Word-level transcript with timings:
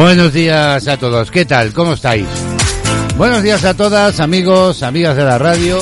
Buenos 0.00 0.32
días 0.32 0.88
a 0.88 0.96
todos, 0.96 1.30
¿qué 1.30 1.44
tal? 1.44 1.74
¿Cómo 1.74 1.92
estáis? 1.92 2.24
Buenos 3.18 3.42
días 3.42 3.66
a 3.66 3.74
todas, 3.74 4.18
amigos, 4.18 4.82
amigas 4.82 5.14
de 5.14 5.24
la 5.24 5.36
radio, 5.36 5.78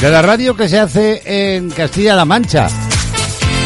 de 0.00 0.10
la 0.10 0.22
radio 0.22 0.56
que 0.56 0.66
se 0.66 0.78
hace 0.78 1.20
en 1.26 1.68
Castilla-La 1.68 2.24
Mancha. 2.24 2.68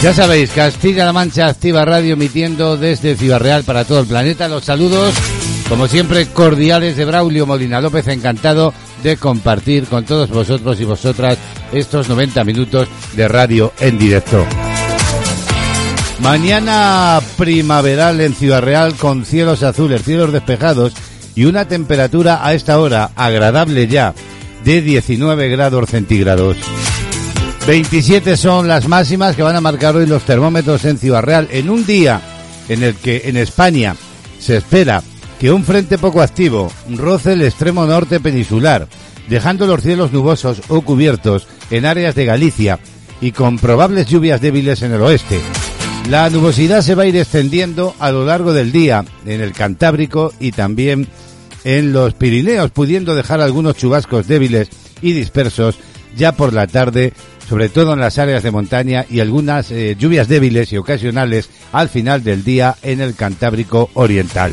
Ya 0.03 0.13
sabéis, 0.13 0.51
Castilla-La 0.51 1.13
Mancha 1.13 1.47
Activa 1.47 1.85
Radio 1.85 2.15
emitiendo 2.15 2.77
desde 2.77 3.15
Ciudad 3.15 3.39
Real 3.39 3.63
para 3.63 3.85
todo 3.85 4.01
el 4.01 4.07
planeta. 4.07 4.49
Los 4.49 4.65
saludos, 4.65 5.15
como 5.69 5.87
siempre, 5.87 6.27
cordiales 6.27 6.97
de 6.97 7.05
Braulio 7.05 7.47
Molina 7.47 7.81
López, 7.81 8.09
encantado 8.09 8.75
de 9.05 9.17
compartir 9.17 9.85
con 9.87 10.05
todos 10.05 10.29
vosotros 10.29 10.81
y 10.81 10.85
vosotras 10.85 11.39
estos 11.73 12.09
90 12.09 12.43
minutos 12.43 12.89
de 13.15 13.29
radio 13.29 13.73
en 13.79 13.97
directo. 13.97 14.45
Mañana 16.21 17.21
primaveral 17.37 18.21
en 18.21 18.35
Ciudad 18.35 18.61
Real 18.61 18.95
con 18.95 19.25
cielos 19.25 19.63
azules, 19.63 20.03
cielos 20.03 20.33
despejados 20.33 20.93
y 21.35 21.45
una 21.45 21.69
temperatura 21.69 22.45
a 22.45 22.55
esta 22.55 22.81
hora 22.81 23.13
agradable 23.15 23.87
ya 23.87 24.15
de 24.65 24.83
19 24.83 25.49
grados 25.49 25.89
centígrados. 25.89 26.57
27 27.67 28.37
son 28.37 28.67
las 28.67 28.89
máximas 28.89 29.37
que 29.37 29.43
van 29.43 29.55
a 29.55 29.61
marcar 29.61 29.95
hoy 29.95 30.07
los 30.07 30.25
termómetros 30.25 30.85
en 30.85 30.99
Ciudad 30.99 31.23
Real 31.23 31.49
en 31.53 31.71
un 31.71 31.87
día 31.87 32.21
en 32.69 32.83
el 32.83 32.97
que 32.97 33.23
en 33.27 33.37
España 33.37 33.95
se 34.41 34.57
espera 34.57 35.03
que 35.39 35.53
un 35.53 35.65
frente 35.65 35.99
poco 35.99 36.21
activo 36.21 36.73
roce 36.97 37.35
el 37.35 37.43
extremo 37.43 37.87
norte 37.87 38.19
peninsular, 38.19 38.89
dejando 39.29 39.67
los 39.67 39.83
cielos 39.83 40.13
nubosos 40.13 40.63
o 40.69 40.81
cubiertos 40.81 41.47
en 41.71 41.87
áreas 41.87 42.15
de 42.15 42.25
Galicia 42.25 42.81
y 43.21 43.33
con 43.33 43.59
probables 43.59 44.09
lluvias 44.09 44.41
débiles 44.41 44.83
en 44.83 44.93
el 44.93 45.03
oeste. 45.03 45.41
La 46.11 46.31
nubosidad 46.31 46.81
se 46.81 46.95
va 46.95 47.03
a 47.03 47.07
ir 47.07 47.17
extendiendo 47.17 47.95
a 47.99 48.11
lo 48.11 48.25
largo 48.25 48.55
del 48.55 48.73
día 48.73 49.05
en 49.27 49.43
el 49.43 49.53
Cantábrico 49.53 50.33
y 50.41 50.53
también 50.53 51.07
en 51.65 51.93
los 51.93 52.15
Pirineos, 52.15 52.71
pudiendo 52.71 53.15
dejar 53.15 53.43
algunos 53.43 53.77
chubascos 53.77 54.27
débiles 54.27 54.71
y 55.03 55.13
dispersos 55.13 55.79
ya 56.17 56.33
por 56.33 56.55
la 56.55 56.67
tarde, 56.67 57.13
sobre 57.47 57.69
todo 57.69 57.93
en 57.93 58.01
las 58.01 58.19
áreas 58.19 58.43
de 58.43 58.51
montaña 58.51 59.05
y 59.11 59.21
algunas 59.21 59.71
eh, 59.71 59.97
lluvias 59.99 60.29
débiles 60.29 60.73
y 60.73 60.79
ocasionales 60.79 61.51
al 61.73 61.91
final 61.91 62.25
del 62.25 62.43
día 62.43 62.75
en 62.83 63.03
el 63.03 63.15
Cantábrico 63.15 63.91
Oriental. 63.93 64.53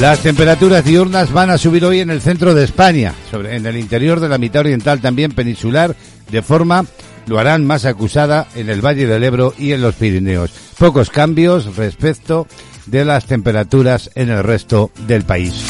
Las 0.00 0.18
temperaturas 0.18 0.84
diurnas 0.84 1.30
van 1.30 1.50
a 1.50 1.58
subir 1.58 1.84
hoy 1.84 2.00
en 2.00 2.10
el 2.10 2.20
centro 2.20 2.54
de 2.54 2.64
España, 2.64 3.14
sobre, 3.30 3.54
en 3.54 3.66
el 3.66 3.76
interior 3.76 4.18
de 4.18 4.30
la 4.30 4.38
mitad 4.38 4.62
oriental 4.62 5.00
también 5.00 5.30
peninsular, 5.30 5.94
de 6.28 6.42
forma 6.42 6.86
lo 7.26 7.38
harán 7.38 7.66
más 7.66 7.84
acusada 7.84 8.48
en 8.54 8.68
el 8.70 8.84
Valle 8.84 9.06
del 9.06 9.24
Ebro 9.24 9.54
y 9.58 9.72
en 9.72 9.82
los 9.82 9.94
Pirineos. 9.94 10.50
Pocos 10.78 11.10
cambios 11.10 11.76
respecto 11.76 12.46
de 12.86 13.04
las 13.04 13.26
temperaturas 13.26 14.10
en 14.14 14.30
el 14.30 14.42
resto 14.42 14.90
del 15.06 15.24
país. 15.24 15.64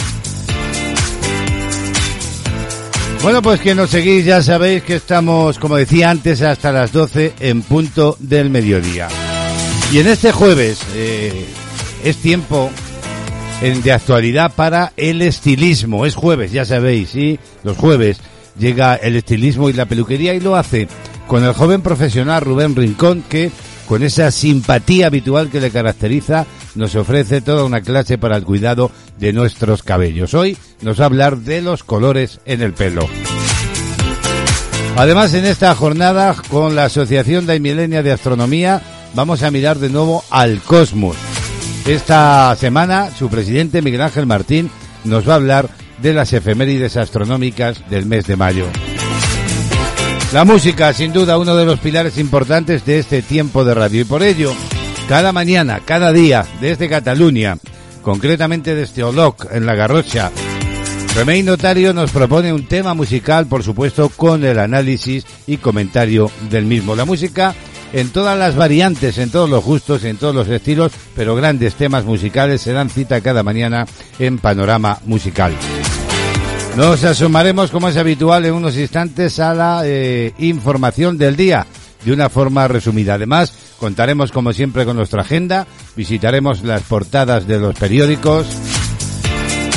Bueno, 3.22 3.42
pues 3.42 3.60
que 3.60 3.74
nos 3.74 3.90
seguís 3.90 4.24
ya 4.24 4.42
sabéis 4.42 4.82
que 4.82 4.96
estamos, 4.96 5.58
como 5.58 5.76
decía 5.76 6.08
antes, 6.08 6.40
hasta 6.40 6.72
las 6.72 6.90
12 6.90 7.34
en 7.40 7.60
punto 7.62 8.16
del 8.18 8.48
mediodía. 8.48 9.08
Y 9.92 9.98
en 9.98 10.06
este 10.06 10.32
jueves 10.32 10.80
eh, 10.94 11.46
es 12.02 12.16
tiempo 12.16 12.70
de 13.60 13.92
actualidad 13.92 14.54
para 14.54 14.94
el 14.96 15.20
estilismo. 15.20 16.06
Es 16.06 16.14
jueves, 16.14 16.50
ya 16.50 16.64
sabéis, 16.64 17.14
y 17.14 17.38
los 17.62 17.76
jueves 17.76 18.18
llega 18.58 18.94
el 18.94 19.16
estilismo 19.16 19.68
y 19.68 19.74
la 19.74 19.84
peluquería 19.84 20.32
y 20.32 20.40
lo 20.40 20.56
hace 20.56 20.88
con 21.30 21.44
el 21.44 21.52
joven 21.52 21.80
profesional 21.80 22.40
Rubén 22.40 22.74
Rincón 22.74 23.22
que 23.22 23.52
con 23.86 24.02
esa 24.02 24.32
simpatía 24.32 25.06
habitual 25.06 25.48
que 25.48 25.60
le 25.60 25.70
caracteriza 25.70 26.44
nos 26.74 26.96
ofrece 26.96 27.40
toda 27.40 27.62
una 27.62 27.82
clase 27.82 28.18
para 28.18 28.36
el 28.36 28.42
cuidado 28.42 28.90
de 29.16 29.32
nuestros 29.32 29.84
cabellos. 29.84 30.34
Hoy 30.34 30.58
nos 30.82 30.98
va 30.98 31.04
a 31.04 31.06
hablar 31.06 31.36
de 31.36 31.62
los 31.62 31.84
colores 31.84 32.40
en 32.46 32.62
el 32.62 32.72
pelo. 32.72 33.08
Además, 34.96 35.32
en 35.34 35.44
esta 35.44 35.72
jornada, 35.76 36.34
con 36.50 36.74
la 36.74 36.86
Asociación 36.86 37.46
de 37.46 37.60
Milenia 37.60 38.02
de 38.02 38.10
Astronomía, 38.10 38.82
vamos 39.14 39.44
a 39.44 39.52
mirar 39.52 39.78
de 39.78 39.88
nuevo 39.88 40.24
al 40.30 40.60
cosmos. 40.60 41.14
Esta 41.86 42.56
semana, 42.56 43.08
su 43.16 43.28
presidente 43.28 43.82
Miguel 43.82 44.02
Ángel 44.02 44.26
Martín 44.26 44.68
nos 45.04 45.28
va 45.28 45.34
a 45.34 45.36
hablar 45.36 45.68
de 46.02 46.12
las 46.12 46.32
efemérides 46.32 46.96
astronómicas 46.96 47.88
del 47.88 48.06
mes 48.06 48.26
de 48.26 48.34
mayo. 48.34 48.66
La 50.32 50.44
música, 50.44 50.92
sin 50.94 51.12
duda, 51.12 51.38
uno 51.38 51.56
de 51.56 51.64
los 51.64 51.80
pilares 51.80 52.16
importantes 52.16 52.84
de 52.84 53.00
este 53.00 53.20
tiempo 53.20 53.64
de 53.64 53.74
radio 53.74 54.02
y 54.02 54.04
por 54.04 54.22
ello, 54.22 54.54
cada 55.08 55.32
mañana, 55.32 55.80
cada 55.84 56.12
día, 56.12 56.46
desde 56.60 56.88
Cataluña, 56.88 57.58
concretamente 58.02 58.76
desde 58.76 59.02
Oloc, 59.02 59.48
en 59.50 59.66
La 59.66 59.74
Garrocha, 59.74 60.30
Remey 61.16 61.42
Notario 61.42 61.92
nos 61.92 62.12
propone 62.12 62.52
un 62.52 62.66
tema 62.66 62.94
musical, 62.94 63.46
por 63.46 63.64
supuesto, 63.64 64.08
con 64.08 64.44
el 64.44 64.60
análisis 64.60 65.26
y 65.48 65.56
comentario 65.56 66.30
del 66.48 66.64
mismo. 66.64 66.94
La 66.94 67.04
música 67.04 67.52
en 67.92 68.10
todas 68.10 68.38
las 68.38 68.54
variantes, 68.54 69.18
en 69.18 69.30
todos 69.30 69.50
los 69.50 69.64
gustos, 69.64 70.04
en 70.04 70.16
todos 70.16 70.34
los 70.34 70.48
estilos, 70.48 70.92
pero 71.16 71.34
grandes 71.34 71.74
temas 71.74 72.04
musicales 72.04 72.60
se 72.60 72.72
dan 72.72 72.88
cita 72.88 73.20
cada 73.20 73.42
mañana 73.42 73.84
en 74.20 74.38
Panorama 74.38 75.00
Musical. 75.06 75.52
Nos 76.76 77.04
asomaremos, 77.04 77.70
como 77.70 77.88
es 77.88 77.96
habitual, 77.96 78.46
en 78.46 78.54
unos 78.54 78.76
instantes 78.76 79.38
a 79.40 79.52
la 79.54 79.82
eh, 79.84 80.32
información 80.38 81.18
del 81.18 81.36
día, 81.36 81.66
de 82.04 82.12
una 82.12 82.28
forma 82.28 82.68
resumida. 82.68 83.14
Además, 83.14 83.52
contaremos, 83.78 84.32
como 84.32 84.52
siempre, 84.52 84.84
con 84.84 84.96
nuestra 84.96 85.22
agenda, 85.22 85.66
visitaremos 85.96 86.62
las 86.62 86.82
portadas 86.82 87.46
de 87.46 87.58
los 87.58 87.74
periódicos 87.74 88.46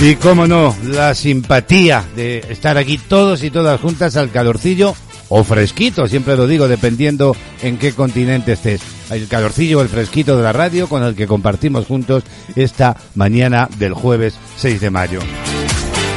y, 0.02 0.16
como 0.16 0.48
no, 0.48 0.76
la 0.84 1.16
simpatía 1.16 2.04
de 2.16 2.40
estar 2.50 2.78
aquí 2.78 2.98
todos 2.98 3.44
y 3.44 3.50
todas 3.50 3.82
juntas 3.82 4.16
al 4.16 4.32
calorcillo 4.32 4.96
o 5.30 5.44
fresquito, 5.44 6.08
siempre 6.08 6.36
lo 6.36 6.46
digo, 6.46 6.68
dependiendo 6.68 7.36
en 7.62 7.78
qué 7.78 7.94
continente 7.94 8.54
estés. 8.54 8.82
El 9.10 9.28
calorcillo 9.28 9.80
o 9.80 9.82
el 9.82 9.90
fresquito 9.90 10.38
de 10.38 10.44
la 10.44 10.54
radio 10.54 10.88
con 10.88 11.04
el 11.04 11.16
que 11.16 11.28
compartimos 11.28 11.88
juntos 11.88 12.24
esta 12.56 12.96
mañana 13.16 13.68
del 13.80 13.94
jueves 13.94 14.36
6 14.58 14.80
de 14.80 14.90
mayo. 14.92 15.20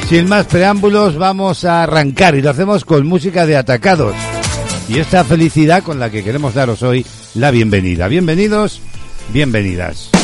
Sin 0.08 0.28
más 0.28 0.46
preámbulos, 0.46 1.18
vamos 1.18 1.64
a 1.64 1.82
arrancar 1.82 2.36
y 2.36 2.42
lo 2.42 2.50
hacemos 2.50 2.84
con 2.84 3.08
música 3.08 3.44
de 3.44 3.56
atacados. 3.56 4.14
Y 4.88 5.00
esta 5.00 5.24
felicidad 5.24 5.82
con 5.82 5.98
la 5.98 6.10
que 6.10 6.22
queremos 6.22 6.54
daros 6.54 6.84
hoy 6.84 7.04
la 7.34 7.50
bienvenida. 7.50 8.06
Bienvenidos, 8.06 8.80
bienvenidas. 9.32 10.15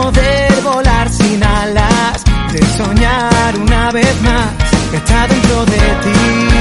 Poder 0.00 0.52
volar 0.62 1.08
sin 1.08 1.42
alas, 1.42 2.22
de 2.52 2.62
soñar 2.76 3.58
una 3.58 3.90
vez 3.92 4.14
más 4.22 4.48
está 4.92 5.26
dentro 5.26 5.64
de 5.64 5.78
ti, 6.04 6.55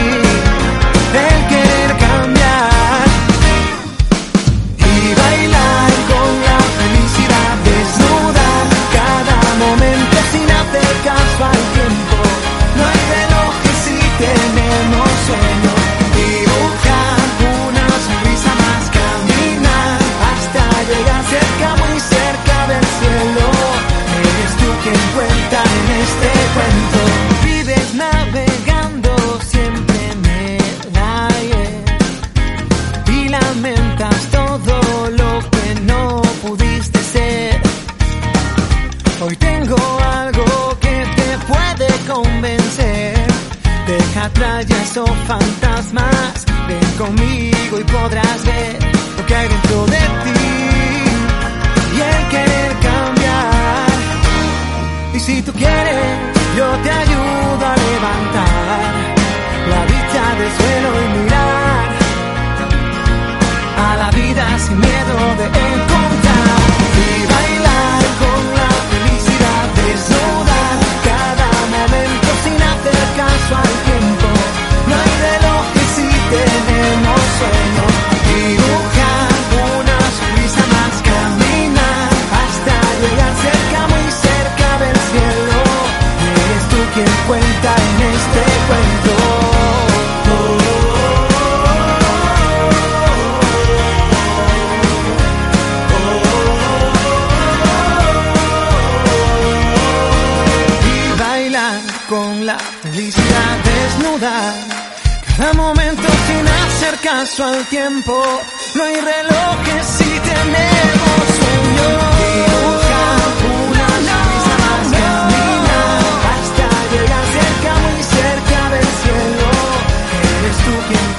o 44.98 45.06
fantasmas. 45.06 46.46
Ven 46.68 46.92
conmigo 46.98 47.80
y 47.80 47.84
podrás 47.84 48.46
ver 48.46 48.80
lo 49.18 49.26
que 49.26 49.36
hay 49.36 49.48
dentro 49.48 49.86
de 49.88 49.98
ti 50.24 50.40
y 51.96 52.02
el 52.02 52.30
querer 52.30 52.72
cambiar. 52.88 53.88
Y 55.14 55.20
si 55.20 55.42
tú 55.42 55.52
quieres, 55.54 56.06
yo 56.58 56.68
te 56.84 56.92
ayudo 56.92 57.66
a 57.66 57.76
levantar 57.76 58.92
la 59.70 59.86
vista 59.86 60.22
del 60.40 60.52
suelo 60.58 60.90
y 61.04 61.20
mirar 61.20 61.88
a 63.78 63.96
la 63.98 64.12
vida 64.12 64.60
sin 64.60 64.80
miedo 64.80 65.36
de 65.40 65.46
encontrar. 65.46 66.15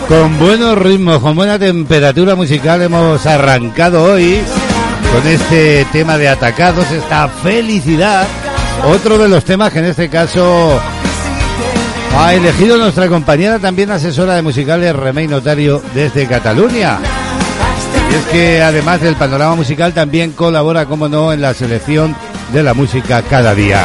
Con 0.09 0.39
buenos 0.39 0.79
ritmos, 0.79 1.19
con 1.19 1.35
buena 1.35 1.59
temperatura 1.59 2.37
musical 2.37 2.83
hemos 2.83 3.27
arrancado 3.27 4.05
hoy 4.05 4.41
con 5.13 5.27
este 5.27 5.85
tema 5.87 6.17
de 6.17 6.29
atacados, 6.29 6.89
esta 6.93 7.29
felicidad. 7.29 8.27
Otro 8.85 9.19
de 9.19 9.29
los 9.29 9.45
temas 9.45 9.73
que 9.73 9.81
en 9.81 9.87
este 9.87 10.09
caso 10.09 10.81
ha 12.19 12.35
elegido 12.35 12.79
nuestra 12.79 13.09
compañera 13.09 13.59
también 13.59 13.91
asesora 13.91 14.35
de 14.35 14.43
musicales 14.43 14.97
Remey 14.97 15.29
Notario 15.29 15.83
desde 15.95 16.27
Cataluña. 16.27 16.99
Y 18.11 18.15
es 18.15 18.25
que 18.27 18.63
además 18.63 19.03
del 19.03 19.17
panorama 19.17 19.55
musical 19.55 19.93
también 19.93 20.33
colabora, 20.33 20.87
como 20.87 21.09
no, 21.09 21.33
en 21.33 21.43
la 21.43 21.53
selección 21.53 22.17
de 22.53 22.63
la 22.63 22.73
música 22.73 23.23
cada 23.23 23.55
día. 23.55 23.85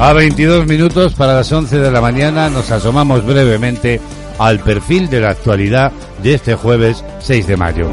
A 0.00 0.14
22 0.14 0.66
minutos 0.66 1.12
para 1.12 1.34
las 1.34 1.52
11 1.52 1.78
de 1.78 1.90
la 1.90 2.00
mañana 2.00 2.48
nos 2.48 2.70
asomamos 2.70 3.22
brevemente 3.26 4.00
al 4.38 4.58
perfil 4.60 5.10
de 5.10 5.20
la 5.20 5.28
actualidad 5.28 5.92
de 6.22 6.32
este 6.32 6.54
jueves 6.54 7.04
6 7.18 7.46
de 7.46 7.56
mayo. 7.58 7.90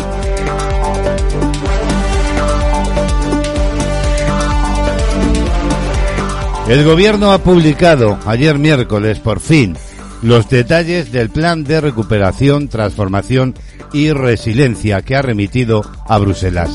El 6.70 6.86
gobierno 6.86 7.34
ha 7.34 7.40
publicado 7.40 8.18
ayer 8.26 8.58
miércoles 8.58 9.20
por 9.20 9.42
fin 9.42 9.76
los 10.22 10.48
detalles 10.48 11.12
del 11.12 11.30
plan 11.30 11.66
de 11.66 11.82
recuperación, 11.82 12.70
transformación 12.70 13.54
y 13.92 14.14
resiliencia 14.14 15.02
que 15.02 15.18
ha 15.18 15.22
remitido 15.22 15.82
a 16.08 16.18
Bruselas. 16.20 16.70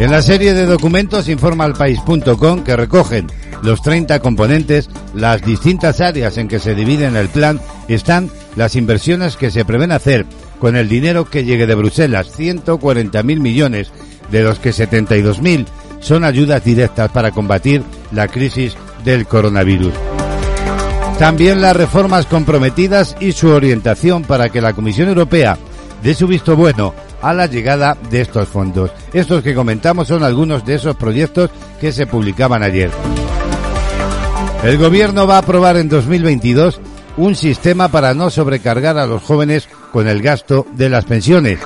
En 0.00 0.10
la 0.10 0.22
serie 0.22 0.54
de 0.54 0.66
documentos 0.66 1.28
informa 1.28 1.64
al 1.64 1.74
país.com 1.74 2.64
que 2.64 2.74
recogen 2.74 3.28
los 3.62 3.82
30 3.82 4.20
componentes, 4.20 4.88
las 5.14 5.42
distintas 5.42 6.00
áreas 6.00 6.36
en 6.38 6.48
que 6.48 6.58
se 6.58 6.74
dividen 6.74 7.16
el 7.16 7.28
plan, 7.28 7.60
están 7.88 8.30
las 8.56 8.76
inversiones 8.76 9.36
que 9.36 9.50
se 9.50 9.64
prevén 9.64 9.92
hacer 9.92 10.26
con 10.58 10.76
el 10.76 10.88
dinero 10.88 11.24
que 11.24 11.44
llegue 11.44 11.66
de 11.66 11.74
Bruselas, 11.74 12.28
140.000 12.36 13.22
millones, 13.40 13.92
de 14.30 14.42
los 14.42 14.58
que 14.58 14.70
72.000 14.70 15.66
son 16.00 16.24
ayudas 16.24 16.64
directas 16.64 17.10
para 17.10 17.30
combatir 17.30 17.82
la 18.12 18.28
crisis 18.28 18.76
del 19.04 19.26
coronavirus. 19.26 19.94
También 21.18 21.60
las 21.60 21.76
reformas 21.76 22.26
comprometidas 22.26 23.16
y 23.18 23.32
su 23.32 23.48
orientación 23.48 24.22
para 24.22 24.50
que 24.50 24.60
la 24.60 24.72
Comisión 24.72 25.08
Europea 25.08 25.58
dé 26.02 26.14
su 26.14 26.28
visto 26.28 26.56
bueno 26.56 26.94
a 27.20 27.34
la 27.34 27.46
llegada 27.46 27.96
de 28.10 28.20
estos 28.20 28.48
fondos. 28.48 28.92
Estos 29.12 29.42
que 29.42 29.54
comentamos 29.54 30.08
son 30.08 30.22
algunos 30.22 30.64
de 30.64 30.76
esos 30.76 30.94
proyectos 30.94 31.50
que 31.80 31.90
se 31.90 32.06
publicaban 32.06 32.62
ayer. 32.62 32.90
El 34.64 34.76
gobierno 34.76 35.26
va 35.26 35.36
a 35.36 35.38
aprobar 35.38 35.76
en 35.76 35.88
2022 35.88 36.80
un 37.16 37.36
sistema 37.36 37.88
para 37.88 38.12
no 38.12 38.28
sobrecargar 38.28 38.98
a 38.98 39.06
los 39.06 39.22
jóvenes 39.22 39.68
con 39.92 40.08
el 40.08 40.20
gasto 40.20 40.66
de 40.72 40.88
las 40.88 41.04
pensiones. 41.04 41.60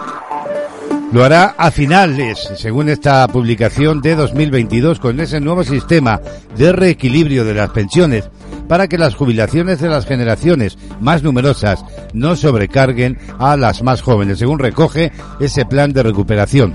Lo 1.13 1.25
hará 1.25 1.55
a 1.59 1.71
finales, 1.71 2.51
según 2.57 2.89
esta 2.89 3.27
publicación 3.29 4.01
de 4.01 4.15
2022, 4.15 4.99
con 4.99 5.21
ese 5.21 5.41
nuevo 5.41 5.65
sistema 5.65 6.21
de 6.57 6.73
reequilibrio 6.73 7.45
de 7.45 7.55
las 7.55 7.71
pensiones, 7.71 8.31
para 8.73 8.89
que 8.89 8.97
las 8.97 9.15
jubilaciones 9.15 9.83
de 9.83 9.91
las 9.91 10.07
generaciones 10.07 10.79
más 10.99 11.23
numerosas 11.23 11.85
no 12.15 12.37
sobrecarguen 12.37 13.19
a 13.39 13.55
las 13.59 13.83
más 13.83 14.01
jóvenes, 14.01 14.39
según 14.39 14.59
recoge 14.59 15.13
ese 15.41 15.67
plan 15.67 15.93
de 15.93 16.03
recuperación. 16.03 16.73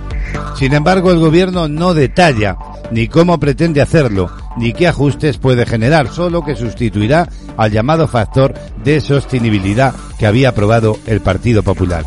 Sin 0.56 0.76
embargo, 0.76 1.10
el 1.10 1.18
gobierno 1.18 1.68
no 1.68 1.96
detalla 1.96 2.56
ni 2.92 3.08
cómo 3.08 3.40
pretende 3.40 3.82
hacerlo, 3.82 4.30
ni 4.58 4.74
qué 4.74 4.88
ajustes 4.88 5.40
puede 5.40 5.66
generar, 5.66 6.10
solo 6.10 6.46
que 6.46 6.56
sustituirá 6.56 7.30
al 7.58 7.72
llamado 7.72 8.08
factor 8.08 8.54
de 8.84 9.02
sostenibilidad 9.02 9.96
que 10.20 10.28
había 10.28 10.50
aprobado 10.50 11.00
el 11.08 11.22
Partido 11.22 11.64
Popular. 11.64 12.06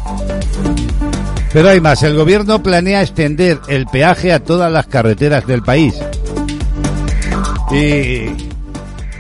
Pero 1.53 1.69
hay 1.69 1.81
más, 1.81 2.05
el 2.05 2.15
gobierno 2.15 2.63
planea 2.63 3.03
extender 3.03 3.59
el 3.67 3.87
peaje 3.87 4.33
a 4.33 4.39
todas 4.39 4.71
las 4.71 4.87
carreteras 4.87 5.49
del 5.49 5.63
país. 5.63 5.97
Y 7.73 8.51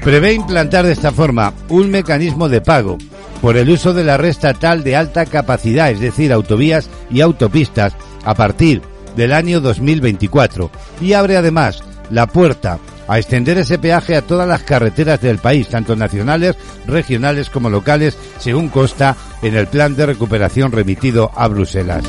prevé 0.03 0.33
implantar 0.33 0.87
de 0.87 0.93
esta 0.93 1.13
forma 1.13 1.53
un 1.69 1.91
mecanismo 1.91 2.49
de 2.49 2.61
pago 2.61 2.99
por 3.41 3.57
el 3.57 3.71
uso 3.71 3.93
de 3.93 4.05
la 4.05 4.17
red 4.17 4.31
estatal 4.31 4.85
de 4.85 4.97
alta 4.97 5.27
capacidad, 5.27 5.91
es 5.91 6.01
decir, 6.01 6.33
autovías 6.33 6.89
y 7.11 7.21
autopistas, 7.21 7.95
a 8.25 8.35
partir 8.35 8.83
del 9.17 9.33
año 9.33 9.61
2024. 9.61 10.71
Y 11.01 11.15
abre 11.15 11.37
además 11.37 11.83
la 12.11 12.27
puerta 12.27 12.79
a 13.09 13.19
extender 13.19 13.59
ese 13.59 13.79
peaje 13.79 14.15
a 14.15 14.23
todas 14.23 14.47
las 14.47 14.63
carreteras 14.63 15.21
del 15.21 15.39
país, 15.39 15.69
tanto 15.69 15.97
nacionales, 15.97 16.57
regionales 16.87 17.51
como 17.51 17.71
locales, 17.71 18.17
según 18.39 18.69
consta 18.69 19.17
en 19.43 19.57
el 19.57 19.67
plan 19.67 19.97
de 19.97 20.07
recuperación 20.07 20.71
remitido 20.71 21.31
a 21.35 21.49
Bruselas. 21.49 22.05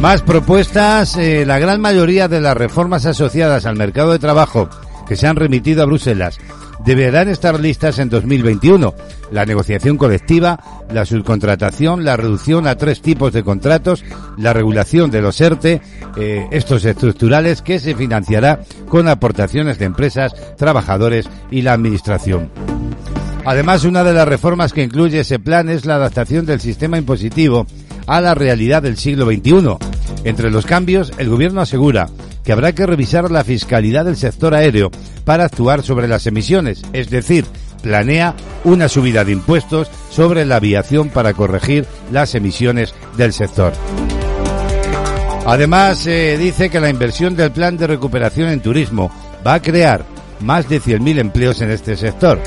Más 0.00 0.22
propuestas, 0.22 1.16
eh, 1.16 1.44
la 1.44 1.58
gran 1.58 1.80
mayoría 1.80 2.28
de 2.28 2.40
las 2.40 2.56
reformas 2.56 3.04
asociadas 3.04 3.66
al 3.66 3.76
mercado 3.76 4.12
de 4.12 4.18
trabajo 4.18 4.68
que 5.10 5.16
se 5.16 5.26
han 5.26 5.34
remitido 5.34 5.82
a 5.82 5.86
Bruselas 5.86 6.38
deberán 6.84 7.28
estar 7.28 7.58
listas 7.58 7.98
en 7.98 8.10
2021. 8.10 8.94
La 9.32 9.44
negociación 9.44 9.96
colectiva, 9.96 10.60
la 10.88 11.04
subcontratación, 11.04 12.04
la 12.04 12.16
reducción 12.16 12.68
a 12.68 12.76
tres 12.76 13.02
tipos 13.02 13.32
de 13.32 13.42
contratos, 13.42 14.04
la 14.38 14.52
regulación 14.52 15.10
de 15.10 15.20
los 15.20 15.40
ERTE, 15.40 15.82
eh, 16.16 16.46
estos 16.52 16.84
estructurales 16.84 17.60
que 17.60 17.80
se 17.80 17.96
financiará 17.96 18.60
con 18.88 19.08
aportaciones 19.08 19.80
de 19.80 19.86
empresas, 19.86 20.32
trabajadores 20.56 21.28
y 21.50 21.62
la 21.62 21.72
administración. 21.72 22.48
Además, 23.44 23.82
una 23.82 24.04
de 24.04 24.12
las 24.12 24.28
reformas 24.28 24.72
que 24.72 24.84
incluye 24.84 25.18
ese 25.18 25.40
plan 25.40 25.68
es 25.70 25.86
la 25.86 25.96
adaptación 25.96 26.46
del 26.46 26.60
sistema 26.60 26.98
impositivo 26.98 27.66
a 28.06 28.20
la 28.20 28.36
realidad 28.36 28.80
del 28.80 28.96
siglo 28.96 29.26
XXI. 29.26 29.76
Entre 30.24 30.50
los 30.50 30.66
cambios, 30.66 31.12
el 31.18 31.28
gobierno 31.28 31.60
asegura 31.60 32.08
que 32.44 32.52
habrá 32.52 32.72
que 32.72 32.86
revisar 32.86 33.30
la 33.30 33.44
fiscalidad 33.44 34.04
del 34.04 34.16
sector 34.16 34.54
aéreo 34.54 34.90
para 35.24 35.44
actuar 35.44 35.82
sobre 35.82 36.08
las 36.08 36.26
emisiones, 36.26 36.82
es 36.92 37.10
decir, 37.10 37.44
planea 37.82 38.34
una 38.64 38.88
subida 38.88 39.24
de 39.24 39.32
impuestos 39.32 39.90
sobre 40.10 40.44
la 40.44 40.56
aviación 40.56 41.08
para 41.08 41.32
corregir 41.32 41.86
las 42.12 42.34
emisiones 42.34 42.94
del 43.16 43.32
sector. 43.32 43.72
Además, 45.46 45.98
se 45.98 46.36
dice 46.36 46.68
que 46.68 46.80
la 46.80 46.90
inversión 46.90 47.34
del 47.34 47.50
plan 47.50 47.76
de 47.76 47.86
recuperación 47.86 48.48
en 48.48 48.60
turismo 48.60 49.10
va 49.46 49.54
a 49.54 49.62
crear 49.62 50.04
más 50.40 50.68
de 50.68 50.80
100.000 50.80 51.18
empleos 51.18 51.60
en 51.62 51.70
este 51.70 51.96
sector. 51.96 52.40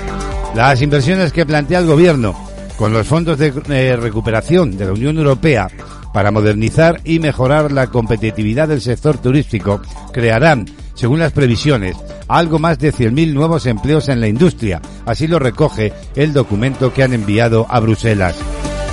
Las 0.55 0.81
inversiones 0.81 1.33
que 1.33 1.45
plantea 1.45 1.79
el 1.79 1.87
Gobierno 1.87 2.35
con 2.77 2.93
los 2.93 3.07
fondos 3.07 3.37
de 3.39 3.53
eh, 3.69 3.95
recuperación 3.95 4.77
de 4.77 4.85
la 4.85 4.93
Unión 4.93 5.17
Europea 5.17 5.67
para 6.13 6.31
modernizar 6.31 7.01
y 7.03 7.19
mejorar 7.19 7.71
la 7.71 7.87
competitividad 7.87 8.67
del 8.67 8.81
sector 8.81 9.17
turístico 9.17 9.81
crearán, 10.13 10.65
según 10.93 11.19
las 11.19 11.31
previsiones, 11.33 11.97
algo 12.27 12.59
más 12.59 12.79
de 12.79 12.93
100.000 12.93 13.33
nuevos 13.33 13.65
empleos 13.65 14.07
en 14.09 14.21
la 14.21 14.27
industria. 14.27 14.81
Así 15.05 15.27
lo 15.27 15.39
recoge 15.39 15.91
el 16.15 16.31
documento 16.31 16.93
que 16.93 17.03
han 17.03 17.13
enviado 17.13 17.65
a 17.69 17.79
Bruselas. 17.79 18.35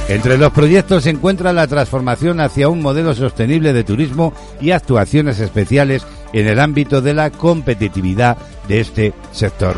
Entre 0.09 0.39
los 0.39 0.51
proyectos 0.51 1.05
se 1.05 1.11
encuentra 1.11 1.53
la 1.53 1.69
transformación 1.69 2.41
hacia 2.41 2.69
un 2.69 2.83
modelo 2.83 3.15
sostenible 3.15 3.73
de 3.73 3.85
turismo 3.85 4.33
y 4.61 4.73
actuaciones 4.73 5.39
especiales 5.39 6.05
en 6.33 6.49
el 6.49 6.59
ámbito 6.59 7.01
de 7.01 7.15
la 7.15 7.31
competitividad 7.31 8.37
de 8.67 8.81
este 8.81 9.15
sector. 9.31 9.77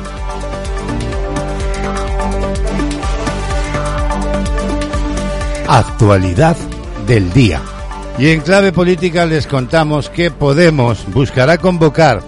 Actualidad 5.68 6.56
del 7.06 7.32
día. 7.32 7.62
Y 8.18 8.28
en 8.28 8.40
clave 8.40 8.72
política 8.72 9.26
les 9.26 9.46
contamos 9.46 10.10
que 10.10 10.30
Podemos 10.30 11.04
buscará 11.12 11.58
convocar 11.58 12.22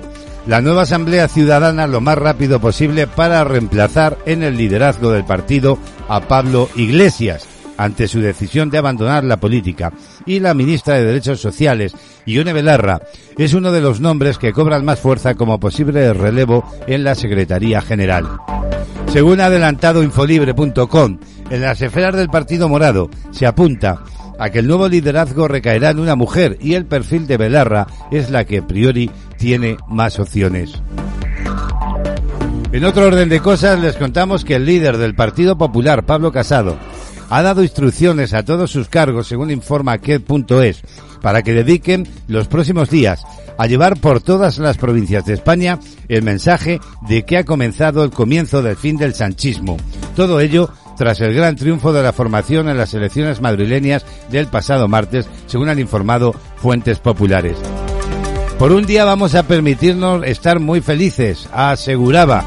la 0.47 0.61
nueva 0.61 0.83
Asamblea 0.83 1.29
Ciudadana 1.29 1.87
lo 1.87 2.01
más 2.01 2.19
rápido 2.19 2.61
posible 2.61 3.07
para 3.07 3.45
reemplazar 3.45 4.19
en 4.27 4.43
el 4.43 4.57
liderazgo 4.57 5.11
del 5.11 5.25
partido 5.25 5.79
a 6.09 6.21
Pablo 6.21 6.69
Iglesias 6.77 7.47
ante 7.77 8.09
su 8.09 8.21
decisión 8.21 8.71
de 8.71 8.79
abandonar 8.79 9.25
la 9.25 9.39
política. 9.39 9.93
Y 10.27 10.41
la 10.41 10.55
ministra 10.55 10.95
de 10.95 11.05
Derechos 11.05 11.41
Sociales, 11.41 11.95
Ione 12.27 12.53
Belarra, 12.53 13.01
es 13.37 13.55
uno 13.55 13.73
de 13.73 13.81
los 13.81 14.01
nombres 14.01 14.39
que 14.39 14.53
cobran 14.53 14.85
más 14.85 15.01
fuerza 15.01 15.35
como 15.35 15.59
posible 15.59 16.13
relevo 16.13 16.65
en 16.87 17.05
la 17.05 17.15
Secretaría 17.15 17.81
General. 17.81 18.25
Según 19.13 19.41
ha 19.41 19.47
adelantado 19.47 20.03
infolibre.com, 20.03 21.19
en 21.51 21.61
las 21.61 21.81
esferas 21.83 22.17
del 22.17 22.29
Partido 22.29 22.69
Morado 22.69 23.11
se 23.31 23.47
apunta 23.47 24.03
a 24.39 24.51
que 24.51 24.61
el 24.61 24.67
nuevo 24.67 24.89
liderazgo 24.89 25.49
recaerá 25.49 25.91
en 25.91 26.01
una 26.01 26.17
mujer 26.17 26.59
y 26.61 26.75
el 26.75 26.87
perfil 26.87 27.27
de 27.27 27.37
Belarra 27.37 27.87
es 28.11 28.31
la 28.31 28.45
que 28.45 28.59
a 28.59 28.67
priori 28.67 29.11
tiene 29.39 29.77
más 29.89 30.19
opciones. 30.19 30.73
En 32.73 32.85
otro 32.85 33.07
orden 33.07 33.29
de 33.29 33.41
cosas 33.41 33.79
les 33.79 33.95
contamos 33.97 34.45
que 34.45 34.57
el 34.57 34.67
líder 34.67 34.97
del 34.97 35.15
Partido 35.15 35.57
Popular, 35.57 36.05
Pablo 36.05 36.33
Casado, 36.33 36.77
ha 37.31 37.43
dado 37.43 37.63
instrucciones 37.63 38.35
a 38.35 38.45
todos 38.45 38.71
sus 38.71 38.89
cargos, 38.89 39.29
según 39.29 39.51
informa 39.51 39.99
Qued.es, 39.99 40.83
para 41.23 41.43
que 41.43 41.55
dediquen 41.55 42.07
los 42.27 42.49
próximos 42.49 42.91
días 42.91 43.25
a 43.57 43.67
llevar 43.67 43.99
por 44.01 44.21
todas 44.21 44.59
las 44.59 44.77
provincias 44.77 45.25
de 45.25 45.35
España 45.35 45.79
el 46.09 46.23
mensaje 46.23 46.81
de 47.09 47.25
que 47.25 47.39
ha 47.39 47.45
comenzado 47.45 48.03
el 48.05 48.11
comienzo 48.11 48.63
del 48.63 48.77
fin 48.77 48.97
del 48.97 49.15
sanchismo. 49.15 49.77
Todo 50.17 50.41
ello 50.41 50.71
tras 50.97 51.21
el 51.21 51.35
gran 51.35 51.57
triunfo 51.57 51.93
de 51.93 52.03
la 52.03 52.13
formación 52.13 52.69
en 52.69 52.77
las 52.77 52.95
elecciones 52.95 53.41
madrileñas 53.41 54.05
del 54.31 54.47
pasado 54.47 54.89
martes, 54.89 55.29
según 55.47 55.69
han 55.69 55.79
informado 55.79 56.35
fuentes 56.57 56.99
populares. 56.99 57.57
Por 58.59 58.73
un 58.73 58.87
día 58.87 59.05
vamos 59.05 59.35
a 59.35 59.43
permitirnos 59.43 60.25
estar 60.25 60.61
muy 60.61 60.81
felices, 60.81 61.49
aseguraba. 61.53 62.45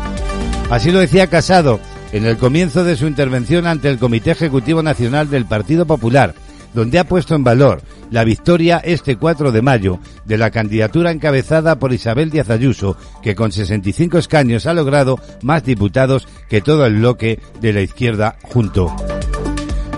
Así 0.70 0.92
lo 0.92 1.00
decía 1.00 1.28
Casado 1.28 1.80
en 2.12 2.26
el 2.26 2.38
comienzo 2.38 2.84
de 2.84 2.96
su 2.96 3.08
intervención 3.08 3.68
ante 3.68 3.90
el 3.90 4.00
Comité 4.00 4.32
Ejecutivo 4.32 4.82
Nacional 4.82 5.30
del 5.30 5.46
Partido 5.46 5.86
Popular, 5.86 6.34
donde 6.74 7.00
ha 7.00 7.04
puesto 7.04 7.36
en 7.36 7.44
valor 7.44 7.82
la 8.12 8.24
victoria 8.24 8.78
este 8.78 9.16
4 9.16 9.52
de 9.52 9.62
mayo 9.62 10.00
de 10.26 10.38
la 10.38 10.52
candidatura 10.52 11.12
encabezada 11.12 11.80
por 11.80 11.94
Isabel 11.94 12.30
Díaz 12.30 12.50
Ayuso, 12.50 12.98
que 13.22 13.36
con 13.36 13.52
65 13.52 14.18
escaños 14.18 14.66
ha 14.66 14.74
logrado 14.74 15.20
más 15.42 15.64
diputados 15.64 16.28
que 16.50 16.62
todo 16.62 16.86
el 16.86 16.98
bloque 16.98 17.40
de 17.62 17.74
la 17.74 17.82
izquierda 17.82 18.38
junto. 18.44 18.94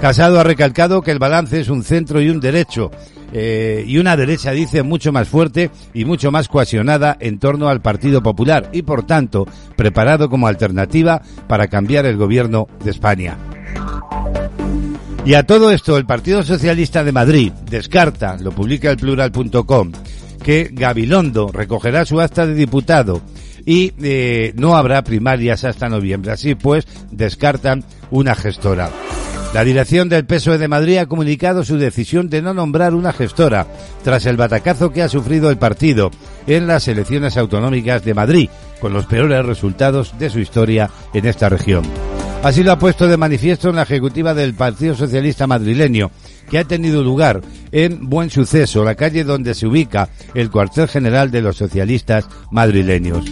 Casado 0.02 0.40
ha 0.40 0.44
recalcado 0.44 1.02
que 1.02 1.12
el 1.12 1.20
balance 1.20 1.60
es 1.60 1.70
un 1.70 1.84
centro 1.84 2.22
y 2.22 2.30
un 2.30 2.40
derecho, 2.40 2.90
eh, 3.32 3.84
y 3.86 3.98
una 3.98 4.16
derecha, 4.16 4.52
dice, 4.52 4.84
mucho 4.84 5.12
más 5.12 5.28
fuerte 5.28 5.70
y 5.94 6.06
mucho 6.06 6.32
más 6.32 6.48
cohesionada 6.48 7.18
en 7.20 7.40
torno 7.40 7.70
al 7.70 7.82
Partido 7.82 8.24
Popular 8.24 8.70
y, 8.72 8.82
por 8.82 9.06
tanto, 9.06 9.46
preparado 9.76 10.30
como 10.30 10.48
alternativa 10.48 11.22
para 11.48 11.68
cambiar 11.68 12.06
el 12.06 12.18
gobierno 12.18 12.68
de 12.84 12.92
España. 12.92 13.38
Y 15.26 15.34
a 15.34 15.44
todo 15.44 15.72
esto, 15.72 15.98
el 15.98 16.06
Partido 16.06 16.44
Socialista 16.44 17.04
de 17.04 17.12
Madrid 17.12 17.52
descarta, 17.70 18.38
lo 18.38 18.52
publica 18.52 18.90
el 18.90 18.98
plural.com, 18.98 19.92
que 20.44 20.70
Gabilondo 20.72 21.50
recogerá 21.52 22.06
su 22.06 22.20
acta 22.20 22.48
de 22.48 22.56
diputado 22.56 23.22
y 23.66 23.94
eh, 24.02 24.54
no 24.56 24.76
habrá 24.76 25.04
primarias 25.04 25.64
hasta 25.64 25.90
noviembre. 25.90 26.32
Así 26.32 26.56
pues, 26.56 26.88
descartan 27.12 27.84
una 28.10 28.34
gestora. 28.34 28.90
La 29.54 29.64
dirección 29.64 30.10
del 30.10 30.26
PSOE 30.26 30.60
de 30.60 30.68
Madrid 30.68 30.98
ha 30.98 31.08
comunicado 31.08 31.64
su 31.64 31.78
decisión 31.78 32.30
de 32.30 32.42
no 32.42 32.54
nombrar 32.54 32.94
una 32.94 33.14
gestora 33.14 33.66
tras 34.04 34.28
el 34.28 34.38
batacazo 34.38 34.92
que 34.92 35.02
ha 35.02 35.10
sufrido 35.10 35.50
el 35.50 35.58
partido 35.58 36.12
en 36.46 36.68
las 36.68 36.88
elecciones 36.88 37.36
autonómicas 37.36 38.04
de 38.06 38.14
Madrid, 38.14 38.50
con 38.80 38.94
los 38.94 39.08
peores 39.08 39.44
resultados 39.46 40.18
de 40.20 40.30
su 40.30 40.40
historia 40.40 40.90
en 41.14 41.26
esta 41.26 41.50
región. 41.50 41.84
Así 42.44 42.64
lo 42.64 42.72
ha 42.72 42.80
puesto 42.80 43.06
de 43.08 43.18
manifiesto 43.18 43.70
en 43.70 43.76
la 43.76 43.82
ejecutiva 43.82 44.34
del 44.34 44.54
Partido 44.54 44.96
Socialista 44.96 45.46
madrileño, 45.46 46.10
que 46.50 46.58
ha 46.58 46.64
tenido 46.64 47.04
lugar 47.04 47.42
en 47.74 48.10
Buen 48.10 48.30
Suceso, 48.30 48.86
la 48.86 48.96
calle 48.96 49.26
donde 49.26 49.54
se 49.54 49.68
ubica 49.68 50.10
el 50.34 50.50
cuartel 50.50 50.88
general 50.88 51.32
de 51.32 51.42
los 51.42 51.58
socialistas 51.58 52.28
madrileños. 52.50 53.26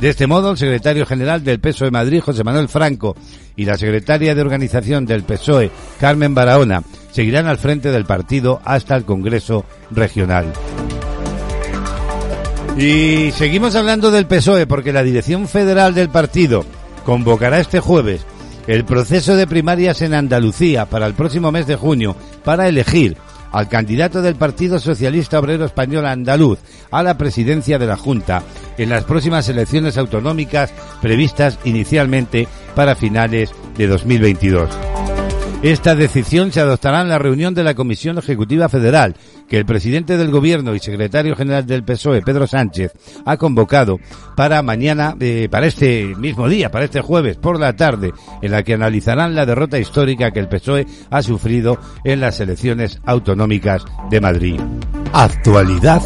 De 0.00 0.10
este 0.10 0.26
modo, 0.26 0.50
el 0.50 0.58
secretario 0.58 1.06
general 1.06 1.42
del 1.42 1.58
PSOE 1.58 1.86
de 1.86 1.90
Madrid, 1.92 2.20
José 2.20 2.44
Manuel 2.44 2.68
Franco, 2.68 3.16
y 3.56 3.64
la 3.64 3.78
secretaria 3.78 4.34
de 4.34 4.42
organización 4.42 5.06
del 5.06 5.24
PSOE, 5.24 5.70
Carmen 5.98 6.34
Barahona, 6.34 6.82
seguirán 7.12 7.46
al 7.46 7.58
frente 7.58 7.90
del 7.90 8.04
partido 8.04 8.60
hasta 8.64 8.94
el 8.94 9.06
Congreso 9.06 9.64
Regional. 9.90 10.52
Y 12.76 13.30
seguimos 13.32 13.74
hablando 13.74 14.10
del 14.10 14.26
PSOE 14.26 14.66
porque 14.66 14.92
la 14.92 15.02
Dirección 15.02 15.48
Federal 15.48 15.94
del 15.94 16.10
partido 16.10 16.64
convocará 17.04 17.58
este 17.58 17.80
jueves 17.80 18.24
el 18.70 18.84
proceso 18.84 19.34
de 19.34 19.48
primarias 19.48 20.00
en 20.00 20.14
Andalucía 20.14 20.86
para 20.86 21.06
el 21.06 21.14
próximo 21.14 21.50
mes 21.50 21.66
de 21.66 21.74
junio 21.74 22.14
para 22.44 22.68
elegir 22.68 23.16
al 23.50 23.68
candidato 23.68 24.22
del 24.22 24.36
Partido 24.36 24.78
Socialista 24.78 25.40
Obrero 25.40 25.64
Español 25.64 26.06
Andaluz 26.06 26.60
a 26.92 27.02
la 27.02 27.18
presidencia 27.18 27.80
de 27.80 27.86
la 27.86 27.96
Junta 27.96 28.44
en 28.78 28.90
las 28.90 29.02
próximas 29.02 29.48
elecciones 29.48 29.98
autonómicas 29.98 30.72
previstas 31.02 31.58
inicialmente 31.64 32.46
para 32.76 32.94
finales 32.94 33.50
de 33.76 33.88
2022. 33.88 34.70
Esta 35.62 35.94
decisión 35.94 36.52
se 36.52 36.60
adoptará 36.60 37.02
en 37.02 37.10
la 37.10 37.18
reunión 37.18 37.52
de 37.52 37.62
la 37.62 37.74
Comisión 37.74 38.16
Ejecutiva 38.16 38.70
Federal, 38.70 39.14
que 39.46 39.58
el 39.58 39.66
presidente 39.66 40.16
del 40.16 40.30
Gobierno 40.30 40.74
y 40.74 40.78
secretario 40.78 41.36
general 41.36 41.66
del 41.66 41.84
PSOE, 41.84 42.22
Pedro 42.22 42.46
Sánchez, 42.46 42.92
ha 43.26 43.36
convocado 43.36 43.98
para 44.36 44.62
mañana, 44.62 45.14
eh, 45.20 45.48
para 45.50 45.66
este 45.66 46.14
mismo 46.16 46.48
día, 46.48 46.70
para 46.70 46.86
este 46.86 47.02
jueves 47.02 47.36
por 47.36 47.60
la 47.60 47.76
tarde, 47.76 48.14
en 48.40 48.52
la 48.52 48.62
que 48.62 48.72
analizarán 48.72 49.34
la 49.34 49.44
derrota 49.44 49.78
histórica 49.78 50.30
que 50.30 50.40
el 50.40 50.48
PSOE 50.48 50.86
ha 51.10 51.22
sufrido 51.22 51.78
en 52.04 52.20
las 52.20 52.40
elecciones 52.40 52.98
autonómicas 53.04 53.84
de 54.10 54.20
Madrid. 54.22 54.60
Actualidad 55.12 56.00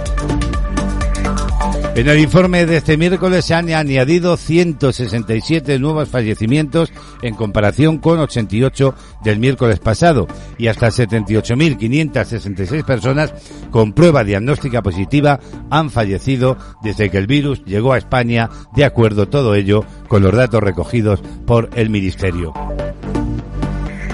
En 1.97 2.09
el 2.09 2.21
informe 2.21 2.67
de 2.67 2.77
este 2.77 2.97
miércoles 2.97 3.45
se 3.45 3.55
han 3.55 3.69
añadido 3.69 4.37
167 4.37 5.79
nuevos 5.81 6.09
fallecimientos 6.09 6.93
en 7.21 7.35
comparación 7.35 7.99
con 7.99 8.21
88 8.21 8.95
del 9.25 9.41
miércoles 9.41 9.81
pasado 9.81 10.29
y 10.57 10.69
hasta 10.69 10.89
78.566 10.89 12.85
personas 12.85 13.35
con 13.71 13.93
prueba 13.93 14.23
diagnóstica 14.23 14.83
positiva 14.83 15.41
han 15.69 15.91
fallecido 15.91 16.57
desde 16.81 17.11
que 17.11 17.19
el 17.19 17.27
virus 17.27 17.65
llegó 17.65 17.93
a 17.93 17.99
España, 17.99 18.49
de 18.75 18.85
acuerdo 18.85 19.29
todo 19.29 19.57
ello 19.57 19.85
con 20.07 20.23
los 20.23 20.35
datos 20.35 20.63
recogidos 20.63 21.21
por 21.45 21.71
el 21.75 21.91
Ministerio. 21.91 22.55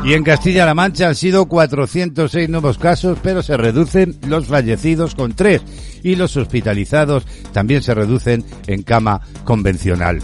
Y 0.06 0.14
en 0.14 0.22
Castilla-La 0.22 0.72
Mancha 0.72 1.08
han 1.08 1.16
sido 1.16 1.46
406 1.46 2.48
nuevos 2.48 2.78
casos, 2.78 3.18
pero 3.24 3.42
se 3.42 3.56
reducen 3.56 4.14
los 4.28 4.46
fallecidos 4.46 5.16
con 5.16 5.32
tres 5.32 5.62
y 6.04 6.14
los 6.14 6.36
hospitalizados 6.36 7.26
también 7.52 7.82
se 7.82 7.92
reducen 7.92 8.44
en 8.68 8.84
cama 8.84 9.20
convencional. 9.42 10.20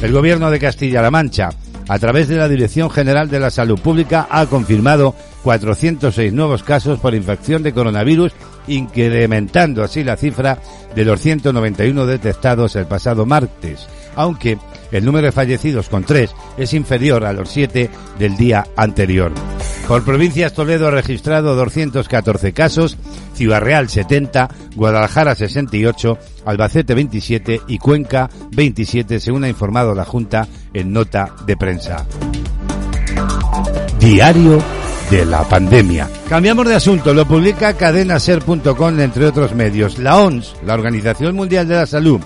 El 0.00 0.12
gobierno 0.12 0.50
de 0.50 0.58
Castilla-La 0.58 1.10
Mancha, 1.10 1.50
a 1.88 1.98
través 1.98 2.28
de 2.28 2.36
la 2.36 2.48
Dirección 2.48 2.88
General 2.88 3.28
de 3.28 3.38
la 3.38 3.50
Salud 3.50 3.78
Pública, 3.78 4.28
ha 4.30 4.46
confirmado 4.46 5.14
406 5.42 6.32
nuevos 6.32 6.62
casos 6.62 6.98
por 6.98 7.14
infección 7.14 7.62
de 7.62 7.74
coronavirus, 7.74 8.32
incrementando 8.66 9.82
así 9.82 10.04
la 10.04 10.16
cifra 10.16 10.58
de 10.94 11.04
los 11.04 11.20
191 11.20 12.06
detectados 12.06 12.76
el 12.76 12.86
pasado 12.86 13.26
martes, 13.26 13.86
aunque 14.16 14.56
el 14.92 15.04
número 15.04 15.26
de 15.26 15.32
fallecidos 15.32 15.88
con 15.88 16.04
tres 16.04 16.30
es 16.56 16.72
inferior 16.74 17.24
a 17.24 17.32
los 17.32 17.50
siete 17.50 17.90
del 18.18 18.36
día 18.36 18.66
anterior. 18.76 19.32
Por 19.88 20.04
provincias, 20.04 20.54
Toledo 20.54 20.88
ha 20.88 20.90
registrado 20.92 21.56
214 21.56 22.52
casos, 22.52 22.96
Ciudad 23.34 23.60
Real 23.60 23.88
70, 23.88 24.48
Guadalajara 24.76 25.34
68, 25.34 26.18
Albacete 26.44 26.94
27 26.94 27.62
y 27.66 27.78
Cuenca 27.78 28.30
27, 28.52 29.18
según 29.18 29.44
ha 29.44 29.48
informado 29.48 29.94
la 29.94 30.04
Junta 30.04 30.46
en 30.72 30.92
nota 30.92 31.34
de 31.46 31.56
prensa. 31.56 32.06
Diario 33.98 34.62
de 35.10 35.26
la 35.26 35.42
pandemia. 35.44 36.08
Cambiamos 36.28 36.66
de 36.66 36.74
asunto, 36.74 37.12
lo 37.12 37.26
publica 37.26 37.76
cadenaser.com 37.76 39.00
entre 39.00 39.26
otros 39.26 39.54
medios. 39.54 39.98
La 39.98 40.18
ONS, 40.18 40.56
la 40.64 40.74
Organización 40.74 41.34
Mundial 41.34 41.68
de 41.68 41.74
la 41.74 41.86
Salud, 41.86 42.20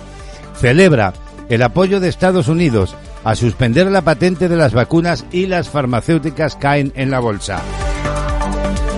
celebra 0.60 1.12
el 1.48 1.62
apoyo 1.62 2.00
de 2.00 2.08
Estados 2.08 2.48
Unidos 2.48 2.94
a 3.24 3.34
suspender 3.34 3.90
la 3.90 4.02
patente 4.02 4.48
de 4.48 4.56
las 4.56 4.72
vacunas 4.72 5.24
y 5.32 5.46
las 5.46 5.68
farmacéuticas 5.68 6.56
caen 6.56 6.92
en 6.94 7.10
la 7.10 7.20
bolsa. 7.20 7.60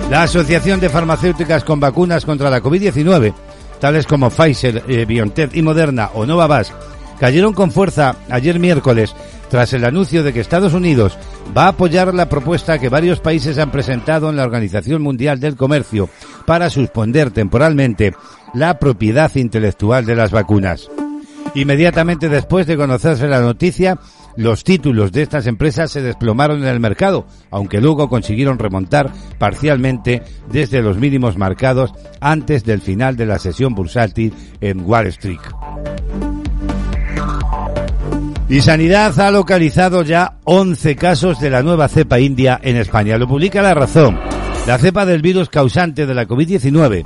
La 0.09 0.23
Asociación 0.23 0.79
de 0.79 0.89
Farmacéuticas 0.89 1.63
con 1.63 1.79
Vacunas 1.79 2.25
contra 2.25 2.49
la 2.49 2.61
COVID-19, 2.61 3.33
tales 3.79 4.07
como 4.07 4.29
Pfizer, 4.29 4.83
eh, 4.87 5.05
BioNTech 5.05 5.55
y 5.55 5.61
Moderna 5.61 6.09
o 6.13 6.25
Novavax, 6.25 6.73
cayeron 7.19 7.53
con 7.53 7.71
fuerza 7.71 8.15
ayer 8.29 8.59
miércoles 8.59 9.13
tras 9.49 9.73
el 9.73 9.83
anuncio 9.83 10.23
de 10.23 10.31
que 10.33 10.39
Estados 10.39 10.73
Unidos 10.73 11.17
va 11.55 11.65
a 11.65 11.69
apoyar 11.69 12.13
la 12.13 12.29
propuesta 12.29 12.79
que 12.79 12.89
varios 12.89 13.19
países 13.19 13.57
han 13.57 13.71
presentado 13.71 14.29
en 14.29 14.35
la 14.35 14.43
Organización 14.43 15.01
Mundial 15.01 15.39
del 15.39 15.55
Comercio 15.55 16.09
para 16.45 16.69
suspender 16.69 17.31
temporalmente 17.31 18.13
la 18.53 18.79
propiedad 18.79 19.35
intelectual 19.35 20.05
de 20.05 20.15
las 20.15 20.31
vacunas. 20.31 20.89
Inmediatamente 21.55 22.29
después 22.29 22.67
de 22.67 22.77
conocerse 22.77 23.27
la 23.27 23.41
noticia, 23.41 23.97
los 24.35 24.63
títulos 24.63 25.11
de 25.11 25.23
estas 25.23 25.47
empresas 25.47 25.91
se 25.91 26.01
desplomaron 26.01 26.61
en 26.61 26.69
el 26.69 26.79
mercado, 26.79 27.25
aunque 27.51 27.81
luego 27.81 28.07
consiguieron 28.09 28.59
remontar 28.59 29.11
parcialmente 29.37 30.21
desde 30.51 30.81
los 30.81 30.97
mínimos 30.97 31.37
marcados 31.37 31.93
antes 32.21 32.63
del 32.63 32.81
final 32.81 33.17
de 33.17 33.25
la 33.25 33.39
sesión 33.39 33.73
bursátil 33.73 34.33
en 34.61 34.81
Wall 34.81 35.07
Street. 35.07 35.39
Y 38.47 38.61
Sanidad 38.61 39.19
ha 39.19 39.29
localizado 39.29 40.01
ya 40.03 40.39
11 40.43 40.95
casos 40.95 41.39
de 41.39 41.51
la 41.51 41.61
nueva 41.61 41.87
cepa 41.87 42.19
india 42.19 42.59
en 42.63 42.77
España. 42.77 43.17
Lo 43.17 43.27
publica 43.27 43.61
La 43.61 43.75
Razón. 43.75 44.19
La 44.65 44.77
cepa 44.79 45.05
del 45.05 45.21
virus 45.21 45.49
causante 45.49 46.05
de 46.05 46.15
la 46.15 46.27
COVID-19 46.27 47.05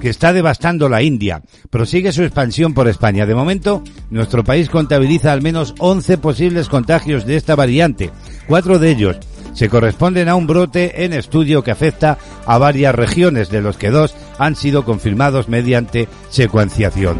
que 0.00 0.08
está 0.08 0.32
devastando 0.32 0.88
la 0.88 1.02
India. 1.02 1.42
Prosigue 1.70 2.12
su 2.12 2.22
expansión 2.22 2.74
por 2.74 2.88
España. 2.88 3.26
De 3.26 3.34
momento, 3.34 3.82
nuestro 4.10 4.44
país 4.44 4.70
contabiliza 4.70 5.32
al 5.32 5.42
menos 5.42 5.74
11 5.78 6.18
posibles 6.18 6.68
contagios 6.68 7.26
de 7.26 7.36
esta 7.36 7.54
variante. 7.56 8.10
Cuatro 8.46 8.78
de 8.78 8.90
ellos 8.90 9.16
se 9.54 9.68
corresponden 9.68 10.28
a 10.28 10.36
un 10.36 10.46
brote 10.46 11.04
en 11.04 11.12
estudio 11.12 11.64
que 11.64 11.72
afecta 11.72 12.18
a 12.46 12.58
varias 12.58 12.94
regiones, 12.94 13.50
de 13.50 13.60
los 13.60 13.76
que 13.76 13.90
dos 13.90 14.14
han 14.38 14.54
sido 14.54 14.84
confirmados 14.84 15.48
mediante 15.48 16.08
secuenciación. 16.30 17.16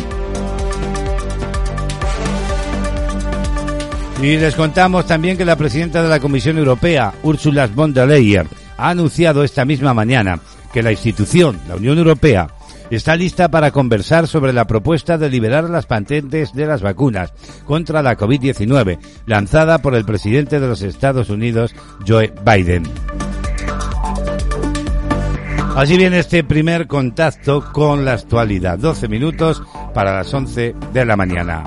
Y 4.23 4.37
les 4.37 4.57
contamos 4.57 5.07
también 5.07 5.37
que 5.37 5.45
la 5.45 5.57
presidenta 5.57 6.03
de 6.03 6.09
la 6.09 6.19
Comisión 6.19 6.59
Europea, 6.59 7.12
Ursula 7.23 7.69
von 7.69 7.93
der 7.93 8.09
Leyen, 8.09 8.49
ha 8.77 8.91
anunciado 8.91 9.45
esta 9.45 9.64
misma 9.64 9.95
mañana 9.95 10.41
que 10.73 10.83
la 10.83 10.93
institución, 10.93 11.59
la 11.69 11.77
Unión 11.77 11.99
Europea, 11.99 12.49
está 12.96 13.16
lista 13.16 13.51
para 13.51 13.70
conversar 13.70 14.27
sobre 14.27 14.53
la 14.53 14.66
propuesta 14.66 15.18
de 15.18 15.31
liberar 15.31 15.68
las 15.68 15.87
patentes 15.87 16.53
de 16.53 16.66
las 16.66 16.83
vacunas 16.83 17.33
contra 17.64 18.03
la 18.03 18.16
COVID-19, 18.16 18.98
lanzada 19.27 19.79
por 19.79 19.94
el 19.94 20.05
presidente 20.05 20.61
de 20.61 20.68
los 20.68 20.83
Estados 20.83 21.31
Unidos, 21.31 21.74
Joe 22.07 22.33
Biden. 22.44 22.85
Así 25.79 25.96
viene 25.96 26.18
este 26.18 26.42
primer 26.42 26.88
contacto 26.88 27.72
con 27.72 28.05
la 28.05 28.14
actualidad. 28.14 28.79
12 28.79 29.07
minutos 29.07 29.62
para 29.94 30.12
las 30.12 30.35
11 30.35 30.74
de 30.92 31.05
la 31.05 31.16
mañana. 31.16 31.62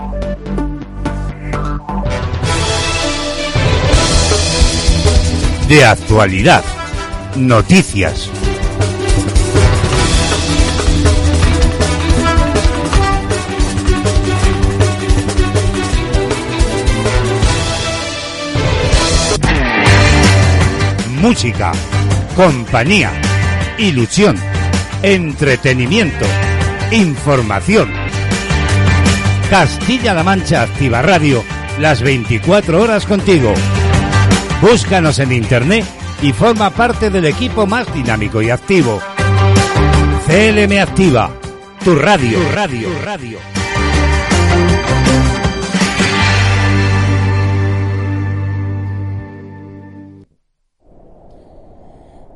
De 5.69 5.85
actualidad. 5.85 6.61
Noticias. 7.37 8.29
Música, 21.21 21.71
compañía, 22.35 23.11
ilusión, 23.77 24.35
entretenimiento, 25.03 26.25
información. 26.91 27.91
Castilla-La 29.49 30.23
Mancha 30.23 30.63
Activa 30.63 31.03
Radio, 31.03 31.43
las 31.79 32.01
24 32.01 32.81
horas 32.81 33.05
contigo. 33.05 33.53
Búscanos 34.61 35.19
en 35.19 35.31
internet 35.31 35.85
y 36.23 36.33
forma 36.33 36.71
parte 36.71 37.11
del 37.11 37.25
equipo 37.25 37.67
más 37.67 37.93
dinámico 37.93 38.41
y 38.41 38.49
activo. 38.49 38.99
CLM 40.25 40.79
Activa, 40.79 41.31
tu 41.83 41.95
radio, 41.95 42.39
radio, 42.51 42.89
tu 42.89 43.05
radio. 43.05 43.60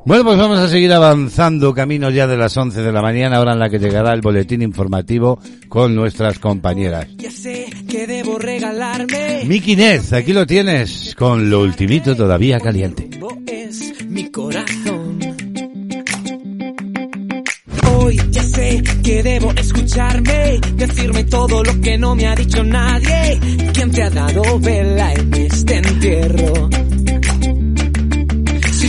Bueno, 0.06 0.22
pues 0.22 0.38
vamos 0.38 0.60
a 0.60 0.68
seguir 0.68 0.92
avanzando 0.92 1.74
camino 1.74 2.10
ya 2.10 2.28
de 2.28 2.36
las 2.36 2.56
11 2.56 2.80
de 2.80 2.92
la 2.92 3.02
mañana, 3.02 3.40
hora 3.40 3.54
en 3.54 3.58
la 3.58 3.68
que 3.68 3.80
llegará 3.80 4.12
el 4.12 4.20
boletín 4.20 4.62
informativo 4.62 5.40
con 5.68 5.96
nuestras 5.96 6.38
compañeras. 6.38 7.08
Ya 7.16 7.28
sé 7.32 7.66
que 7.88 8.06
debo 8.06 8.38
regalarme. 8.38 9.42
Miki 9.46 9.74
Nez, 9.74 10.12
aquí 10.12 10.32
lo 10.32 10.46
tienes, 10.46 11.12
con 11.16 11.50
lo 11.50 11.62
ultimito 11.62 12.14
todavía 12.14 12.60
caliente. 12.60 13.10
Es 13.48 14.06
mi 14.06 14.30
corazón. 14.30 15.18
Hoy 17.96 18.20
ya 18.30 18.44
sé 18.44 18.84
que 19.02 19.24
debo 19.24 19.50
escucharme, 19.56 20.60
decirme 20.76 21.24
todo 21.24 21.64
lo 21.64 21.80
que 21.80 21.98
no 21.98 22.14
me 22.14 22.28
ha 22.28 22.36
dicho 22.36 22.62
nadie. 22.62 23.40
¿Quién 23.74 23.90
te 23.90 24.04
ha 24.04 24.10
dado 24.10 24.60
vela 24.60 25.12
en 25.14 25.34
este 25.34 25.78
entierro? 25.78 26.70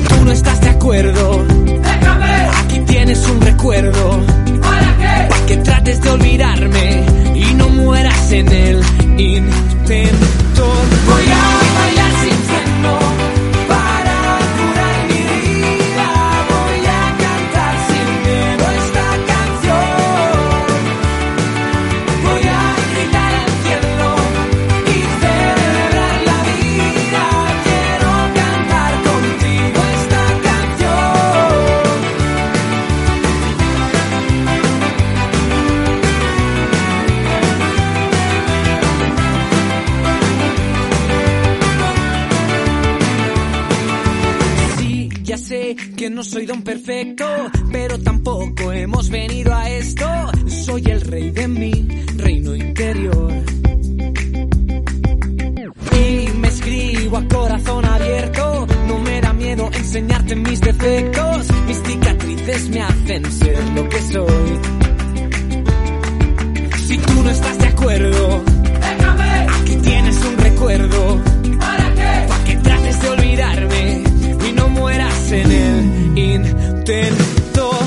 Tú 0.09 0.25
no 0.25 0.31
estás 0.31 0.61
de 0.61 0.69
acuerdo, 0.69 1.45
déjame. 1.81 2.47
Aquí 2.63 2.79
tienes 2.79 3.27
un 3.27 3.41
recuerdo. 3.41 4.21
¿Para 4.61 4.97
qué? 4.97 5.27
Para 5.29 5.45
que 5.45 5.57
trates 5.57 6.01
de 6.01 6.09
olvidarme 6.09 7.03
y 7.35 7.53
no 7.53 7.69
mueras 7.69 8.31
en 8.31 8.47
el 8.51 8.83
intento. 9.17 10.65
Voy 11.07 11.25
a 11.31 11.66
no 46.17 46.23
soy 46.23 46.47
don 46.47 46.63
perfecto, 46.63 47.25
pero 47.71 47.99
tampoco 47.99 48.71
hemos 48.73 49.07
venido 49.07 49.53
a 49.53 49.69
esto. 49.69 50.07
Soy 50.47 50.81
el 50.85 51.01
rey 51.01 51.29
de 51.29 51.47
mi 51.47 51.87
reino 52.15 52.55
interior. 52.55 53.31
Y 55.91 56.27
me 56.39 56.47
escribo 56.47 57.17
a 57.17 57.27
corazón 57.27 57.85
abierto, 57.85 58.67
no 58.87 58.97
me 58.97 59.21
da 59.21 59.31
miedo 59.33 59.69
enseñarte 59.71 60.35
mis 60.35 60.59
defectos. 60.59 61.45
Mis 61.67 61.83
cicatrices 61.83 62.69
me 62.69 62.81
hacen 62.81 63.31
ser 63.31 63.63
lo 63.75 63.87
que 63.87 64.01
soy. 64.01 64.59
Si 66.87 66.97
tú 66.97 67.13
no 67.21 67.29
estás 67.29 67.59
de 67.59 67.67
acuerdo, 67.67 68.43
aquí 69.61 69.75
tienes 69.75 70.25
un 70.25 70.37
recuerdo. 70.37 71.26
Intento. 76.17 77.86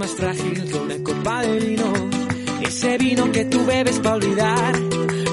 Más 0.00 0.12
frágil 0.12 0.64
que 0.64 0.78
una 0.78 0.96
copa 1.04 1.42
de 1.42 1.58
vino. 1.58 1.92
Ese 2.62 2.96
vino 2.96 3.30
que 3.30 3.44
tú 3.44 3.66
bebes 3.66 3.98
para 3.98 4.14
olvidar, 4.14 4.72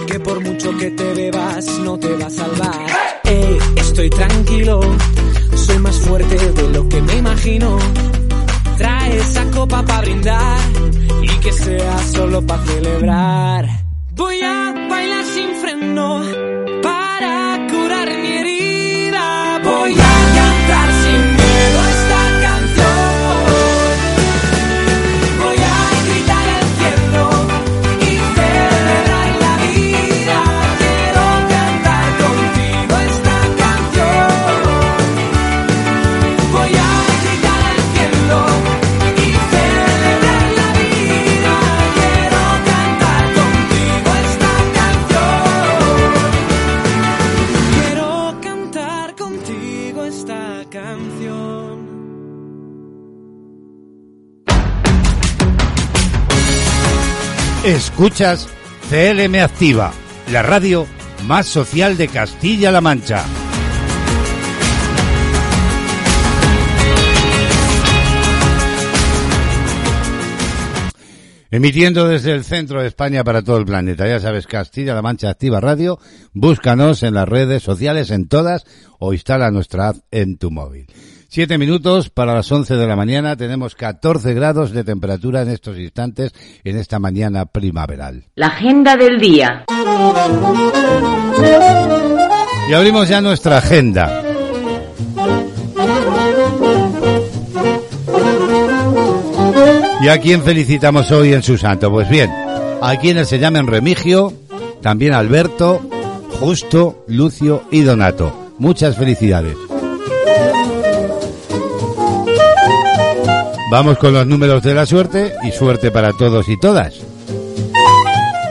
que 0.06 0.20
por 0.20 0.42
mucho 0.42 0.78
que 0.78 0.92
te 0.92 1.14
bebas 1.14 1.66
no 1.80 1.98
te 1.98 2.14
va 2.18 2.26
a 2.26 2.30
salvar. 2.30 2.86
Eh, 3.24 3.58
estoy 3.78 4.10
tranquilo, 4.10 4.82
soy 5.56 5.80
más 5.80 5.96
fuerte 6.00 6.36
de 6.36 6.70
lo 6.74 6.90
que 6.90 7.02
me 7.02 7.16
imagino. 7.16 7.78
Trae 8.78 9.18
esa 9.18 9.50
copa 9.52 9.86
para 9.86 10.02
brindar 10.02 10.60
y 11.22 11.40
que 11.40 11.54
sea 11.54 11.98
solo 12.12 12.46
para 12.46 12.66
celebrar. 12.66 13.70
Voy 14.16 14.42
a 14.42 14.88
bailar 14.90 15.24
sin 15.24 15.56
freno 15.62 16.57
Escuchas 57.98 58.48
CLM 58.92 59.42
Activa, 59.42 59.92
la 60.32 60.44
radio 60.44 60.86
más 61.26 61.48
social 61.48 61.98
de 61.98 62.08
Castilla-La 62.08 62.80
Mancha. 62.80 63.26
Emitiendo 71.50 72.08
desde 72.08 72.34
el 72.34 72.44
centro 72.44 72.84
de 72.84 72.88
España 72.88 73.24
para 73.24 73.42
todo 73.42 73.58
el 73.58 73.66
planeta. 73.66 74.08
Ya 74.08 74.20
sabes, 74.20 74.46
Castilla-La 74.46 75.02
Mancha 75.02 75.32
Activa 75.32 75.60
Radio. 75.60 75.98
Búscanos 76.34 77.02
en 77.02 77.16
las 77.16 77.28
redes 77.28 77.64
sociales, 77.64 78.12
en 78.12 78.28
todas, 78.28 78.66
o 79.00 79.12
instala 79.12 79.50
nuestra 79.50 79.88
app 79.88 79.98
en 80.12 80.38
tu 80.38 80.52
móvil. 80.52 80.86
Siete 81.30 81.58
minutos 81.58 82.10
para 82.10 82.34
las 82.34 82.52
once 82.52 82.76
de 82.76 82.88
la 82.88 82.96
mañana. 82.96 83.36
Tenemos 83.36 83.76
14 83.76 84.34
grados 84.34 84.72
de 84.72 84.86
temperatura 84.86 85.42
en 85.42 85.50
estos 85.50 85.78
instantes, 85.78 86.32
en 86.64 86.78
esta 86.78 87.00
mañana 87.00 87.46
primaveral. 87.46 88.24
La 88.36 88.48
agenda 88.48 88.96
del 88.96 89.20
día. 89.20 89.66
Y 92.70 92.74
abrimos 92.74 93.10
ya 93.10 93.20
nuestra 93.20 93.58
agenda. 93.58 94.24
¿Y 100.02 100.08
a 100.08 100.20
quién 100.20 100.44
felicitamos 100.44 101.12
hoy 101.12 101.34
en 101.34 101.44
su 101.44 101.58
santo? 101.58 101.92
Pues 101.92 102.08
bien, 102.10 102.32
a 102.82 102.96
quienes 103.02 103.28
se 103.28 103.40
llamen 103.40 103.68
Remigio, 103.68 104.32
también 104.82 105.14
Alberto, 105.14 105.82
Justo, 106.40 107.04
Lucio 107.08 107.64
y 107.72 107.82
Donato. 107.82 108.54
Muchas 108.60 108.96
felicidades. 108.96 109.58
Vamos 113.70 113.98
con 113.98 114.14
los 114.14 114.26
números 114.26 114.64
de 114.64 114.74
la 114.74 114.86
suerte 114.86 115.34
y 115.44 115.52
suerte 115.52 115.92
para 115.92 116.14
todos 116.14 116.48
y 116.48 116.58
todas. 116.58 116.96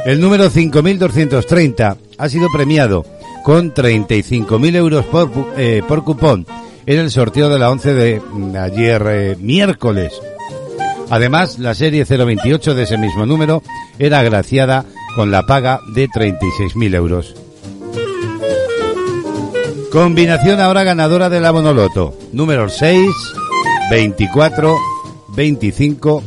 El 0.04 0.20
número 0.20 0.50
5230 0.50 1.96
ha 2.18 2.28
sido 2.28 2.48
premiado 2.52 3.04
con 3.42 3.72
35.000 3.72 4.76
euros 4.76 5.06
por, 5.06 5.30
eh, 5.56 5.82
por 5.88 6.04
cupón 6.04 6.46
en 6.84 6.98
el 6.98 7.10
sorteo 7.10 7.48
de 7.48 7.58
la 7.58 7.70
11 7.70 7.94
de 7.94 8.20
mm, 8.20 8.56
ayer 8.56 9.06
eh, 9.08 9.36
miércoles. 9.40 10.12
Además, 11.08 11.58
la 11.58 11.74
serie 11.74 12.04
028 12.04 12.74
de 12.74 12.82
ese 12.82 12.98
mismo 12.98 13.24
número 13.24 13.62
era 13.98 14.20
agraciada 14.20 14.84
con 15.14 15.30
la 15.30 15.46
paga 15.46 15.80
de 15.94 16.08
36.000 16.08 16.94
euros. 16.94 17.34
Combinación 19.90 20.60
ahora 20.60 20.84
ganadora 20.84 21.30
de 21.30 21.40
la 21.40 21.52
Bonoloto. 21.52 22.14
Números 22.32 22.74
6, 22.78 23.08
24, 23.90 24.76
25, 25.36 26.22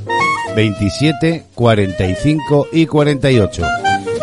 27, 0.55 1.45
45 1.55 2.67
y 2.71 2.85
48. 2.85 3.63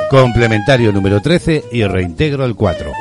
Complementario 0.08 0.92
número 0.92 1.20
13 1.20 1.64
y 1.72 1.82
reintegro 1.84 2.44
el 2.44 2.54
4. 2.54 2.92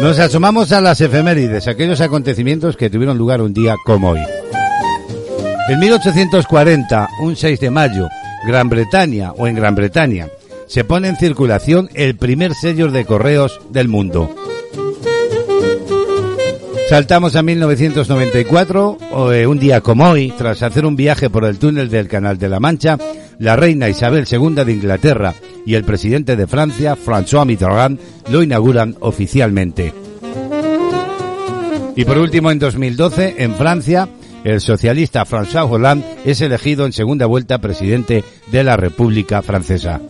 Nos 0.00 0.18
asomamos 0.18 0.72
a 0.72 0.82
las 0.82 1.00
efemérides, 1.00 1.66
aquellos 1.66 2.02
acontecimientos 2.02 2.76
que 2.76 2.90
tuvieron 2.90 3.16
lugar 3.16 3.40
un 3.40 3.54
día 3.54 3.76
como 3.86 4.10
hoy. 4.10 4.20
En 5.70 5.78
1840, 5.80 7.08
un 7.22 7.34
6 7.34 7.58
de 7.58 7.70
mayo, 7.70 8.08
Gran 8.46 8.68
Bretaña 8.68 9.32
o 9.32 9.46
en 9.46 9.56
Gran 9.56 9.74
Bretaña, 9.74 10.28
se 10.66 10.84
pone 10.84 11.08
en 11.08 11.16
circulación 11.16 11.88
el 11.94 12.14
primer 12.14 12.54
sello 12.54 12.90
de 12.90 13.06
correos 13.06 13.58
del 13.70 13.88
mundo. 13.88 14.34
Saltamos 16.88 17.36
a 17.36 17.42
1994, 17.42 18.98
o, 19.12 19.32
eh, 19.32 19.46
un 19.46 19.58
día 19.58 19.82
como 19.82 20.08
hoy, 20.08 20.32
tras 20.38 20.62
hacer 20.62 20.86
un 20.86 20.96
viaje 20.96 21.28
por 21.28 21.44
el 21.44 21.58
túnel 21.58 21.90
del 21.90 22.08
Canal 22.08 22.38
de 22.38 22.48
la 22.48 22.60
Mancha, 22.60 22.96
la 23.38 23.56
reina 23.56 23.90
Isabel 23.90 24.26
II 24.30 24.64
de 24.64 24.72
Inglaterra 24.72 25.34
y 25.66 25.74
el 25.74 25.84
presidente 25.84 26.34
de 26.34 26.46
Francia, 26.46 26.96
François 26.96 27.44
Mitterrand, 27.44 28.00
lo 28.30 28.42
inauguran 28.42 28.96
oficialmente. 29.00 29.92
Y 31.94 32.04
por 32.06 32.16
último, 32.16 32.50
en 32.50 32.58
2012, 32.58 33.34
en 33.36 33.54
Francia, 33.54 34.08
el 34.44 34.62
socialista 34.62 35.26
François 35.26 35.70
Hollande 35.70 36.06
es 36.24 36.40
elegido 36.40 36.86
en 36.86 36.94
segunda 36.94 37.26
vuelta 37.26 37.58
presidente 37.58 38.24
de 38.50 38.64
la 38.64 38.78
República 38.78 39.42
Francesa. 39.42 40.00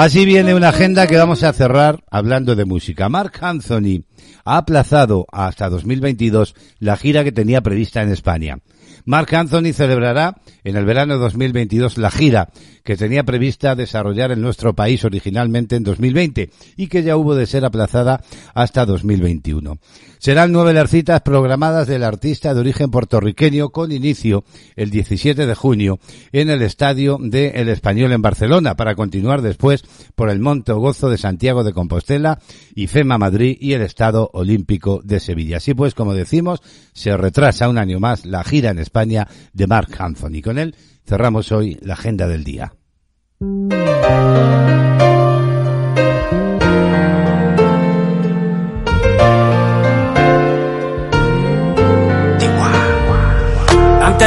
Así 0.00 0.24
viene 0.24 0.54
una 0.54 0.68
agenda 0.68 1.08
que 1.08 1.16
vamos 1.16 1.42
a 1.42 1.52
cerrar 1.52 2.04
hablando 2.08 2.54
de 2.54 2.64
música. 2.64 3.08
Mark 3.08 3.32
Anthony 3.40 4.04
ha 4.44 4.58
aplazado 4.58 5.26
hasta 5.32 5.68
2022 5.68 6.54
la 6.78 6.96
gira 6.96 7.24
que 7.24 7.32
tenía 7.32 7.62
prevista 7.62 8.00
en 8.00 8.12
España. 8.12 8.58
Mark 9.06 9.34
Anthony 9.34 9.72
celebrará 9.72 10.36
en 10.62 10.76
el 10.76 10.84
verano 10.84 11.14
de 11.14 11.20
2022 11.20 11.98
la 11.98 12.12
gira 12.12 12.50
que 12.84 12.96
tenía 12.96 13.24
prevista 13.24 13.74
desarrollar 13.74 14.30
en 14.30 14.40
nuestro 14.40 14.72
país 14.72 15.04
originalmente 15.04 15.74
en 15.74 15.82
2020 15.82 16.50
y 16.76 16.86
que 16.86 17.02
ya 17.02 17.16
hubo 17.16 17.34
de 17.34 17.46
ser 17.46 17.64
aplazada 17.64 18.22
hasta 18.54 18.86
2021. 18.86 19.78
Serán 20.18 20.52
nueve 20.52 20.72
las 20.72 20.90
citas 20.90 21.20
programadas 21.20 21.86
del 21.86 22.02
artista 22.02 22.54
de 22.54 22.60
origen 22.60 22.90
puertorriqueño 22.90 23.70
con 23.70 23.92
inicio 23.92 24.44
el 24.76 24.90
17 24.90 25.46
de 25.46 25.54
junio 25.54 26.00
en 26.32 26.50
el 26.50 26.62
estadio 26.62 27.18
de 27.20 27.48
El 27.50 27.68
Español 27.68 28.12
en 28.12 28.22
Barcelona 28.22 28.74
para 28.74 28.94
continuar 28.94 29.42
después 29.42 29.84
por 30.14 30.30
el 30.30 30.40
Monte 30.40 30.72
Gozo 30.72 31.08
de 31.08 31.18
Santiago 31.18 31.64
de 31.64 31.72
Compostela 31.72 32.40
y 32.74 32.88
FEMA 32.88 33.18
Madrid 33.18 33.56
y 33.60 33.74
el 33.74 33.82
Estado 33.82 34.30
Olímpico 34.32 35.00
de 35.04 35.20
Sevilla. 35.20 35.58
Así 35.58 35.74
pues, 35.74 35.94
como 35.94 36.14
decimos, 36.14 36.60
se 36.92 37.16
retrasa 37.16 37.68
un 37.68 37.78
año 37.78 38.00
más 38.00 38.26
la 38.26 38.44
gira 38.44 38.70
en 38.70 38.78
España 38.78 39.28
de 39.52 39.66
Mark 39.66 39.90
Anthony. 39.98 40.42
Con 40.42 40.58
él 40.58 40.74
cerramos 41.06 41.52
hoy 41.52 41.78
la 41.80 41.94
agenda 41.94 42.26
del 42.26 42.44
día. 42.44 42.72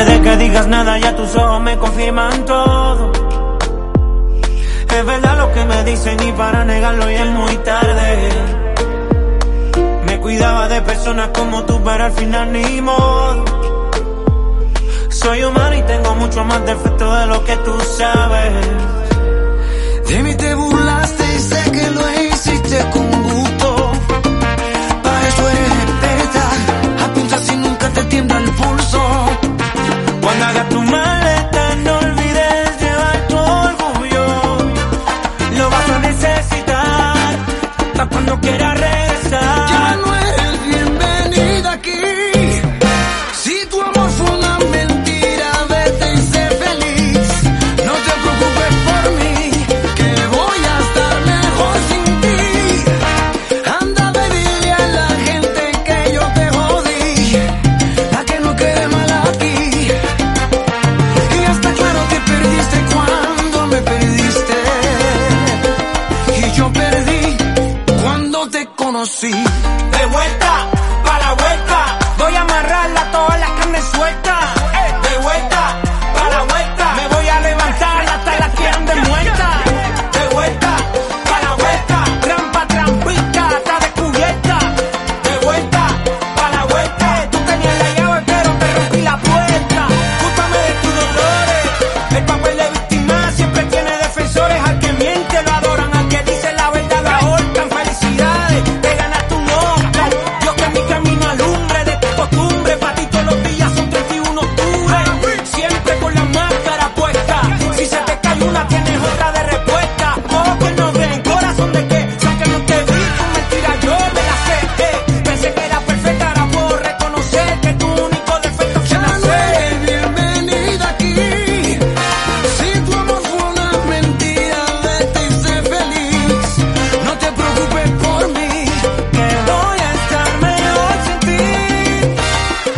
Antes 0.01 0.17
de 0.17 0.23
que 0.23 0.37
digas 0.37 0.67
nada, 0.67 0.97
ya 0.97 1.15
tus 1.15 1.35
ojos 1.35 1.61
me 1.61 1.77
confirman 1.77 2.43
todo. 2.45 3.11
Es 4.97 5.05
verdad 5.05 5.37
lo 5.37 5.53
que 5.53 5.63
me 5.63 5.83
dicen 5.83 6.17
y 6.27 6.31
para 6.31 6.65
negarlo 6.65 7.07
ya 7.07 7.23
es 7.23 7.29
muy 7.29 7.55
tarde. 7.57 8.29
Me 10.07 10.19
cuidaba 10.19 10.67
de 10.69 10.81
personas 10.81 11.29
como 11.35 11.65
tú, 11.65 11.79
pero 11.83 12.05
al 12.05 12.11
final 12.13 12.51
ni 12.51 12.81
modo. 12.81 13.45
Soy 15.09 15.43
humano 15.43 15.75
y 15.75 15.83
tengo 15.83 16.15
mucho 16.15 16.43
más 16.45 16.65
defectos 16.65 17.19
de 17.19 17.25
lo 17.27 17.45
que 17.45 17.55
tú 17.57 17.79
sabes. 17.95 18.53
De 20.07 20.23
mí 20.23 20.33
te 20.33 20.55
burlaste 20.55 21.23
y 21.35 21.39
sé 21.39 21.71
que 21.71 21.89
lo 21.91 22.01
hiciste 22.23 22.89
con 22.89 23.11
Hagas 30.51 30.67
tu 30.67 30.81
maleta, 30.81 31.75
no 31.85 31.97
olvides 31.99 32.81
llevar 32.81 33.27
tu 33.29 33.37
orgullo. 33.37 34.25
Lo 35.57 35.69
vas 35.69 35.89
a 35.89 35.99
necesitar. 35.99 37.37
Para 37.93 38.09
cuando 38.09 38.37
quieras 38.41 38.70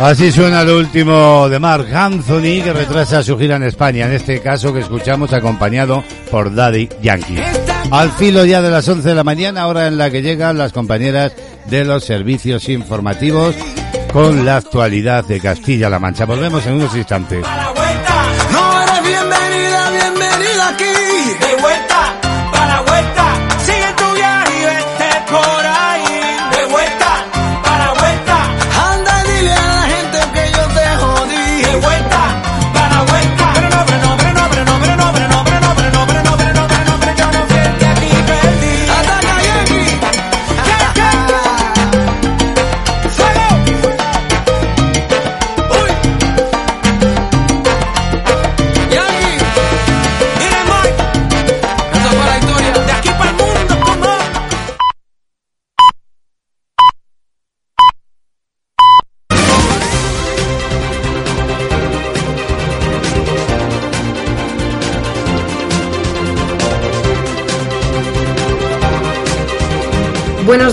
Así 0.04 0.30
suena 0.30 0.60
el 0.60 0.68
último 0.68 1.48
de 1.48 1.58
Mark 1.58 1.86
Anthony 1.90 2.62
que 2.62 2.74
retrasa 2.74 3.22
su 3.22 3.38
gira 3.38 3.56
en 3.56 3.62
España, 3.62 4.04
en 4.04 4.12
este 4.12 4.38
caso 4.42 4.70
que 4.70 4.80
escuchamos 4.80 5.32
acompañado 5.32 6.04
por 6.30 6.54
Daddy 6.54 6.90
Yankee. 7.00 7.38
Al 7.90 8.10
filo 8.10 8.44
ya 8.44 8.60
de 8.60 8.70
las 8.70 8.86
11 8.86 9.08
de 9.08 9.14
la 9.14 9.24
mañana, 9.24 9.66
hora 9.66 9.86
en 9.86 9.96
la 9.96 10.10
que 10.10 10.20
llegan 10.20 10.58
las 10.58 10.74
compañeras 10.74 11.32
de 11.70 11.86
los 11.86 12.04
servicios 12.04 12.68
informativos 12.68 13.54
con 14.12 14.44
la 14.44 14.58
actualidad 14.58 15.24
de 15.24 15.40
Castilla-La 15.40 15.98
Mancha. 15.98 16.26
Volvemos 16.26 16.66
en 16.66 16.74
unos 16.74 16.94
instantes. 16.94 17.42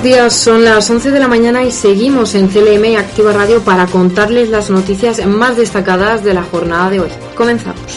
Días, 0.03 0.33
son 0.33 0.63
las 0.63 0.89
11 0.89 1.11
de 1.11 1.19
la 1.19 1.27
mañana 1.27 1.63
y 1.63 1.69
seguimos 1.69 2.33
en 2.33 2.47
CLM 2.47 2.97
Activa 2.97 3.33
Radio 3.33 3.61
para 3.61 3.85
contarles 3.85 4.49
las 4.49 4.71
noticias 4.71 5.23
más 5.27 5.57
destacadas 5.57 6.23
de 6.23 6.33
la 6.33 6.41
jornada 6.41 6.89
de 6.89 7.01
hoy. 7.01 7.09
Comenzamos. 7.35 7.90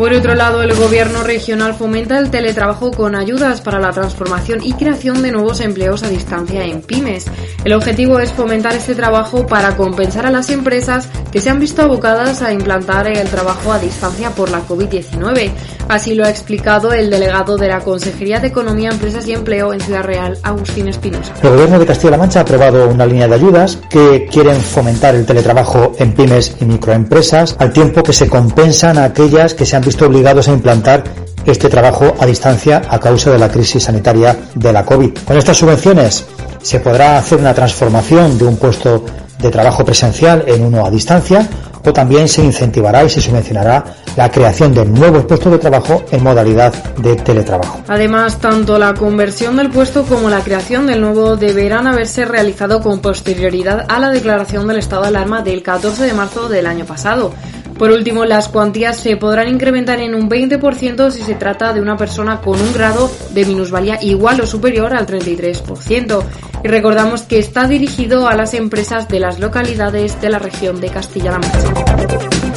Por 0.00 0.14
otro 0.14 0.34
lado, 0.34 0.62
el 0.62 0.72
gobierno 0.72 1.24
regional 1.24 1.74
fomenta 1.74 2.16
el 2.16 2.30
teletrabajo 2.30 2.90
con 2.90 3.14
ayudas 3.14 3.60
para 3.60 3.78
la 3.78 3.90
transformación 3.90 4.60
y 4.64 4.72
creación 4.72 5.20
de 5.20 5.30
nuevos 5.30 5.60
empleos 5.60 6.02
a 6.02 6.08
distancia 6.08 6.64
en 6.64 6.80
pymes. 6.80 7.26
El 7.66 7.74
objetivo 7.74 8.18
es 8.18 8.32
fomentar 8.32 8.74
este 8.74 8.94
trabajo 8.94 9.46
para 9.46 9.76
compensar 9.76 10.24
a 10.24 10.30
las 10.30 10.48
empresas 10.48 11.10
que 11.30 11.42
se 11.42 11.50
han 11.50 11.60
visto 11.60 11.82
abocadas 11.82 12.40
a 12.40 12.50
implantar 12.50 13.08
el 13.08 13.28
trabajo 13.28 13.74
a 13.74 13.78
distancia 13.78 14.30
por 14.30 14.50
la 14.50 14.66
COVID-19. 14.66 15.50
Así 15.90 16.14
lo 16.14 16.24
ha 16.24 16.30
explicado 16.30 16.92
el 16.92 17.10
delegado 17.10 17.56
de 17.56 17.66
la 17.66 17.80
Consejería 17.80 18.38
de 18.38 18.46
Economía, 18.46 18.90
Empresas 18.90 19.26
y 19.26 19.32
Empleo 19.32 19.72
en 19.72 19.80
Ciudad 19.80 20.04
Real, 20.04 20.38
Agustín 20.44 20.86
Espinosa. 20.86 21.34
El 21.42 21.50
Gobierno 21.50 21.80
de 21.80 21.86
Castilla-La 21.86 22.16
Mancha 22.16 22.38
ha 22.38 22.42
aprobado 22.42 22.88
una 22.88 23.04
línea 23.04 23.26
de 23.26 23.34
ayudas 23.34 23.76
que 23.90 24.28
quieren 24.30 24.60
fomentar 24.60 25.16
el 25.16 25.26
teletrabajo 25.26 25.90
en 25.98 26.12
pymes 26.12 26.54
y 26.60 26.64
microempresas, 26.64 27.56
al 27.58 27.72
tiempo 27.72 28.04
que 28.04 28.12
se 28.12 28.28
compensan 28.28 28.98
a 28.98 29.04
aquellas 29.04 29.54
que 29.54 29.66
se 29.66 29.74
han 29.74 29.82
visto 29.82 30.06
obligados 30.06 30.46
a 30.46 30.52
implantar 30.52 31.02
este 31.44 31.68
trabajo 31.68 32.14
a 32.20 32.26
distancia 32.26 32.82
a 32.88 33.00
causa 33.00 33.32
de 33.32 33.38
la 33.40 33.50
crisis 33.50 33.82
sanitaria 33.82 34.36
de 34.54 34.72
la 34.72 34.84
COVID. 34.84 35.18
Con 35.26 35.38
estas 35.38 35.56
subvenciones 35.56 36.24
se 36.62 36.78
podrá 36.78 37.18
hacer 37.18 37.40
una 37.40 37.52
transformación 37.52 38.38
de 38.38 38.44
un 38.44 38.58
puesto 38.58 39.04
de 39.40 39.50
trabajo 39.50 39.84
presencial 39.84 40.44
en 40.46 40.64
uno 40.66 40.86
a 40.86 40.90
distancia 40.90 41.48
o 41.84 41.92
también 41.92 42.28
se 42.28 42.42
incentivará 42.42 43.04
y 43.04 43.10
se 43.10 43.20
subvencionará 43.20 43.84
la 44.16 44.30
creación 44.30 44.74
de 44.74 44.84
nuevos 44.84 45.24
puestos 45.24 45.52
de 45.52 45.58
trabajo 45.58 46.04
en 46.10 46.22
modalidad 46.22 46.72
de 46.96 47.16
teletrabajo. 47.16 47.80
Además, 47.88 48.38
tanto 48.38 48.78
la 48.78 48.94
conversión 48.94 49.56
del 49.56 49.70
puesto 49.70 50.04
como 50.04 50.28
la 50.28 50.40
creación 50.40 50.86
del 50.86 51.00
nuevo 51.00 51.36
deberán 51.36 51.86
haberse 51.86 52.24
realizado 52.24 52.80
con 52.82 53.00
posterioridad 53.00 53.86
a 53.88 53.98
la 53.98 54.10
declaración 54.10 54.66
del 54.66 54.78
estado 54.78 55.02
de 55.02 55.08
alarma 55.08 55.42
del 55.42 55.62
14 55.62 56.04
de 56.04 56.12
marzo 56.12 56.48
del 56.48 56.66
año 56.66 56.84
pasado. 56.84 57.32
Por 57.80 57.92
último, 57.92 58.26
las 58.26 58.48
cuantías 58.48 58.98
se 58.98 59.16
podrán 59.16 59.48
incrementar 59.48 60.00
en 60.00 60.14
un 60.14 60.28
20% 60.28 61.10
si 61.10 61.22
se 61.22 61.34
trata 61.34 61.72
de 61.72 61.80
una 61.80 61.96
persona 61.96 62.42
con 62.42 62.60
un 62.60 62.74
grado 62.74 63.10
de 63.30 63.46
minusvalía 63.46 63.98
igual 64.02 64.42
o 64.42 64.46
superior 64.46 64.92
al 64.92 65.06
33%. 65.06 66.22
Y 66.62 66.68
recordamos 66.68 67.22
que 67.22 67.38
está 67.38 67.66
dirigido 67.66 68.28
a 68.28 68.34
las 68.34 68.52
empresas 68.52 69.08
de 69.08 69.20
las 69.20 69.40
localidades 69.40 70.20
de 70.20 70.28
la 70.28 70.38
región 70.38 70.78
de 70.78 70.90
Castilla-La 70.90 71.38
Mancha. 71.38 72.49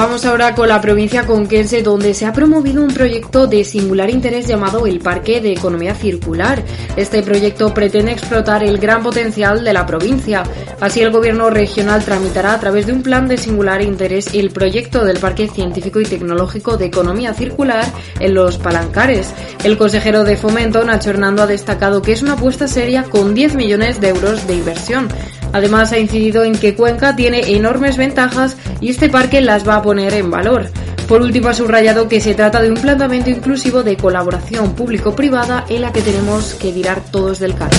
Vamos 0.00 0.24
ahora 0.24 0.54
con 0.54 0.66
la 0.66 0.80
provincia 0.80 1.26
conquense 1.26 1.82
donde 1.82 2.14
se 2.14 2.24
ha 2.24 2.32
promovido 2.32 2.82
un 2.82 2.88
proyecto 2.88 3.46
de 3.46 3.64
singular 3.64 4.08
interés 4.08 4.46
llamado 4.46 4.86
el 4.86 4.98
Parque 4.98 5.42
de 5.42 5.52
Economía 5.52 5.94
Circular. 5.94 6.62
Este 6.96 7.22
proyecto 7.22 7.74
pretende 7.74 8.12
explotar 8.12 8.64
el 8.64 8.78
gran 8.78 9.02
potencial 9.02 9.62
de 9.62 9.74
la 9.74 9.84
provincia. 9.84 10.42
Así 10.80 11.02
el 11.02 11.10
gobierno 11.10 11.50
regional 11.50 12.02
tramitará 12.02 12.54
a 12.54 12.60
través 12.60 12.86
de 12.86 12.94
un 12.94 13.02
plan 13.02 13.28
de 13.28 13.36
singular 13.36 13.82
interés 13.82 14.32
el 14.32 14.52
proyecto 14.52 15.04
del 15.04 15.18
Parque 15.18 15.48
Científico 15.48 16.00
y 16.00 16.04
Tecnológico 16.04 16.78
de 16.78 16.86
Economía 16.86 17.34
Circular 17.34 17.84
en 18.20 18.32
Los 18.32 18.56
Palancares. 18.56 19.34
El 19.64 19.76
consejero 19.76 20.24
de 20.24 20.38
Fomento, 20.38 20.82
Nacho 20.82 21.10
Hernando, 21.10 21.42
ha 21.42 21.46
destacado 21.46 22.00
que 22.00 22.12
es 22.12 22.22
una 22.22 22.32
apuesta 22.32 22.68
seria 22.68 23.02
con 23.02 23.34
10 23.34 23.54
millones 23.54 24.00
de 24.00 24.08
euros 24.08 24.46
de 24.46 24.54
inversión. 24.54 25.08
Además, 25.52 25.92
ha 25.92 25.98
incidido 25.98 26.44
en 26.44 26.54
que 26.54 26.74
Cuenca 26.74 27.16
tiene 27.16 27.56
enormes 27.56 27.96
ventajas 27.96 28.56
y 28.80 28.90
este 28.90 29.08
parque 29.08 29.40
las 29.40 29.66
va 29.68 29.76
a 29.76 29.82
poner 29.82 30.14
en 30.14 30.30
valor. 30.30 30.70
Por 31.08 31.22
último, 31.22 31.48
ha 31.48 31.54
subrayado 31.54 32.08
que 32.08 32.20
se 32.20 32.34
trata 32.34 32.62
de 32.62 32.70
un 32.70 32.76
planteamiento 32.76 33.30
inclusivo 33.30 33.82
de 33.82 33.96
colaboración 33.96 34.74
público-privada 34.74 35.64
en 35.68 35.82
la 35.82 35.92
que 35.92 36.02
tenemos 36.02 36.54
que 36.54 36.72
tirar 36.72 37.02
todos 37.10 37.40
del 37.40 37.54
carro. 37.54 37.78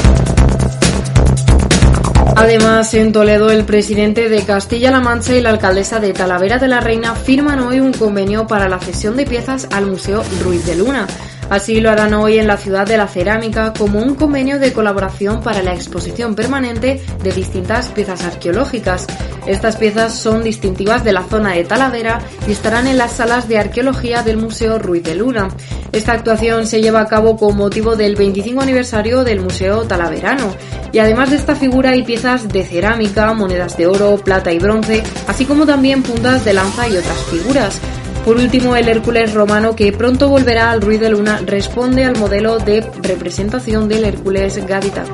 Además, 2.36 2.94
en 2.94 3.12
Toledo, 3.12 3.52
el 3.52 3.66
presidente 3.66 4.28
de 4.28 4.44
Castilla-La 4.44 5.00
Mancha 5.00 5.36
y 5.36 5.42
la 5.42 5.50
alcaldesa 5.50 6.00
de 6.00 6.14
Talavera 6.14 6.58
de 6.58 6.68
la 6.68 6.80
Reina 6.80 7.14
firman 7.14 7.60
hoy 7.60 7.80
un 7.80 7.94
convenio 7.94 8.48
para 8.48 8.68
la 8.68 8.80
cesión 8.80 9.16
de 9.16 9.26
piezas 9.26 9.68
al 9.72 9.86
Museo 9.86 10.24
Ruiz 10.44 10.66
de 10.66 10.76
Luna. 10.76 11.08
Así 11.52 11.82
lo 11.82 11.90
harán 11.90 12.14
hoy 12.14 12.40
en 12.40 12.48
la 12.48 12.56
ciudad 12.56 12.88
de 12.88 12.96
la 12.96 13.10
cerámica 13.10 13.74
como 13.78 14.00
un 14.00 14.16
convenio 14.16 14.58
de 14.58 14.72
colaboración 14.72 15.42
para 15.42 15.62
la 15.62 15.74
exposición 15.74 16.34
permanente 16.34 17.02
de 17.22 17.32
distintas 17.34 17.90
piezas 17.90 18.24
arqueológicas. 18.24 19.06
Estas 19.46 19.76
piezas 19.76 20.16
son 20.16 20.44
distintivas 20.44 21.04
de 21.04 21.12
la 21.12 21.24
zona 21.24 21.52
de 21.52 21.66
Talavera 21.66 22.22
y 22.48 22.54
estarán 22.54 22.88
en 22.88 22.98
las 22.98 23.12
salas 23.12 23.50
de 23.50 23.58
arqueología 23.58 24.24
del 24.24 24.38
Museo 24.38 24.80
Ruiz 24.80 25.04
de 25.04 25.16
Luna. 25.16 25.50
Esta 25.92 26.14
actuación 26.14 26.68
se 26.68 26.82
lleva 26.82 27.02
a 27.02 27.08
cabo 27.08 27.36
con 27.36 27.58
motivo 27.58 27.98
del 27.98 28.16
25 28.16 28.62
aniversario 28.62 29.26
del 29.26 29.42
Museo 29.42 29.84
Talaverano. 29.84 30.56
Y 30.94 31.00
además 31.00 31.32
de 31.32 31.36
esta 31.36 31.58
figura 31.58 31.90
hay 31.90 32.04
piezas 32.04 32.48
de 32.48 32.64
cerámica, 32.64 33.34
monedas 33.34 33.76
de 33.76 33.88
oro, 33.88 34.16
plata 34.24 34.54
y 34.54 34.60
bronce, 34.60 35.04
así 35.28 35.44
como 35.44 35.66
también 35.66 36.02
puntas 36.02 36.46
de 36.46 36.54
lanza 36.54 36.88
y 36.88 36.96
otras 36.96 37.18
figuras. 37.26 37.82
Por 38.26 38.38
último, 38.38 38.76
el 38.76 38.88
Hércules 38.88 39.34
romano, 39.34 39.76
que 39.76 39.92
pronto 39.92 40.30
volverá 40.30 40.72
al 40.72 40.82
Ruiz 40.82 41.00
de 41.00 41.10
Luna, 41.10 41.42
responde 41.46 42.06
al 42.06 42.18
modelo 42.18 42.60
de 42.60 42.82
representación 43.02 43.90
del 43.90 44.04
Hércules 44.04 44.64
gaditano. 44.66 45.12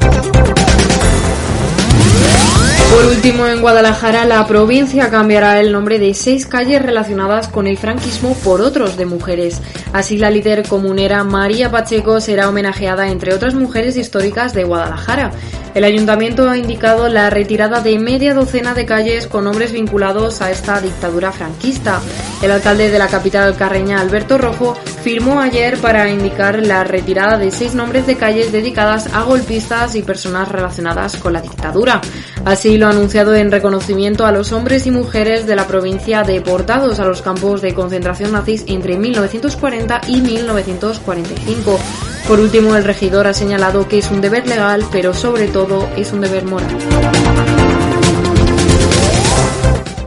Por 2.92 3.06
último, 3.06 3.48
en 3.48 3.62
Guadalajara, 3.62 4.26
la 4.26 4.48
provincia 4.48 5.10
cambiará 5.10 5.60
el 5.60 5.72
nombre 5.72 6.00
de 6.00 6.14
seis 6.14 6.46
calles 6.46 6.82
relacionadas 6.82 7.48
con 7.48 7.68
el 7.68 7.78
franquismo 7.78 8.36
por 8.44 8.62
otros 8.62 8.98
de 8.98 9.06
mujeres. 9.06 9.62
Así, 9.94 10.18
la 10.18 10.30
líder 10.30 10.68
comunera 10.68 11.24
María 11.24 11.70
Pacheco 11.70 12.22
será 12.22 12.50
homenajeada 12.50 13.10
entre 13.10 13.34
otras 13.34 13.56
mujeres 13.56 13.98
históricas 13.98 14.54
de 14.54 14.64
Guadalajara. 14.64 15.32
El 15.76 15.84
ayuntamiento 15.84 16.50
ha 16.50 16.58
indicado 16.58 17.08
la 17.08 17.30
retirada 17.30 17.82
de 17.82 18.00
media 18.00 18.34
docena 18.34 18.74
de 18.74 18.86
calles 18.86 19.28
con 19.28 19.44
nombres 19.44 19.72
vinculados 19.74 20.42
a 20.42 20.50
esta 20.50 20.82
dictadura 20.82 21.32
franquista. 21.32 22.02
El 22.42 22.50
alcalde 22.50 22.90
de 22.90 22.98
la 22.98 23.08
capital 23.08 23.56
carreña, 23.56 24.00
Alberto 24.00 24.40
Rojo, 24.40 24.76
firmó 25.04 25.40
ayer 25.40 25.78
para 25.78 26.10
indicar 26.10 26.66
la 26.66 26.84
retirada 26.84 27.38
de 27.38 27.52
seis 27.52 27.76
nombres 27.76 28.08
de 28.08 28.16
calles 28.16 28.52
dedicadas 28.52 29.14
a 29.14 29.22
golpistas 29.22 29.94
y 29.96 30.02
personas 30.02 30.50
relacionadas 30.50 31.16
con 31.18 31.34
la 31.34 31.42
dictadura. 31.42 32.02
Así 32.44 32.77
lo 32.78 32.88
ha 32.88 32.92
anunciado 32.92 33.36
en 33.36 33.52
reconocimiento 33.52 34.26
a 34.26 34.32
los 34.32 34.52
hombres 34.52 34.86
y 34.88 34.92
mujeres 34.92 35.46
de 35.46 35.56
la 35.56 35.68
provincia 35.68 36.24
deportados 36.24 37.00
a 37.00 37.06
los 37.06 37.22
campos 37.22 37.62
de 37.62 37.74
concentración 37.74 38.32
nazis 38.32 38.64
entre 38.68 38.98
1940 38.98 40.02
y 40.08 40.22
1945. 40.22 41.80
Por 42.28 42.40
último, 42.40 42.76
el 42.76 42.84
regidor 42.84 43.28
ha 43.28 43.34
señalado 43.34 43.88
que 43.88 44.00
es 44.00 44.12
un 44.12 44.22
deber 44.22 44.48
legal, 44.48 44.86
pero 44.92 45.14
sobre 45.14 45.48
todo 45.48 45.88
es 45.96 46.12
un 46.12 46.22
deber 46.22 46.46
moral. 46.46 47.47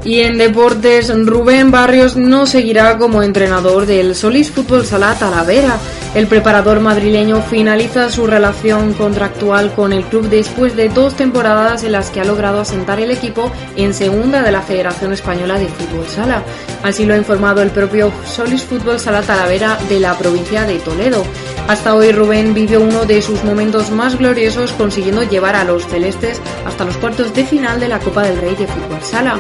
Y 0.03 0.21
en 0.21 0.39
deportes, 0.39 1.13
Rubén 1.27 1.71
Barrios 1.71 2.17
no 2.17 2.47
seguirá 2.47 2.97
como 2.97 3.23
entrenador 3.23 3.85
del 3.85 4.15
Solís 4.15 4.51
Fútbol 4.51 4.87
Sala 4.87 5.15
Talavera. 5.15 5.79
El 6.15 6.27
preparador 6.27 6.81
madrileño 6.81 7.43
finaliza 7.43 8.11
su 8.11 8.27
relación 8.27 8.95
contractual 8.95 9.73
con 9.75 9.93
el 9.93 10.05
club 10.05 10.29
después 10.29 10.75
de 10.75 10.89
dos 10.89 11.15
temporadas 11.15 11.85
en 11.85 11.93
las 11.93 12.11
que 12.11 12.21
ha 12.21 12.25
logrado 12.25 12.61
asentar 12.61 12.99
el 12.99 13.11
equipo 13.11 13.53
en 13.77 13.95
segunda 13.95 14.43
de 14.43 14.51
la 14.51 14.63
Federación 14.63 15.13
Española 15.13 15.59
de 15.59 15.69
Fútbol 15.69 16.07
Sala. 16.09 16.43
Así 16.83 17.05
lo 17.05 17.15
ha 17.15 17.19
informado 17.19 17.63
el 17.63 17.71
propio 17.71 18.11
Solís 18.27 18.65
Fútbol 18.65 18.99
Sala 18.99 19.21
Talavera 19.23 19.79
de 19.89 20.01
la 20.01 20.17
provincia 20.19 20.65
de 20.65 20.79
Toledo. 20.79 21.25
Hasta 21.69 21.95
hoy 21.95 22.11
Rubén 22.11 22.55
vivió 22.55 22.81
uno 22.81 23.05
de 23.05 23.23
sus 23.23 23.45
momentos 23.45 23.91
más 23.91 24.19
gloriosos 24.19 24.73
consiguiendo 24.73 25.23
llevar 25.23 25.55
a 25.55 25.63
los 25.63 25.87
celestes 25.87 26.41
hasta 26.67 26.85
los 26.85 26.97
cuartos 26.97 27.33
de 27.35 27.45
final 27.45 27.79
de 27.79 27.87
la 27.87 28.01
Copa 28.01 28.25
del 28.25 28.39
Rey 28.39 28.57
de 28.57 28.67
Fútbol 28.67 29.03
Sala. 29.03 29.39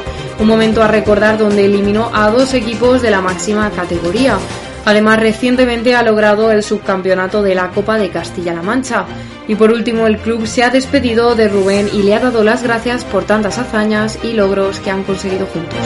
Momento 0.50 0.82
a 0.82 0.88
recordar 0.88 1.38
donde 1.38 1.64
eliminó 1.64 2.10
a 2.12 2.28
dos 2.28 2.52
equipos 2.54 3.00
de 3.00 3.10
la 3.10 3.20
máxima 3.20 3.70
categoría. 3.70 4.36
Además, 4.84 5.20
recientemente 5.20 5.94
ha 5.94 6.02
logrado 6.02 6.50
el 6.50 6.62
subcampeonato 6.62 7.42
de 7.42 7.54
la 7.54 7.68
Copa 7.70 7.98
de 7.98 8.10
Castilla-La 8.10 8.60
Mancha. 8.60 9.04
Y 9.46 9.54
por 9.54 9.70
último, 9.70 10.06
el 10.06 10.18
club 10.18 10.46
se 10.46 10.64
ha 10.64 10.70
despedido 10.70 11.34
de 11.34 11.48
Rubén 11.48 11.88
y 11.92 12.02
le 12.02 12.14
ha 12.14 12.20
dado 12.20 12.42
las 12.42 12.62
gracias 12.62 13.04
por 13.04 13.24
tantas 13.24 13.58
hazañas 13.58 14.18
y 14.22 14.32
logros 14.32 14.80
que 14.80 14.90
han 14.90 15.04
conseguido 15.04 15.46
juntos. 15.46 15.78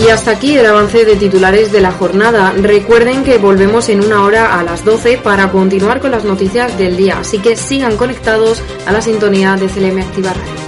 Y 0.00 0.08
hasta 0.08 0.30
aquí 0.30 0.56
el 0.56 0.64
avance 0.64 1.04
de 1.04 1.16
titulares 1.16 1.70
de 1.70 1.80
la 1.80 1.92
jornada. 1.92 2.54
Recuerden 2.56 3.24
que 3.24 3.36
volvemos 3.36 3.88
en 3.90 4.02
una 4.02 4.24
hora 4.24 4.58
a 4.58 4.62
las 4.62 4.84
12 4.84 5.18
para 5.18 5.50
continuar 5.50 6.00
con 6.00 6.12
las 6.12 6.24
noticias 6.24 6.78
del 6.78 6.96
día, 6.96 7.18
así 7.18 7.40
que 7.40 7.56
sigan 7.56 7.96
conectados 7.96 8.62
a 8.86 8.92
la 8.92 9.02
sintonía 9.02 9.56
de 9.56 9.66
CLM 9.66 9.98
Activa 9.98 10.32
Radio. 10.32 10.67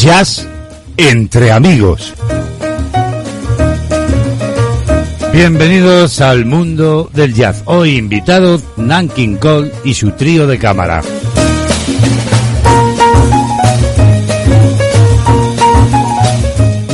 Jazz 0.00 0.48
entre 0.96 1.52
amigos. 1.52 2.14
Bienvenidos 5.30 6.22
al 6.22 6.46
mundo 6.46 7.10
del 7.12 7.34
jazz. 7.34 7.62
Hoy 7.66 7.98
invitado 7.98 8.62
Nankin 8.78 9.36
Cole 9.36 9.70
y 9.84 9.92
su 9.92 10.12
trío 10.12 10.46
de 10.46 10.58
cámara. 10.58 11.02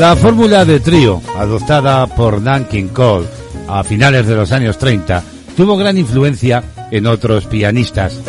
La 0.00 0.16
fórmula 0.16 0.64
de 0.64 0.80
trío, 0.80 1.22
adoptada 1.38 2.08
por 2.08 2.42
Nankin 2.42 2.88
Cole 2.88 3.28
a 3.68 3.84
finales 3.84 4.26
de 4.26 4.34
los 4.34 4.50
años 4.50 4.78
30, 4.78 5.22
tuvo 5.56 5.76
gran 5.76 5.96
influencia 5.96 6.64
en 6.90 7.06
otros 7.06 7.46
pianistas. 7.46 8.20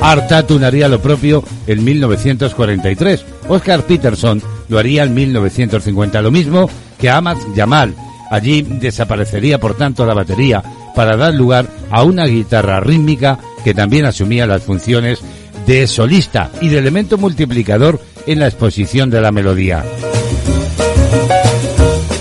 Art 0.00 0.26
Tatum 0.26 0.64
haría 0.64 0.88
lo 0.88 1.02
propio 1.02 1.44
en 1.66 1.84
1943. 1.84 3.33
Oscar 3.48 3.82
Peterson 3.82 4.42
lo 4.68 4.78
haría 4.78 5.04
en 5.04 5.14
1950. 5.14 6.22
Lo 6.22 6.30
mismo 6.30 6.68
que 6.98 7.10
Ahmad 7.10 7.36
Jamal, 7.54 7.94
Allí 8.34 8.62
desaparecería, 8.62 9.60
por 9.60 9.76
tanto, 9.76 10.04
la 10.04 10.12
batería 10.12 10.60
para 10.94 11.16
dar 11.16 11.34
lugar 11.34 11.68
a 11.90 12.02
una 12.02 12.26
guitarra 12.26 12.80
rítmica 12.80 13.38
que 13.62 13.74
también 13.74 14.06
asumía 14.06 14.44
las 14.44 14.62
funciones 14.62 15.20
de 15.66 15.86
solista 15.86 16.50
y 16.60 16.68
de 16.68 16.78
elemento 16.78 17.16
multiplicador 17.16 18.00
en 18.26 18.40
la 18.40 18.46
exposición 18.46 19.08
de 19.08 19.20
la 19.20 19.30
melodía. 19.30 19.84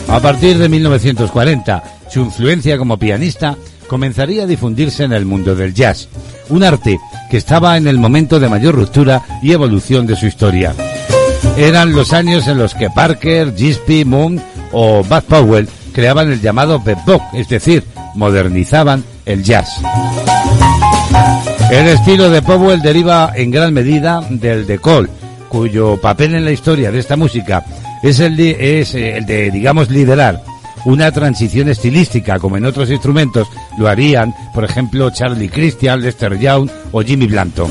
A 0.08 0.20
partir 0.20 0.58
de 0.60 0.70
1940, 0.70 1.84
su 2.12 2.20
influencia 2.20 2.78
como 2.78 3.00
pianista 3.00 3.58
comenzaría 3.88 4.44
a 4.44 4.48
difundirse 4.48 5.04
en 5.04 5.14
el 5.14 5.26
mundo 5.26 5.56
del 5.56 5.74
jazz, 5.74 6.08
un 6.50 6.64
arte 6.64 7.00
que 7.32 7.38
estaba 7.38 7.76
en 7.78 7.88
el 7.88 7.98
momento 7.98 8.40
de 8.40 8.50
mayor 8.50 8.76
ruptura 8.76 9.24
y 9.42 9.52
evolución 9.52 10.06
de 10.06 10.16
su 10.16 10.28
historia. 10.28 10.76
Eran 11.58 11.94
los 11.94 12.14
años 12.14 12.48
en 12.48 12.58
los 12.58 12.74
que 12.74 12.90
Parker, 12.90 13.54
Gillespie, 13.56 14.06
Moon 14.06 14.42
o 14.72 15.04
Bud 15.04 15.22
Powell 15.22 15.70
creaban 15.94 16.32
el 16.32 16.42
llamado 16.42 16.80
bebop, 16.80 17.22
es 17.34 17.48
decir, 17.48 17.84
modernizaban 18.16 19.04
el 19.26 19.44
jazz. 19.44 19.70
El 21.72 21.88
estilo 21.88 22.30
de 22.30 22.42
Powell 22.42 22.82
deriva 22.82 23.32
en 23.36 23.52
gran 23.52 23.74
medida 23.74 24.22
del 24.30 24.66
de 24.66 24.80
Cole, 24.80 25.10
cuyo 25.48 25.98
papel 26.02 26.36
en 26.36 26.46
la 26.46 26.52
historia 26.52 26.92
de 26.92 27.00
esta 27.00 27.16
música 27.16 27.64
es 28.02 28.20
el 28.20 28.36
de, 28.36 28.80
es 28.80 28.96
eh, 28.96 29.18
el 29.18 29.26
de 29.26 29.52
digamos, 29.52 29.90
liderar 29.90 30.42
una 30.86 31.12
transición 31.12 31.70
estilística, 31.70 32.40
como 32.40 32.58
en 32.58 32.66
otros 32.66 32.90
instrumentos 32.90 33.48
lo 33.78 33.88
harían, 33.88 34.34
por 34.54 34.64
ejemplo, 34.64 35.10
Charlie 35.12 35.50
Christian, 35.50 36.02
Lester 36.02 36.38
Young 36.38 36.70
o 36.92 37.02
Jimmy 37.02 37.28
Blanton. 37.28 37.70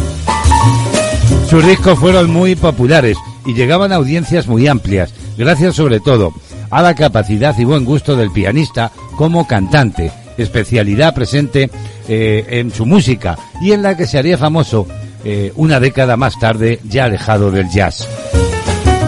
Sus 1.50 1.66
discos 1.66 1.98
fueron 1.98 2.30
muy 2.30 2.54
populares 2.54 3.18
y 3.46 3.54
llegaban 3.54 3.92
a 3.92 3.96
audiencias 3.96 4.46
muy 4.46 4.66
amplias, 4.66 5.12
gracias 5.36 5.76
sobre 5.76 6.00
todo 6.00 6.32
a 6.70 6.82
la 6.82 6.94
capacidad 6.94 7.56
y 7.58 7.64
buen 7.64 7.84
gusto 7.84 8.16
del 8.16 8.30
pianista 8.30 8.90
como 9.16 9.46
cantante, 9.46 10.10
especialidad 10.38 11.14
presente 11.14 11.70
eh, 12.08 12.46
en 12.48 12.72
su 12.72 12.86
música 12.86 13.38
y 13.60 13.72
en 13.72 13.82
la 13.82 13.96
que 13.96 14.06
se 14.06 14.18
haría 14.18 14.38
famoso 14.38 14.86
eh, 15.24 15.52
una 15.56 15.80
década 15.80 16.16
más 16.16 16.38
tarde 16.38 16.80
ya 16.84 17.04
alejado 17.04 17.50
del 17.50 17.68
jazz. 17.70 18.08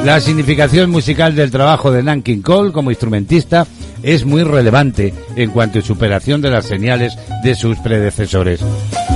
La 0.05 0.20
significación 0.20 0.91
musical 0.91 1.35
del 1.35 1.51
trabajo 1.51 1.91
de 1.91 2.03
Nankin 2.03 2.43
Cole 2.43 2.72
como 2.72 2.91
instrumentista 2.91 3.66
es 4.03 4.26
muy 4.26 4.45
relevante 4.45 5.14
en 5.35 5.51
cuanto 5.51 5.78
a 5.78 5.82
superación 5.82 6.43
de 6.43 6.51
las 6.51 6.66
señales 6.66 7.16
de 7.43 7.55
sus 7.55 7.78
predecesores. 7.78 8.61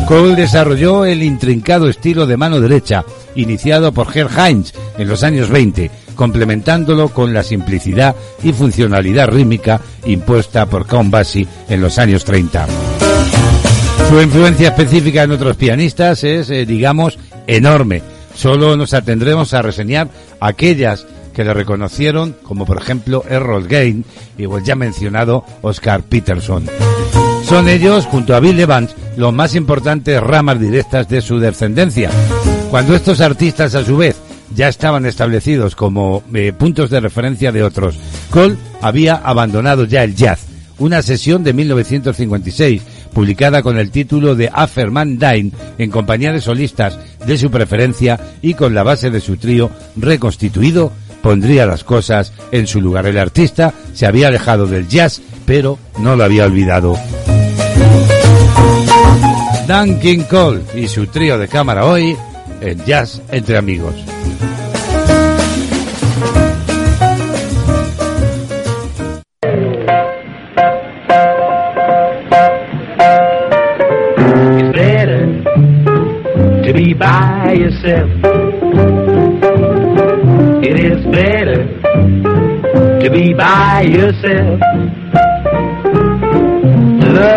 Cole 0.07 0.35
desarrolló 0.35 1.05
el 1.05 1.23
intrincado 1.23 1.91
estilo 1.91 2.27
de 2.27 2.39
mano 2.39 2.59
derecha, 2.59 3.05
iniciado 3.39 3.93
por 3.93 4.09
Herr 4.16 4.28
Heinz 4.36 4.72
en 4.99 5.09
los 5.09 5.22
años 5.22 5.49
20, 5.49 5.91
complementándolo 6.14 7.09
con 7.09 7.32
la 7.32 7.43
simplicidad 7.43 8.14
y 8.43 8.53
funcionalidad 8.53 9.28
rítmica 9.28 9.80
impuesta 10.05 10.66
por 10.66 10.86
Count 10.86 11.11
Basie 11.11 11.47
en 11.68 11.80
los 11.80 11.99
años 11.99 12.24
30. 12.24 12.66
Su 14.09 14.20
influencia 14.20 14.68
específica 14.68 15.22
en 15.22 15.32
otros 15.32 15.57
pianistas 15.57 16.24
es, 16.24 16.51
eh, 16.51 16.66
digamos, 16.66 17.18
enorme. 17.47 18.03
Solo 18.34 18.76
nos 18.76 18.95
atendremos 18.95 19.55
a 19.55 19.62
reseñar 19.62 20.09
aquellas 20.41 21.07
que 21.34 21.45
le 21.45 21.55
reconocieron, 21.55 22.34
como 22.43 22.66
por 22.66 22.78
ejemplo 22.78 23.22
Errol 23.28 23.68
Gain 23.68 24.05
y 24.36 24.45
el 24.45 24.64
ya 24.64 24.74
mencionado 24.74 25.45
Oscar 25.62 26.03
Peterson. 26.03 26.64
Son 27.49 27.66
ellos, 27.66 28.05
junto 28.05 28.36
a 28.36 28.40
Bill 28.40 28.61
Evans, 28.61 28.94
los 29.16 29.32
más 29.32 29.55
importantes 29.55 30.20
ramas 30.22 30.61
directas 30.61 31.09
de 31.09 31.22
su 31.22 31.38
descendencia. 31.38 32.11
Cuando 32.70 32.94
estos 32.94 33.22
artistas, 33.22 33.74
a 33.74 33.82
su 33.82 33.96
vez, 33.96 34.16
ya 34.55 34.68
estaban 34.68 35.07
establecidos 35.07 35.74
como 35.74 36.22
eh, 36.34 36.53
puntos 36.53 36.90
de 36.90 37.01
referencia 37.01 37.51
de 37.51 37.62
otros. 37.62 37.96
Cole 38.28 38.59
había 38.82 39.14
abandonado 39.14 39.84
ya 39.84 40.05
el 40.05 40.14
jazz. 40.14 40.40
Una 40.78 41.01
sesión 41.01 41.42
de 41.42 41.55
1956, 41.55 42.82
publicada 43.14 43.62
con 43.62 43.78
el 43.78 43.90
título 43.90 44.34
de 44.34 44.51
After 44.53 44.90
Man 44.90 45.18
Dine, 45.18 45.53
en 45.78 45.90
compañía 45.90 46.34
de 46.34 46.42
solistas 46.42 46.99
de 47.26 47.38
su 47.38 47.51
preferencia 47.51 48.20
y 48.42 48.53
con 48.53 48.74
la 48.74 48.82
base 48.82 49.11
de 49.11 49.20
su 49.20 49.38
trío 49.38 49.70
reconstituido, 49.96 50.92
pondría 51.22 51.64
las 51.64 51.82
cosas 51.82 52.34
en 52.53 52.66
su 52.66 52.82
lugar. 52.82 53.07
El 53.07 53.18
artista 53.18 53.72
se 53.94 54.05
había 54.05 54.28
alejado 54.28 54.66
del 54.66 54.86
jazz, 54.86 55.22
pero 55.46 55.78
no 55.99 56.14
lo 56.14 56.24
había 56.24 56.44
olvidado. 56.44 56.94
Dan 59.67 60.01
King 60.01 60.25
Cole 60.29 60.63
y 60.75 60.89
su 60.89 61.07
trío 61.07 61.39
de 61.39 61.49
cámara 61.49 61.85
hoy 61.85 62.17
en 62.61 62.85
Jazz 62.85 63.21
entre 63.31 63.59
amigos. 63.59 63.95
It 80.61 80.79
is 80.79 81.05
better 81.07 81.57
to 83.01 83.11
be 83.11 83.33
by 83.33 83.83
yourself. 83.83 85.28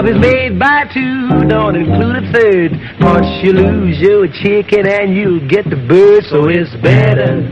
Love 0.01 0.15
is 0.15 0.19
made 0.19 0.57
by 0.57 0.85
two, 0.91 1.47
don't 1.47 1.75
include 1.75 2.23
a 2.23 2.31
third. 2.33 2.71
Once 3.01 3.27
you 3.43 3.53
lose 3.53 3.99
your 3.99 4.25
chicken 4.25 4.87
and 4.87 5.15
you 5.15 5.47
get 5.47 5.63
the 5.69 5.75
bird, 5.75 6.23
so 6.23 6.47
it's 6.47 6.73
better 6.81 7.45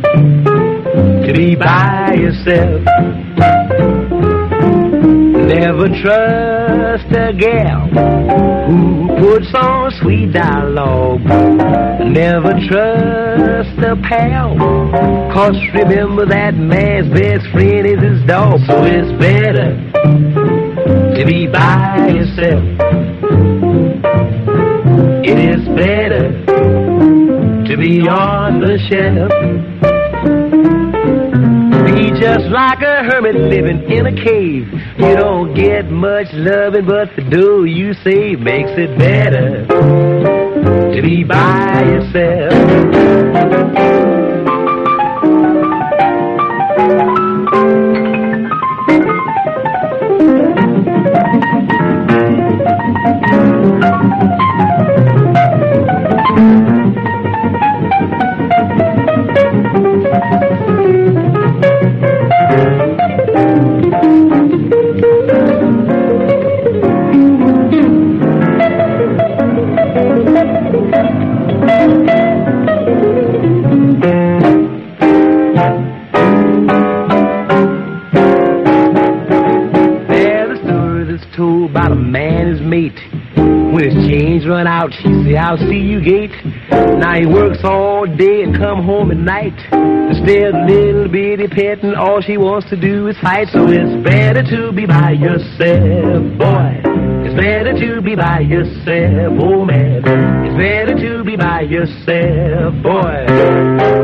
to 1.28 1.32
be 1.32 1.56
by 1.56 2.16
yourself. 2.16 2.82
Never 5.46 5.90
trust 6.02 7.06
a 7.14 7.34
gal 7.38 7.86
who 8.66 9.08
puts 9.20 9.54
on 9.54 9.92
sweet 10.02 10.34
dialogue. 10.34 11.22
Never 12.02 12.54
trust 12.68 13.78
a 13.78 13.96
pal, 14.10 14.58
cause 15.32 15.56
remember 15.76 16.26
that 16.26 16.56
man's 16.56 17.14
best 17.14 17.46
friend 17.52 17.86
is 17.86 18.02
his 18.02 18.26
dog. 18.26 18.60
So 18.66 18.86
it's 18.86 19.12
better 19.22 20.39
to 21.20 21.26
be 21.26 21.48
by 21.48 22.08
yourself. 22.16 22.64
It 25.26 25.38
is 25.38 25.68
better 25.76 26.32
to 27.66 27.78
be 27.78 28.08
on 28.08 28.62
the 28.62 28.78
shelf 28.88 29.30
Be 31.86 32.12
just 32.22 32.46
like 32.46 32.82
a 32.82 33.04
hermit 33.04 33.36
living 33.36 33.84
in 33.92 34.06
a 34.06 34.14
cave. 34.16 34.72
You 34.98 35.16
don't 35.18 35.54
get 35.54 35.92
much 35.92 36.28
loving, 36.32 36.86
but 36.86 37.14
the 37.18 37.24
dough 37.24 37.64
you 37.64 37.94
save 37.96 38.40
makes 38.40 38.72
it 38.78 38.98
better 38.98 39.66
to 40.96 41.02
be 41.02 41.26
by 41.26 41.84
yourself. 41.84 42.54
He 87.20 87.26
works 87.26 87.60
all 87.66 88.06
day 88.06 88.44
and 88.44 88.56
come 88.56 88.86
home 88.86 89.12
at 89.12 89.18
night. 89.18 89.60
Instead 89.74 90.56
little 90.72 91.10
bitty 91.10 91.50
pet 91.50 91.84
and 91.84 91.94
all 91.94 92.22
she 92.22 92.38
wants 92.38 92.70
to 92.70 92.80
do 92.80 93.08
is 93.08 93.18
fight. 93.20 93.50
So 93.52 93.68
it's 93.68 94.02
better 94.02 94.42
to 94.42 94.72
be 94.72 94.86
by 94.86 95.12
yourself, 95.12 96.24
boy. 96.40 96.80
It's 97.28 97.36
better 97.36 97.74
to 97.78 98.02
be 98.02 98.16
by 98.16 98.40
yourself, 98.40 99.38
oh 99.38 99.66
man. 99.66 100.02
It's 100.46 100.56
better 100.56 100.96
to 100.96 101.24
be 101.26 101.36
by 101.36 101.62
yourself, 101.68 102.82
boy. 102.82 103.99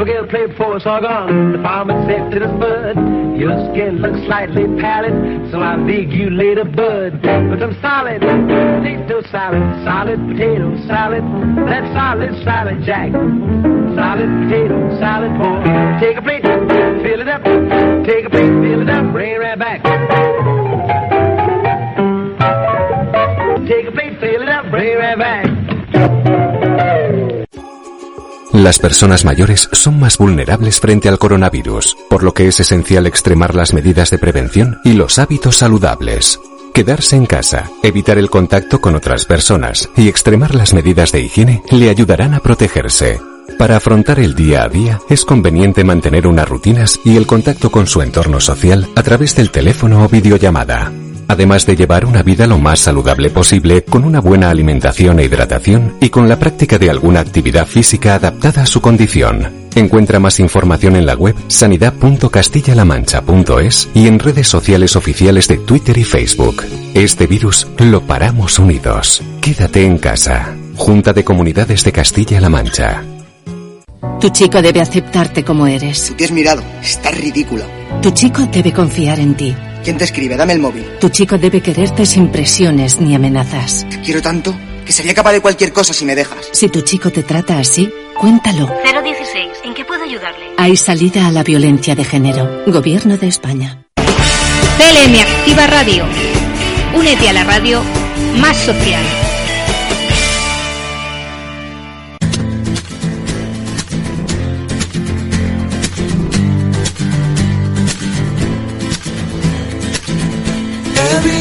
Hesitate. 0.00 0.04
Go 0.04 0.04
get 0.04 0.24
a 0.24 0.26
plate 0.26 0.50
before 0.50 0.76
it's 0.76 0.86
all 0.86 1.00
gone. 1.00 1.52
The 1.52 1.62
farmer 1.62 1.94
said 2.06 2.30
to 2.32 2.40
the 2.40 2.48
bud, 2.48 2.96
your 3.38 3.52
skin 3.72 3.98
looks 4.00 4.24
slightly 4.26 4.64
pallid, 4.80 5.50
so 5.50 5.60
I 5.60 5.76
think 5.86 6.12
you 6.12 6.30
later, 6.30 6.64
bud. 6.64 7.22
But 7.22 7.60
some 7.60 7.76
solid 7.80 8.20
potato 8.20 9.22
salad, 9.30 9.62
solid 9.84 10.20
potato 10.28 10.76
salad, 10.86 11.24
that's 11.66 11.92
solid 11.92 12.32
salad, 12.44 12.82
Jack. 12.84 13.12
Solid 13.12 14.30
potato 14.44 14.78
salad, 14.98 15.32
boy. 15.36 15.60
Take 16.00 16.16
a 16.16 16.22
plate, 16.22 16.49
Las 28.60 28.78
personas 28.78 29.24
mayores 29.24 29.70
son 29.72 29.98
más 29.98 30.18
vulnerables 30.18 30.80
frente 30.80 31.08
al 31.08 31.18
coronavirus, 31.18 31.96
por 32.10 32.22
lo 32.22 32.34
que 32.34 32.46
es 32.46 32.60
esencial 32.60 33.06
extremar 33.06 33.54
las 33.54 33.72
medidas 33.72 34.10
de 34.10 34.18
prevención 34.18 34.80
y 34.84 34.92
los 34.92 35.18
hábitos 35.18 35.56
saludables. 35.56 36.38
Quedarse 36.74 37.16
en 37.16 37.24
casa, 37.24 37.70
evitar 37.82 38.18
el 38.18 38.28
contacto 38.28 38.78
con 38.78 38.94
otras 38.94 39.24
personas 39.24 39.88
y 39.96 40.08
extremar 40.08 40.54
las 40.54 40.74
medidas 40.74 41.10
de 41.10 41.22
higiene 41.22 41.62
le 41.70 41.88
ayudarán 41.88 42.34
a 42.34 42.40
protegerse. 42.40 43.18
Para 43.56 43.76
afrontar 43.76 44.20
el 44.20 44.34
día 44.34 44.64
a 44.64 44.68
día 44.68 45.00
es 45.08 45.24
conveniente 45.24 45.82
mantener 45.82 46.26
unas 46.26 46.46
rutinas 46.46 47.00
y 47.02 47.16
el 47.16 47.26
contacto 47.26 47.70
con 47.70 47.86
su 47.86 48.02
entorno 48.02 48.40
social 48.40 48.90
a 48.94 49.02
través 49.02 49.36
del 49.36 49.50
teléfono 49.50 50.04
o 50.04 50.08
videollamada. 50.10 50.92
Además 51.30 51.64
de 51.64 51.76
llevar 51.76 52.04
una 52.06 52.24
vida 52.24 52.48
lo 52.48 52.58
más 52.58 52.80
saludable 52.80 53.30
posible 53.30 53.84
con 53.84 54.02
una 54.02 54.20
buena 54.20 54.50
alimentación 54.50 55.20
e 55.20 55.26
hidratación 55.26 55.94
y 56.00 56.08
con 56.08 56.28
la 56.28 56.40
práctica 56.40 56.76
de 56.76 56.90
alguna 56.90 57.20
actividad 57.20 57.68
física 57.68 58.16
adaptada 58.16 58.62
a 58.62 58.66
su 58.66 58.80
condición. 58.80 59.68
Encuentra 59.76 60.18
más 60.18 60.40
información 60.40 60.96
en 60.96 61.06
la 61.06 61.14
web 61.14 61.36
sanidad.castillalamancha.es 61.46 63.90
y 63.94 64.08
en 64.08 64.18
redes 64.18 64.48
sociales 64.48 64.96
oficiales 64.96 65.46
de 65.46 65.58
Twitter 65.58 65.96
y 65.98 66.04
Facebook. 66.04 66.64
Este 66.94 67.28
virus 67.28 67.68
lo 67.78 68.00
paramos 68.00 68.58
unidos. 68.58 69.22
Quédate 69.40 69.86
en 69.86 69.98
casa. 69.98 70.56
Junta 70.74 71.12
de 71.12 71.22
Comunidades 71.22 71.84
de 71.84 71.92
Castilla-La 71.92 72.48
Mancha. 72.48 73.04
Tu 74.20 74.30
chico 74.30 74.60
debe 74.60 74.80
aceptarte 74.80 75.44
como 75.44 75.68
eres. 75.68 76.12
Te 76.16 76.24
has 76.24 76.32
mirado. 76.32 76.64
Estás 76.82 77.16
ridícula. 77.16 77.66
Tu 78.02 78.10
chico 78.10 78.48
debe 78.52 78.72
confiar 78.72 79.20
en 79.20 79.36
ti. 79.36 79.54
¿Quién 79.82 79.96
te 79.96 80.04
escribe? 80.04 80.36
Dame 80.36 80.52
el 80.52 80.58
móvil. 80.60 80.84
Tu 81.00 81.08
chico 81.08 81.38
debe 81.38 81.60
quererte 81.60 82.04
sin 82.06 82.28
presiones 82.28 83.00
ni 83.00 83.14
amenazas. 83.14 83.86
Te 83.88 84.00
quiero 84.00 84.20
tanto 84.22 84.54
que 84.84 84.92
sería 84.92 85.14
capaz 85.14 85.32
de 85.32 85.40
cualquier 85.40 85.72
cosa 85.72 85.92
si 85.92 86.04
me 86.04 86.14
dejas. 86.14 86.48
Si 86.52 86.68
tu 86.68 86.82
chico 86.82 87.10
te 87.10 87.22
trata 87.22 87.58
así, 87.58 87.90
cuéntalo. 88.18 88.66
016. 88.84 89.48
¿En 89.64 89.74
qué 89.74 89.84
puedo 89.84 90.04
ayudarle? 90.04 90.46
Hay 90.56 90.76
salida 90.76 91.26
a 91.26 91.32
la 91.32 91.42
violencia 91.42 91.94
de 91.94 92.04
género. 92.04 92.64
Gobierno 92.66 93.16
de 93.16 93.28
España. 93.28 93.84
CLM 93.96 95.20
Activa 95.20 95.66
Radio. 95.66 96.04
Únete 96.94 97.28
a 97.28 97.32
la 97.32 97.44
radio 97.44 97.82
más 98.36 98.56
social. 98.56 99.29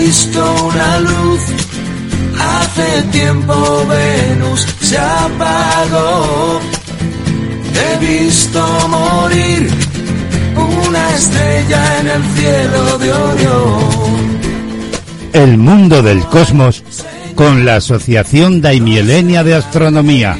Visto 0.09 0.65
una 0.65 0.99
luz, 1.01 1.39
hace 2.39 3.03
tiempo 3.11 3.85
Venus 3.87 4.65
se 4.81 4.97
apagó. 4.97 6.59
He 7.75 8.05
visto 8.05 8.59
morir 8.87 9.69
una 10.55 11.15
estrella 11.15 11.99
en 11.99 12.07
el 12.07 12.23
cielo 12.35 12.97
de 12.97 13.13
Orión. 13.13 14.39
El 15.33 15.57
mundo 15.59 16.01
del 16.01 16.25
cosmos 16.25 16.83
con 17.35 17.63
la 17.63 17.75
Asociación 17.75 18.61
Daimielenia 18.61 19.43
de 19.43 19.53
Astronomía. 19.53 20.35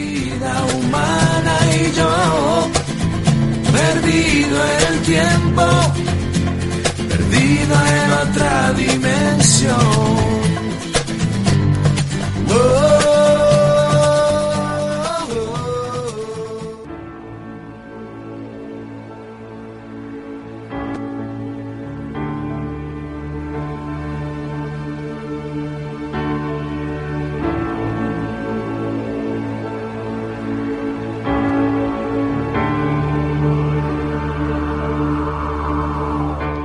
show. 9.50 9.99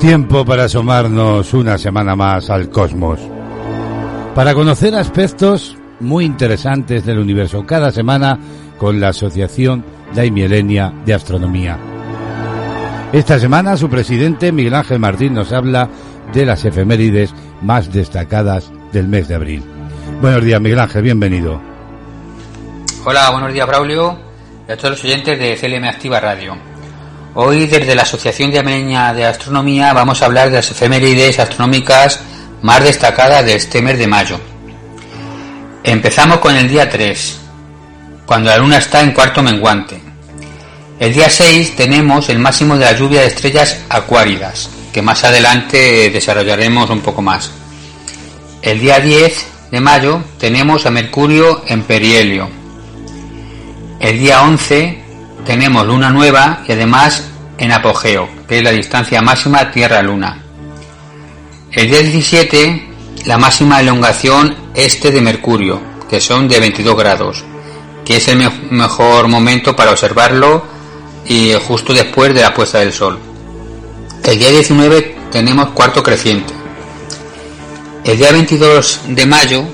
Tiempo 0.05 0.44
para 0.44 0.64
asomarnos 0.64 1.55
una 1.55 1.78
semana 1.78 2.14
más 2.14 2.50
al 2.50 2.68
cosmos. 2.68 3.18
Para 4.34 4.52
conocer 4.52 4.94
aspectos 4.94 5.78
muy 5.98 6.26
interesantes 6.26 7.07
del 7.07 7.18
universo 7.18 7.64
cada 7.64 7.90
semana 7.90 8.38
con 8.76 9.00
la 9.00 9.09
Asociación 9.09 9.82
Daimielenia 10.14 10.92
de 11.07 11.14
Astronomía. 11.14 11.78
Esta 13.14 13.38
semana 13.38 13.78
su 13.78 13.88
presidente 13.88 14.52
Miguel 14.52 14.74
Ángel 14.74 14.98
Martín 14.98 15.32
nos 15.32 15.55
habla 15.55 15.88
de 16.34 16.44
las 16.44 16.66
efemérides 16.66 17.32
más 17.62 17.90
destacadas 17.90 18.70
del 18.92 19.09
mes 19.09 19.28
de 19.28 19.36
abril. 19.36 19.62
Buenos 20.20 20.44
días 20.44 20.61
Miguel 20.61 20.80
Ángel, 20.80 21.02
bienvenido. 21.02 21.62
Hola, 23.07 23.30
buenos 23.30 23.55
días 23.55 23.66
Braulio 23.66 24.18
y 24.68 24.70
a 24.70 24.76
todos 24.76 24.90
los 24.90 25.05
oyentes 25.05 25.38
de 25.38 25.57
CLM 25.57 25.84
Activa 25.84 26.20
Radio. 26.20 26.74
Hoy 27.37 27.66
desde 27.66 27.97
la 27.97 28.03
Asociación 28.03 28.53
de 28.53 28.61
Ameña 28.61 29.12
de 29.12 29.24
Astronomía 29.24 29.93
vamos 29.93 30.22
a 30.22 30.26
hablar 30.26 30.51
de 30.51 30.57
las 30.59 30.70
efemérides 30.70 31.41
astronómicas 31.41 32.20
más 32.62 32.85
destacadas 32.85 33.45
de 33.45 33.57
este 33.57 33.82
mes 33.82 33.99
de 33.99 34.07
mayo. 34.07 34.39
Empezamos 35.82 36.39
con 36.39 36.55
el 36.55 36.68
día 36.68 36.89
3, 36.89 37.41
cuando 38.24 38.51
la 38.51 38.59
luna 38.59 38.78
está 38.78 39.01
en 39.01 39.11
cuarto 39.11 39.43
menguante. 39.43 40.01
El 41.01 41.12
día 41.12 41.28
6 41.28 41.74
tenemos 41.74 42.28
el 42.28 42.39
máximo 42.39 42.76
de 42.76 42.85
la 42.85 42.97
lluvia 42.97 43.22
de 43.22 43.26
estrellas 43.26 43.80
acuáridas, 43.89 44.70
que 44.93 45.03
más 45.03 45.24
adelante 45.24 46.11
desarrollaremos 46.11 46.89
un 46.89 47.01
poco 47.01 47.20
más. 47.20 47.51
El 48.62 48.78
día 48.78 49.01
10 49.01 49.47
de 49.72 49.80
mayo 49.80 50.22
tenemos 50.39 50.87
a 50.87 50.93
Mercurio 50.93 51.64
en 51.66 51.82
perihelio. 51.82 52.49
El 53.99 54.20
día 54.20 54.43
11 54.43 55.03
tenemos 55.45 55.86
luna 55.86 56.11
nueva 56.11 56.62
y 56.66 56.72
además 56.72 57.24
en 57.59 57.72
apogeo, 57.72 58.28
que 58.49 58.59
es 58.59 58.64
la 58.64 58.70
distancia 58.70 59.22
máxima 59.22 59.70
Tierra-Luna. 59.70 60.42
El 61.72 61.88
día 61.88 62.01
17, 62.01 62.88
la 63.26 63.38
máxima 63.38 63.80
elongación 63.80 64.55
este 64.74 65.11
de 65.11 65.20
Mercurio, 65.20 65.80
que 66.09 66.20
son 66.20 66.49
de 66.49 66.61
22 66.61 66.97
grados, 66.97 67.45
que 68.05 68.16
es 68.16 68.28
el 68.28 68.38
me 68.38 68.51
mejor 68.70 69.28
momento 69.28 69.74
para 69.74 69.90
observarlo 69.90 70.64
y 71.26 71.53
justo 71.66 71.92
después 71.92 72.34
de 72.34 72.42
la 72.42 72.55
puesta 72.55 72.78
del 72.78 72.92
sol. 72.92 73.18
El 74.24 74.38
día 74.38 74.51
19 74.51 75.16
tenemos 75.30 75.68
cuarto 75.70 76.03
creciente. 76.03 76.53
El 78.05 78.18
día 78.18 78.32
22 78.32 79.01
de 79.09 79.26
mayo, 79.26 79.64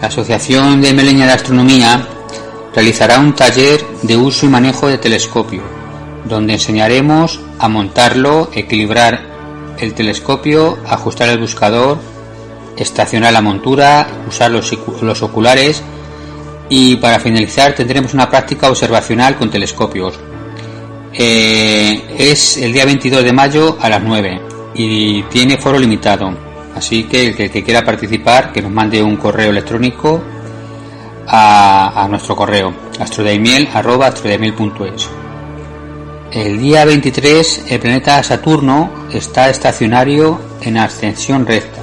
la 0.00 0.08
Asociación 0.08 0.80
de 0.80 0.94
Meleña 0.94 1.26
de 1.26 1.32
Astronomía 1.32 2.06
realizará 2.74 3.18
un 3.18 3.34
taller 3.34 3.84
de 4.02 4.16
uso 4.16 4.46
y 4.46 4.48
manejo 4.48 4.88
de 4.88 4.98
telescopio, 4.98 5.62
donde 6.24 6.54
enseñaremos 6.54 7.40
a 7.58 7.68
montarlo, 7.68 8.50
equilibrar 8.54 9.30
el 9.78 9.94
telescopio, 9.94 10.78
ajustar 10.86 11.28
el 11.30 11.38
buscador, 11.38 11.98
estacionar 12.76 13.32
la 13.32 13.42
montura, 13.42 14.06
usar 14.28 14.50
los, 14.50 14.72
oculares 15.22 15.82
y 16.68 16.96
para 16.96 17.18
finalizar 17.18 17.74
tendremos 17.74 18.14
una 18.14 18.28
práctica 18.28 18.68
observacional 18.68 19.36
con 19.36 19.50
telescopios. 19.50 20.18
Eh, 21.12 22.14
es 22.18 22.56
el 22.58 22.72
día 22.72 22.84
22 22.84 23.24
de 23.24 23.32
mayo 23.32 23.76
a 23.80 23.88
las 23.88 24.02
9 24.02 24.40
y 24.74 25.22
tiene 25.24 25.58
foro 25.58 25.78
limitado. 25.78 26.32
Así 26.74 27.04
que 27.04 27.28
el 27.28 27.34
que, 27.34 27.64
quiera 27.64 27.84
participar, 27.84 28.52
que 28.52 28.62
nos 28.62 28.70
mande 28.70 29.02
un 29.02 29.16
correo 29.16 29.50
electrónico 29.50 30.22
a, 31.32 32.06
nuestro 32.10 32.34
correo 32.34 32.74
astrodaimiel.es. 32.98 35.08
El 36.32 36.58
día 36.58 36.84
23 36.84 37.64
el 37.68 37.80
planeta 37.80 38.22
Saturno 38.22 39.06
está 39.12 39.48
estacionario 39.48 40.40
en 40.60 40.78
ascensión 40.78 41.46
recta. 41.46 41.80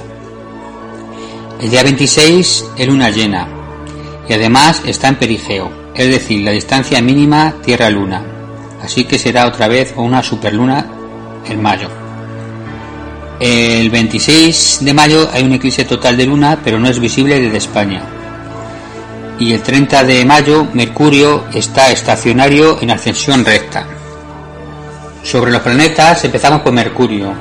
El 1.60 1.70
día 1.70 1.82
26 1.82 2.66
es 2.76 2.86
luna 2.86 3.10
llena 3.10 3.48
y 4.28 4.32
además 4.32 4.82
está 4.86 5.08
en 5.08 5.16
perigeo, 5.16 5.70
es 5.94 6.08
decir, 6.08 6.42
la 6.42 6.52
distancia 6.52 7.00
mínima 7.00 7.54
Tierra-Luna. 7.64 8.22
Así 8.82 9.04
que 9.04 9.18
será 9.18 9.46
otra 9.46 9.66
vez 9.66 9.92
una 9.96 10.22
superluna 10.22 10.86
en 11.46 11.60
mayo. 11.60 11.88
El 13.40 13.90
26 13.90 14.80
de 14.82 14.94
mayo 14.94 15.28
hay 15.32 15.42
un 15.42 15.52
eclipse 15.52 15.84
total 15.84 16.16
de 16.16 16.26
luna, 16.26 16.60
pero 16.62 16.78
no 16.78 16.88
es 16.88 17.00
visible 17.00 17.40
desde 17.40 17.58
España. 17.58 18.17
Y 19.38 19.52
el 19.52 19.62
30 19.62 20.04
de 20.04 20.24
mayo 20.24 20.66
Mercurio 20.72 21.44
está 21.52 21.90
estacionario 21.90 22.78
en 22.80 22.90
ascensión 22.90 23.44
recta. 23.44 23.86
Sobre 25.22 25.52
los 25.52 25.62
planetas 25.62 26.24
empezamos 26.24 26.62
con 26.62 26.74
Mercurio, 26.74 27.32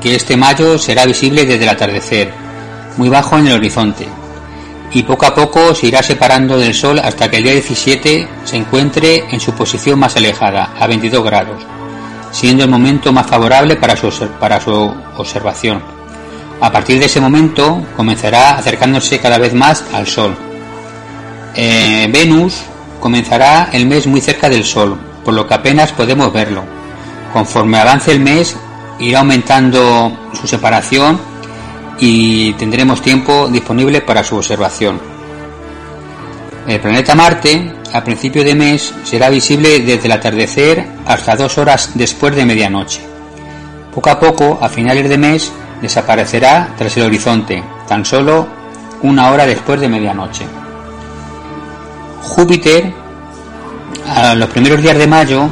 que 0.00 0.16
este 0.16 0.36
mayo 0.36 0.78
será 0.78 1.04
visible 1.04 1.44
desde 1.44 1.64
el 1.64 1.68
atardecer, 1.68 2.32
muy 2.96 3.08
bajo 3.08 3.38
en 3.38 3.46
el 3.46 3.54
horizonte, 3.54 4.08
y 4.92 5.02
poco 5.02 5.26
a 5.26 5.34
poco 5.34 5.74
se 5.74 5.86
irá 5.86 6.02
separando 6.02 6.58
del 6.58 6.74
Sol 6.74 6.98
hasta 6.98 7.30
que 7.30 7.36
el 7.36 7.44
día 7.44 7.52
17 7.52 8.28
se 8.44 8.56
encuentre 8.56 9.24
en 9.30 9.38
su 9.38 9.52
posición 9.52 9.98
más 9.98 10.16
alejada, 10.16 10.74
a 10.78 10.86
22 10.86 11.22
grados, 11.24 11.62
siendo 12.32 12.64
el 12.64 12.70
momento 12.70 13.12
más 13.12 13.26
favorable 13.26 13.76
para 13.76 13.96
su, 13.96 14.10
para 14.40 14.60
su 14.60 14.72
observación. 15.16 15.82
A 16.60 16.72
partir 16.72 16.98
de 16.98 17.06
ese 17.06 17.20
momento 17.20 17.86
comenzará 17.96 18.56
acercándose 18.56 19.20
cada 19.20 19.38
vez 19.38 19.54
más 19.54 19.84
al 19.92 20.06
Sol. 20.06 20.49
Eh, 21.54 22.08
Venus 22.12 22.62
comenzará 23.00 23.70
el 23.72 23.86
mes 23.86 24.06
muy 24.06 24.20
cerca 24.20 24.48
del 24.48 24.64
Sol, 24.64 24.98
por 25.24 25.34
lo 25.34 25.46
que 25.46 25.54
apenas 25.54 25.92
podemos 25.92 26.32
verlo. 26.32 26.64
Conforme 27.32 27.78
avance 27.78 28.12
el 28.12 28.20
mes, 28.20 28.56
irá 28.98 29.20
aumentando 29.20 30.30
su 30.32 30.46
separación 30.46 31.18
y 31.98 32.52
tendremos 32.54 33.02
tiempo 33.02 33.48
disponible 33.48 34.00
para 34.00 34.24
su 34.24 34.36
observación. 34.36 35.00
El 36.66 36.80
planeta 36.80 37.14
Marte, 37.14 37.72
a 37.92 38.04
principio 38.04 38.44
de 38.44 38.54
mes, 38.54 38.94
será 39.04 39.28
visible 39.28 39.80
desde 39.80 40.06
el 40.06 40.12
atardecer 40.12 40.86
hasta 41.06 41.36
dos 41.36 41.58
horas 41.58 41.90
después 41.94 42.34
de 42.36 42.44
medianoche. 42.44 43.00
Poco 43.94 44.10
a 44.10 44.20
poco, 44.20 44.58
a 44.60 44.68
finales 44.68 45.08
de 45.08 45.18
mes, 45.18 45.50
desaparecerá 45.80 46.74
tras 46.76 46.96
el 46.96 47.04
horizonte, 47.04 47.62
tan 47.88 48.04
solo 48.04 48.46
una 49.02 49.30
hora 49.30 49.46
después 49.46 49.80
de 49.80 49.88
medianoche. 49.88 50.59
Júpiter, 52.22 52.92
a 54.06 54.34
los 54.34 54.50
primeros 54.50 54.82
días 54.82 54.96
de 54.96 55.06
mayo, 55.06 55.48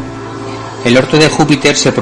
el 0.85 0.97
orto 0.97 1.17
de 1.17 1.29
Júpiter 1.29 1.77
se, 1.77 1.93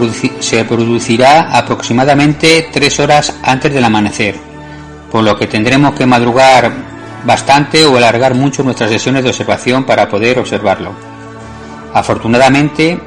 producirá 0.65 1.57
aproximadamente 1.57 2.69
tres 2.73 3.01
horas 3.01 3.33
antes 3.43 3.73
del 3.73 3.85
amanecer, 3.85 4.37
por 5.11 5.25
lo 5.25 5.37
que 5.39 5.47
tendremos 5.47 5.95
que 5.95 6.07
madrugar 6.07 6.73
bastante 7.25 7.85
o 7.87 7.97
alargar 7.97 8.35
mucho 8.35 8.63
nuestras 8.63 8.91
sesiones 8.91 9.25
de 9.25 9.31
observación 9.31 9.85
para 9.85 10.09
poder 10.09 10.39
observarlo. 10.39 10.93
Afortunadamente, 11.95 13.01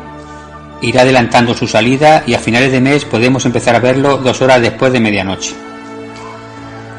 irá 0.81 1.01
adelantando 1.01 1.53
su 1.53 1.67
salida 1.67 2.23
y 2.25 2.33
a 2.33 2.39
finales 2.39 2.71
de 2.71 2.81
mes 2.81 3.05
podemos 3.05 3.45
empezar 3.45 3.75
a 3.75 3.79
verlo 3.79 4.17
dos 4.17 4.41
horas 4.41 4.61
después 4.61 4.91
de 4.91 4.99
medianoche. 4.99 5.55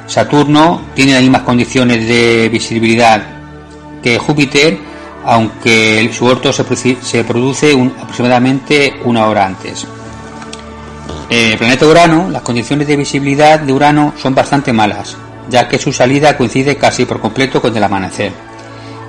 Saturno 0.07 0.83
tiene 0.95 1.13
las 1.13 1.23
mismas 1.23 1.43
condiciones 1.43 2.07
de 2.07 2.49
visibilidad 2.49 3.40
que 4.03 4.19
Júpiter 4.19 4.79
aunque 5.25 6.11
su 6.13 6.25
orto 6.25 6.53
se, 6.53 6.65
produce, 7.25 7.73
aproximadamente 8.01 9.01
una 9.05 9.27
hora 9.27 9.47
antes. 9.47 9.87
El 11.29 11.59
planeta 11.59 11.87
Urano, 11.87 12.29
las 12.31 12.43
condiciones 12.43 12.89
de 12.89 12.97
visibilidad 12.97 13.61
de 13.61 13.73
Urano 13.73 14.15
son 14.21 14.35
bastante 14.35 14.73
malas, 14.73 15.17
ya 15.49 15.69
que 15.69 15.79
su 15.79 15.93
salida 15.93 16.37
coincide 16.37 16.77
casi 16.77 17.05
por 17.05 17.21
completo 17.21 17.61
con 17.61 17.77
el 17.77 17.83
amanecer, 17.83 18.33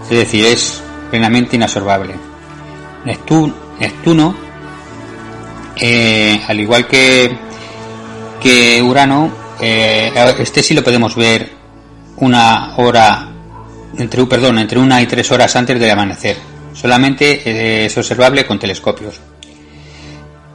es 0.03 0.09
decir, 0.09 0.45
es 0.45 0.83
plenamente 1.09 1.55
inabsorbable. 1.55 2.15
Neptuno, 3.05 4.35
eh, 5.77 6.41
al 6.47 6.59
igual 6.59 6.85
que, 6.87 7.35
que 8.39 8.81
Urano, 8.81 9.31
eh, 9.59 10.11
este 10.37 10.61
sí 10.61 10.75
lo 10.75 10.83
podemos 10.83 11.15
ver 11.15 11.51
una 12.17 12.75
hora 12.77 13.30
entre, 13.97 14.25
perdón, 14.25 14.59
entre 14.59 14.79
una 14.79 15.01
y 15.01 15.05
tres 15.05 15.31
horas 15.31 15.55
antes 15.55 15.79
del 15.79 15.89
amanecer. 15.89 16.37
Solamente 16.73 17.41
eh, 17.45 17.85
es 17.85 17.97
observable 17.97 18.45
con 18.45 18.59
telescopios. 18.59 19.19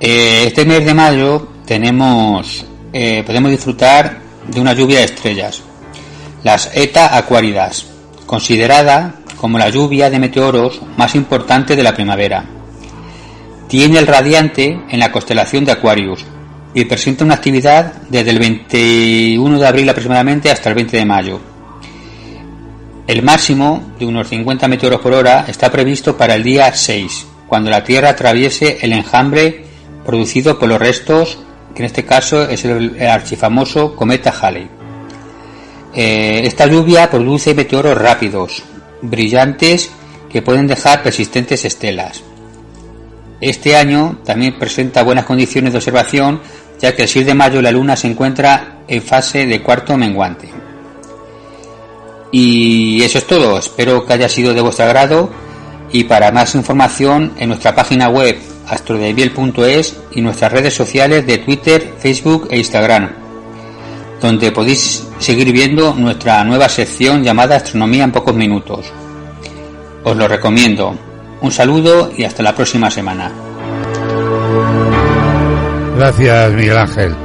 Eh, 0.01 0.45
este 0.47 0.65
mes 0.65 0.85
de 0.85 0.95
mayo 0.95 1.49
tenemos, 1.67 2.65
eh, 2.93 3.23
podemos 3.25 3.51
disfrutar 3.51 4.19
de 4.47 4.61
una 4.61 4.73
lluvia 4.73 4.99
de 4.99 5.05
estrellas, 5.05 5.63
las 6.43 6.75
Eta 6.75 7.17
Aquaridas, 7.17 7.87
considerada 8.27 9.17
como 9.37 9.59
la 9.59 9.69
lluvia 9.69 10.09
de 10.11 10.19
meteoros 10.19 10.81
más 10.97 11.15
importante 11.15 11.77
de 11.77 11.83
la 11.83 11.95
primavera. 11.95 12.45
Tiene 13.69 13.99
el 13.99 14.07
radiante 14.07 14.81
en 14.89 15.01
la 15.01 15.11
constelación 15.11 15.65
de 15.65 15.73
Aquarius 15.73 16.25
y 16.73 16.85
presenta 16.85 17.25
una 17.25 17.35
actividad 17.35 17.95
desde 18.09 18.31
el 18.31 18.39
21 18.39 19.59
de 19.59 19.67
abril 19.67 19.89
aproximadamente 19.89 20.51
hasta 20.51 20.69
el 20.69 20.75
20 20.77 20.97
de 20.97 21.05
mayo 21.05 21.56
el 23.07 23.23
máximo, 23.23 23.93
de 23.99 24.07
unos 24.07 24.29
50 24.29 24.67
metros 24.67 25.01
por 25.01 25.13
hora, 25.13 25.45
está 25.47 25.71
previsto 25.71 26.17
para 26.17 26.35
el 26.35 26.43
día 26.43 26.73
6, 26.73 27.27
cuando 27.47 27.71
la 27.71 27.85
Tierra 27.85 28.11
atraviese 28.11 28.79
el 28.83 28.93
enjambre 28.93 29.65
producido 30.05 30.59
por 30.59 30.69
los 30.69 30.81
restos, 30.81 31.39
que 31.75 31.83
en 31.83 31.87
este 31.87 32.05
caso 32.05 32.49
es 32.49 32.65
el 32.65 33.01
archifamoso 33.01 33.95
cometa 33.95 34.31
Halley. 34.31 34.69
Eh, 35.95 36.43
esta 36.45 36.67
lluvia 36.67 37.09
produce 37.09 37.55
meteoros 37.55 37.97
rápidos, 37.97 38.65
brillantes, 39.03 39.91
que 40.29 40.43
pueden 40.43 40.67
dejar 40.67 41.03
persistentes 41.03 41.65
estelas. 41.65 42.23
Este 43.41 43.77
año 43.77 44.19
también 44.25 44.59
presenta 44.59 45.05
buenas 45.05 45.27
condiciones 45.27 45.73
de 45.73 45.79
observación, 45.79 46.41
ya 46.81 46.95
que 46.95 47.03
el 47.03 47.09
6 47.09 47.27
de 47.27 47.35
mayo 47.35 47.63
la 47.63 47.71
Luna 47.71 47.95
se 47.97 48.09
encuentra 48.09 48.79
en 48.89 49.03
fase 49.03 49.47
de 49.47 49.63
cuarto 49.63 49.97
menguante. 49.97 50.66
Y 52.39 53.03
eso 53.03 53.17
es 53.17 53.27
todo, 53.27 53.57
espero 53.57 54.05
que 54.05 54.13
haya 54.13 54.29
sido 54.29 54.53
de 54.53 54.61
vuestro 54.61 54.85
agrado 54.85 55.31
y 55.91 56.05
para 56.05 56.31
más 56.33 56.55
información 56.55 57.33
en 57.39 57.49
nuestra 57.49 57.75
página 57.75 58.11
web 58.11 58.39
astrodebiel.es 58.69 59.97
y 60.13 60.21
nuestras 60.21 60.53
redes 60.53 60.75
sociales 60.75 61.27
de 61.27 61.39
Twitter, 61.39 61.95
Facebook 61.99 62.49
e 62.51 62.59
Instagram, 62.59 63.09
donde 64.21 64.53
podéis 64.53 65.09
seguir 65.19 65.51
viendo 65.51 65.95
nuestra 65.95 66.45
nueva 66.45 66.69
sección 66.69 67.25
llamada 67.25 67.57
Astronomía 67.57 68.05
en 68.05 68.13
pocos 68.13 68.35
minutos. 68.35 68.85
Os 70.05 70.15
lo 70.15 70.29
recomiendo. 70.29 70.95
Un 71.41 71.51
saludo 71.51 72.13
y 72.15 72.25
hasta 72.25 72.43
la 72.43 72.55
próxima 72.55 72.91
semana. 72.91 73.33
Gracias, 75.97 76.53
Miguel 76.53 76.77
Ángel. 76.77 77.17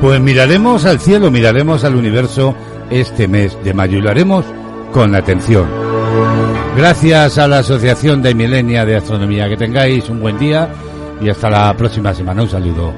Pues 0.00 0.20
miraremos 0.20 0.84
al 0.86 0.98
cielo, 0.98 1.30
miraremos 1.30 1.84
al 1.84 1.94
universo 1.94 2.56
este 2.90 3.28
mes 3.28 3.56
de 3.64 3.74
mayo 3.74 3.98
y 3.98 4.00
lo 4.00 4.10
haremos 4.10 4.44
con 4.92 5.14
atención. 5.14 5.68
Gracias 6.76 7.38
a 7.38 7.48
la 7.48 7.58
Asociación 7.58 8.22
de 8.22 8.34
Milenia 8.34 8.84
de 8.84 8.96
Astronomía. 8.96 9.48
Que 9.48 9.56
tengáis 9.56 10.08
un 10.08 10.20
buen 10.20 10.38
día 10.38 10.68
y 11.20 11.28
hasta 11.28 11.50
la 11.50 11.76
próxima 11.76 12.14
semana. 12.14 12.42
Un 12.42 12.48
saludo. 12.48 12.94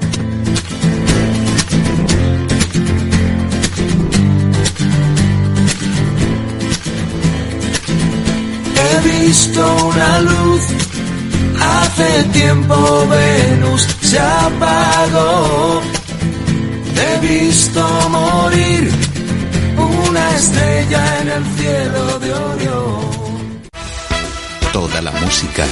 He 8.76 9.26
visto 9.26 9.88
una 9.88 10.20
luz 10.20 10.91
Hace 11.61 12.24
tiempo 12.32 13.07
Venus 13.09 13.86
se 14.01 14.18
apagó. 14.18 15.82
He 16.97 17.26
visto 17.26 18.09
morir 18.11 19.09
en 21.30 21.36
el 21.36 21.44
cielo 21.56 22.18
de 22.18 22.32
Orión. 22.32 23.62
Toda 24.72 25.02
la 25.02 25.12
música 25.12 25.64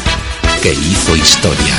que 0.62 0.72
hizo 0.72 1.16
historia. 1.16 1.74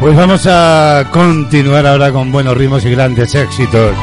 Pues 0.00 0.16
vamos 0.16 0.46
a 0.46 1.06
continuar 1.12 1.86
ahora 1.86 2.10
con 2.12 2.32
buenos 2.32 2.56
ritmos 2.56 2.84
y 2.84 2.90
grandes 2.90 3.34
éxitos. 3.34 3.94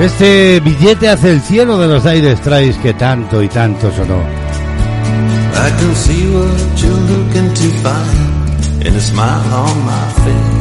Este 0.00 0.60
billete 0.60 1.10
hacia 1.10 1.30
el 1.30 1.42
cielo 1.42 1.76
de 1.76 1.88
los 1.88 2.06
aires 2.06 2.40
traes 2.40 2.78
que 2.78 2.94
tanto 2.94 3.42
y 3.42 3.48
tanto 3.48 3.92
sonó. 3.92 4.22
I 5.52 5.70
can 5.78 5.94
see 5.94 6.26
what 6.28 6.80
you're 6.80 6.94
looking 6.94 7.52
to 7.52 7.70
find 7.82 8.86
in 8.86 8.96
a 8.96 9.00
smile 9.00 9.52
on 9.52 9.84
my 9.84 10.12
face. 10.24 10.59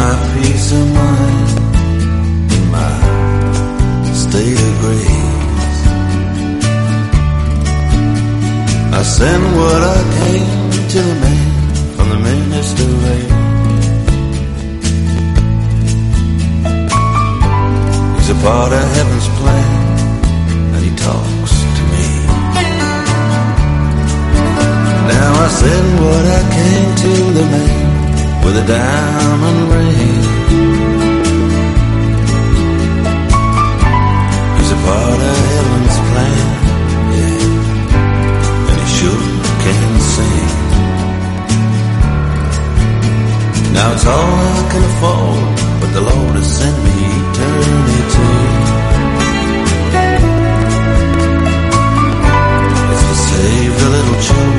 My 0.00 0.14
peace 0.34 0.72
of 0.80 0.86
mind, 0.98 1.48
in 2.56 2.64
my 2.76 2.94
state 4.24 4.60
of 4.68 4.74
grace. 4.82 5.78
I 8.98 9.02
send 9.18 9.42
what 9.58 9.80
I 9.96 10.00
came 10.18 10.70
to 10.92 11.00
the 11.08 11.16
man 11.24 11.50
from 11.94 12.06
the 12.12 12.20
minister 12.30 12.88
race. 13.04 13.34
He's 18.16 18.30
a 18.36 18.38
part 18.46 18.72
of 18.80 18.84
heaven's 18.96 19.28
plan 19.38 19.70
and 20.74 20.82
he 20.88 20.92
talks 21.06 21.54
to 21.76 21.82
me. 21.92 22.06
Now 25.12 25.30
I 25.44 25.48
send 25.62 25.88
what 26.04 26.24
I 26.38 26.42
came 26.56 26.88
to 27.02 27.12
the 27.38 27.46
man 27.52 27.79
with 28.44 28.56
a 28.56 28.66
diamond 28.66 29.60
ring. 29.72 30.22
He's 34.56 34.72
a 34.72 34.80
part 34.86 35.20
of 35.30 35.36
heaven's 35.50 35.98
plan, 36.08 36.48
yeah, 37.16 38.70
and 38.70 38.78
he 38.82 38.88
sure 38.98 39.24
can 39.64 39.90
sing. 40.14 40.50
Now 43.74 43.88
it's 43.94 44.06
all 44.06 44.34
I 44.50 44.68
can 44.72 44.82
afford, 44.90 45.44
but 45.80 45.90
the 45.96 46.02
Lord 46.10 46.34
has 46.40 46.48
sent 46.58 46.76
me 46.86 46.96
eternity. 47.20 48.30
It's 52.92 53.04
to 53.10 53.16
save 53.30 53.72
the 53.80 53.88
little 53.96 54.18
children 54.26 54.49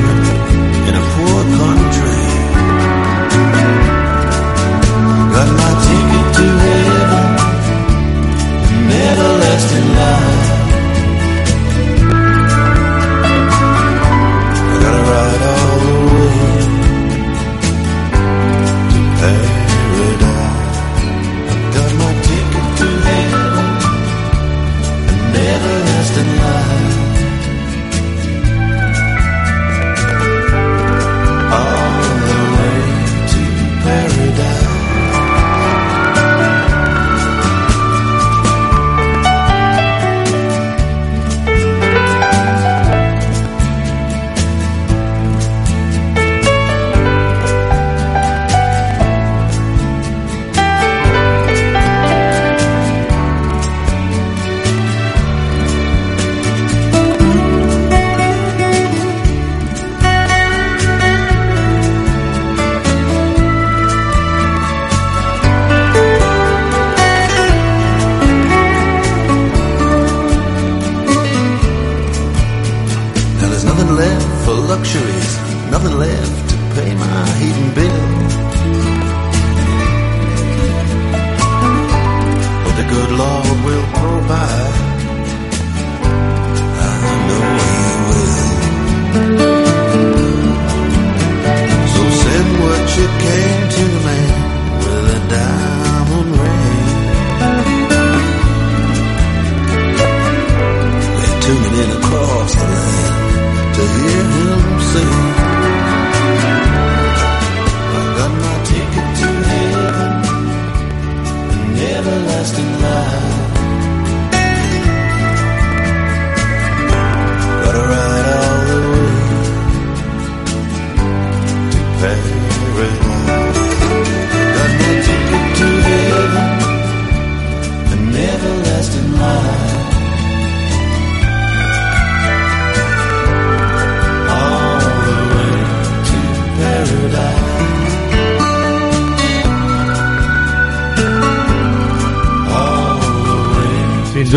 Got 5.42 5.56
my 5.56 5.72
ticket 5.84 6.28
to 6.36 6.46
heaven, 6.62 7.26
everlasting 8.92 9.88
life. 9.96 10.31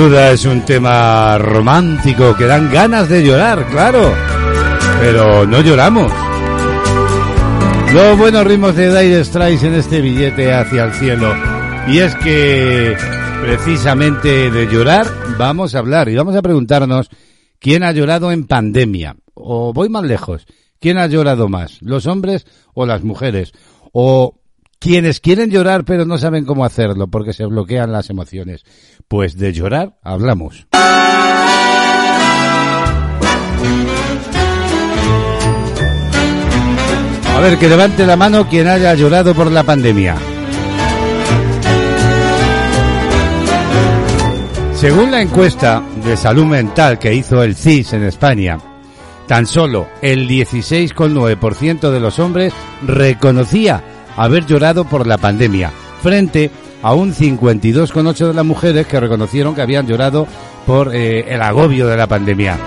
Duda 0.10 0.32
es 0.32 0.45
un 0.45 0.64
tema 0.66 1.38
romántico 1.39 2.36
que 2.36 2.45
dan 2.45 2.72
ganas 2.72 3.10
de 3.10 3.26
llorar, 3.26 3.66
claro. 3.72 4.14
Pero 4.99 5.47
no 5.47 5.62
lloramos. 5.62 6.12
Los 7.91 8.18
buenos 8.18 8.45
ritmos 8.45 8.76
de 8.76 8.89
Dire 8.89 9.24
Straits 9.24 9.64
en 9.64 9.74
este 9.74 10.01
billete 10.01 10.53
hacia 10.53 10.84
el 10.84 10.93
cielo. 10.93 11.34
Y 11.88 11.99
es 11.99 12.14
que 12.16 12.95
precisamente 13.41 14.51
de 14.51 14.68
llorar 14.68 15.08
vamos 15.39 15.74
a 15.74 15.80
hablar 15.80 16.08
y 16.10 16.16
vamos 16.16 16.36
a 16.36 16.43
preguntarnos 16.43 17.10
quién 17.60 17.82
ha 17.82 17.91
llorado 17.91 18.32
en 18.32 18.45
pandemia. 18.45 19.16
O 19.34 19.74
voy 19.74 19.89
más 19.89 20.03
lejos, 20.03 20.45
¿quién 20.80 20.99
ha 20.99 21.08
llorado 21.08 21.49
más? 21.49 21.82
¿Los 21.82 22.06
hombres 22.06 22.45
o 22.76 22.86
las 22.86 23.03
mujeres? 23.03 23.53
O 23.91 24.36
quienes 24.86 25.19
quieren 25.19 25.49
llorar 25.49 25.83
pero 25.83 26.05
no 26.05 26.19
saben 26.19 26.45
cómo 26.45 26.63
hacerlo 26.63 27.07
porque 27.07 27.33
se 27.33 27.43
bloquean 27.43 27.91
las 27.91 28.11
emociones. 28.11 28.63
Pues 29.07 29.36
de 29.36 29.51
llorar 29.51 29.97
hablamos. 30.03 30.67
A 37.33 37.39
ver, 37.41 37.57
que 37.57 37.67
levante 37.67 38.05
la 38.05 38.15
mano 38.15 38.47
quien 38.47 38.67
haya 38.67 38.93
llorado 38.93 39.33
por 39.33 39.51
la 39.51 39.63
pandemia. 39.63 40.17
Según 44.75 45.09
la 45.09 45.19
encuesta 45.19 45.81
de 46.05 46.15
salud 46.15 46.45
mental 46.45 46.99
que 46.99 47.11
hizo 47.11 47.41
el 47.41 47.55
CIS 47.55 47.93
en 47.93 48.03
España, 48.03 48.59
tan 49.27 49.47
solo 49.47 49.88
el 50.03 50.29
16,9% 50.29 51.89
de 51.89 51.99
los 51.99 52.19
hombres 52.19 52.53
reconocía 52.86 53.94
haber 54.18 54.45
llorado 54.45 54.86
por 54.86 55.07
la 55.07 55.18
pandemia, 55.18 55.72
frente 56.01 56.51
a 56.82 56.93
un 56.93 57.13
52,8 57.13 58.28
de 58.28 58.34
las 58.34 58.45
mujeres 58.45 58.88
que 58.88 58.99
reconocieron 58.99 59.55
que 59.55 59.61
habían 59.61 59.88
llorado 59.88 60.28
por 60.66 60.95
eh, 60.95 61.34
el 61.34 61.41
agobio 61.41 61.88
de 61.88 61.97
la 61.97 62.07
pandemia. 62.07 62.57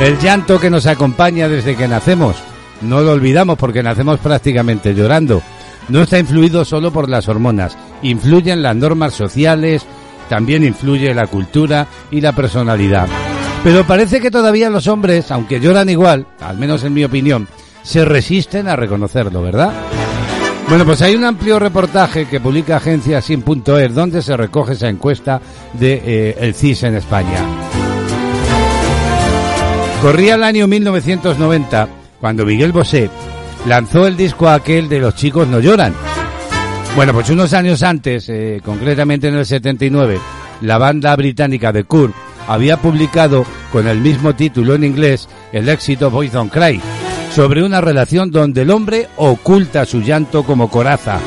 El 0.00 0.18
llanto 0.18 0.60
que 0.60 0.70
nos 0.70 0.86
acompaña 0.86 1.48
desde 1.48 1.76
que 1.76 1.88
nacemos, 1.88 2.36
no 2.82 3.00
lo 3.00 3.12
olvidamos 3.12 3.58
porque 3.58 3.82
nacemos 3.82 4.20
prácticamente 4.20 4.94
llorando. 4.94 5.42
No 5.88 6.02
está 6.02 6.18
influido 6.18 6.64
solo 6.64 6.92
por 6.92 7.08
las 7.08 7.28
hormonas, 7.28 7.76
influyen 8.02 8.62
las 8.62 8.76
normas 8.76 9.14
sociales, 9.14 9.84
también 10.28 10.64
influye 10.64 11.14
la 11.14 11.26
cultura 11.26 11.88
y 12.10 12.20
la 12.20 12.32
personalidad. 12.32 13.08
Pero 13.64 13.84
parece 13.84 14.20
que 14.20 14.30
todavía 14.30 14.70
los 14.70 14.86
hombres, 14.86 15.30
aunque 15.32 15.60
lloran 15.60 15.88
igual, 15.88 16.26
al 16.40 16.58
menos 16.58 16.84
en 16.84 16.94
mi 16.94 17.04
opinión, 17.04 17.48
se 17.82 18.04
resisten 18.04 18.68
a 18.68 18.76
reconocerlo, 18.76 19.42
¿verdad? 19.42 19.72
Bueno, 20.68 20.84
pues 20.84 21.00
hay 21.00 21.14
un 21.14 21.24
amplio 21.24 21.58
reportaje 21.58 22.26
que 22.26 22.40
publica 22.40 22.76
agencia 22.76 23.22
Sin.er 23.22 23.94
donde 23.94 24.20
se 24.20 24.36
recoge 24.36 24.74
esa 24.74 24.88
encuesta 24.88 25.40
de 25.72 26.02
eh, 26.04 26.36
el 26.40 26.54
CIS 26.54 26.82
en 26.82 26.96
España. 26.96 27.42
Corría 30.02 30.34
el 30.34 30.44
año 30.44 30.68
1990 30.68 31.88
cuando 32.20 32.44
Miguel 32.44 32.72
Bosé 32.72 33.08
lanzó 33.66 34.06
el 34.06 34.16
disco 34.16 34.46
aquel 34.48 34.90
de 34.90 34.98
Los 35.00 35.14
chicos 35.14 35.48
no 35.48 35.58
lloran. 35.58 35.94
Bueno, 36.94 37.14
pues 37.14 37.30
unos 37.30 37.54
años 37.54 37.82
antes, 37.82 38.28
eh, 38.28 38.60
concretamente 38.62 39.28
en 39.28 39.36
el 39.36 39.46
79, 39.46 40.20
la 40.60 40.76
banda 40.76 41.16
británica 41.16 41.72
The 41.72 41.84
Cure 41.84 42.12
había 42.46 42.76
publicado 42.76 43.46
con 43.72 43.88
el 43.88 44.00
mismo 44.00 44.34
título 44.34 44.74
en 44.74 44.84
inglés 44.84 45.28
el 45.50 45.68
éxito 45.68 46.10
Boys 46.10 46.32
Don't 46.32 46.52
Cry, 46.52 46.80
sobre 47.38 47.62
una 47.62 47.80
relación 47.80 48.32
donde 48.32 48.62
el 48.62 48.70
hombre 48.72 49.06
oculta 49.14 49.84
su 49.84 50.00
llanto 50.00 50.42
como 50.42 50.68
coraza. 50.68 51.20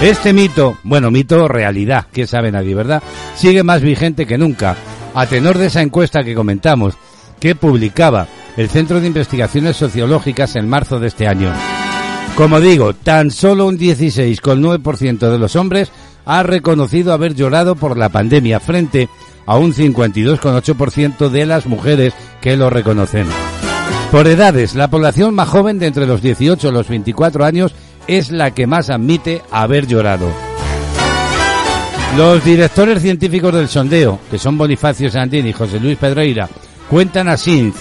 Este 0.00 0.32
mito, 0.32 0.78
bueno, 0.84 1.10
mito 1.10 1.48
realidad, 1.48 2.06
que 2.12 2.28
sabe 2.28 2.52
nadie, 2.52 2.72
¿verdad? 2.72 3.02
Sigue 3.34 3.64
más 3.64 3.82
vigente 3.82 4.24
que 4.24 4.38
nunca, 4.38 4.76
a 5.16 5.26
tenor 5.26 5.58
de 5.58 5.66
esa 5.66 5.82
encuesta 5.82 6.22
que 6.22 6.36
comentamos, 6.36 6.94
que 7.40 7.56
publicaba 7.56 8.28
el 8.56 8.68
Centro 8.68 9.00
de 9.00 9.08
Investigaciones 9.08 9.76
Sociológicas 9.76 10.54
en 10.54 10.68
marzo 10.68 11.00
de 11.00 11.08
este 11.08 11.26
año. 11.26 11.52
Como 12.36 12.60
digo, 12.60 12.94
tan 12.94 13.32
solo 13.32 13.66
un 13.66 13.76
16,9% 13.76 15.28
de 15.28 15.38
los 15.40 15.56
hombres 15.56 15.90
ha 16.24 16.44
reconocido 16.44 17.12
haber 17.12 17.34
llorado 17.34 17.74
por 17.74 17.98
la 17.98 18.10
pandemia 18.10 18.60
frente 18.60 19.08
a 19.44 19.58
un 19.58 19.74
52,8% 19.74 21.30
de 21.30 21.46
las 21.46 21.66
mujeres 21.66 22.14
que 22.40 22.56
lo 22.56 22.70
reconocen. 22.70 23.26
Por 24.12 24.28
edades, 24.28 24.74
la 24.74 24.88
población 24.88 25.34
más 25.34 25.48
joven 25.48 25.78
de 25.78 25.86
entre 25.86 26.04
los 26.04 26.20
18 26.20 26.68
y 26.68 26.70
los 26.70 26.86
24 26.86 27.46
años 27.46 27.72
es 28.06 28.30
la 28.30 28.50
que 28.50 28.66
más 28.66 28.90
admite 28.90 29.40
haber 29.50 29.86
llorado. 29.86 30.28
Los 32.18 32.44
directores 32.44 33.00
científicos 33.00 33.54
del 33.54 33.68
sondeo, 33.68 34.20
que 34.30 34.36
son 34.36 34.58
Bonifacio 34.58 35.10
Sandín 35.10 35.46
y 35.46 35.54
José 35.54 35.80
Luis 35.80 35.96
Pedreira, 35.96 36.46
cuentan 36.90 37.26
a 37.28 37.38
SINZ 37.38 37.74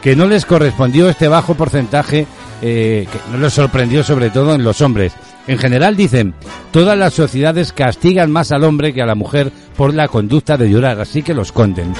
que 0.00 0.16
no 0.16 0.24
les 0.24 0.46
correspondió 0.46 1.10
este 1.10 1.28
bajo 1.28 1.54
porcentaje, 1.54 2.26
eh, 2.62 3.06
que 3.12 3.18
no 3.30 3.36
les 3.36 3.52
sorprendió 3.52 4.02
sobre 4.02 4.30
todo 4.30 4.54
en 4.54 4.64
los 4.64 4.80
hombres. 4.80 5.12
En 5.46 5.58
general 5.58 5.94
dicen, 5.94 6.32
todas 6.70 6.96
las 6.96 7.12
sociedades 7.12 7.74
castigan 7.74 8.32
más 8.32 8.50
al 8.50 8.64
hombre 8.64 8.94
que 8.94 9.02
a 9.02 9.06
la 9.06 9.14
mujer 9.14 9.52
por 9.76 9.92
la 9.92 10.08
conducta 10.08 10.56
de 10.56 10.70
llorar, 10.70 10.98
así 11.00 11.22
que 11.22 11.34
lo 11.34 11.42
esconden. 11.42 11.92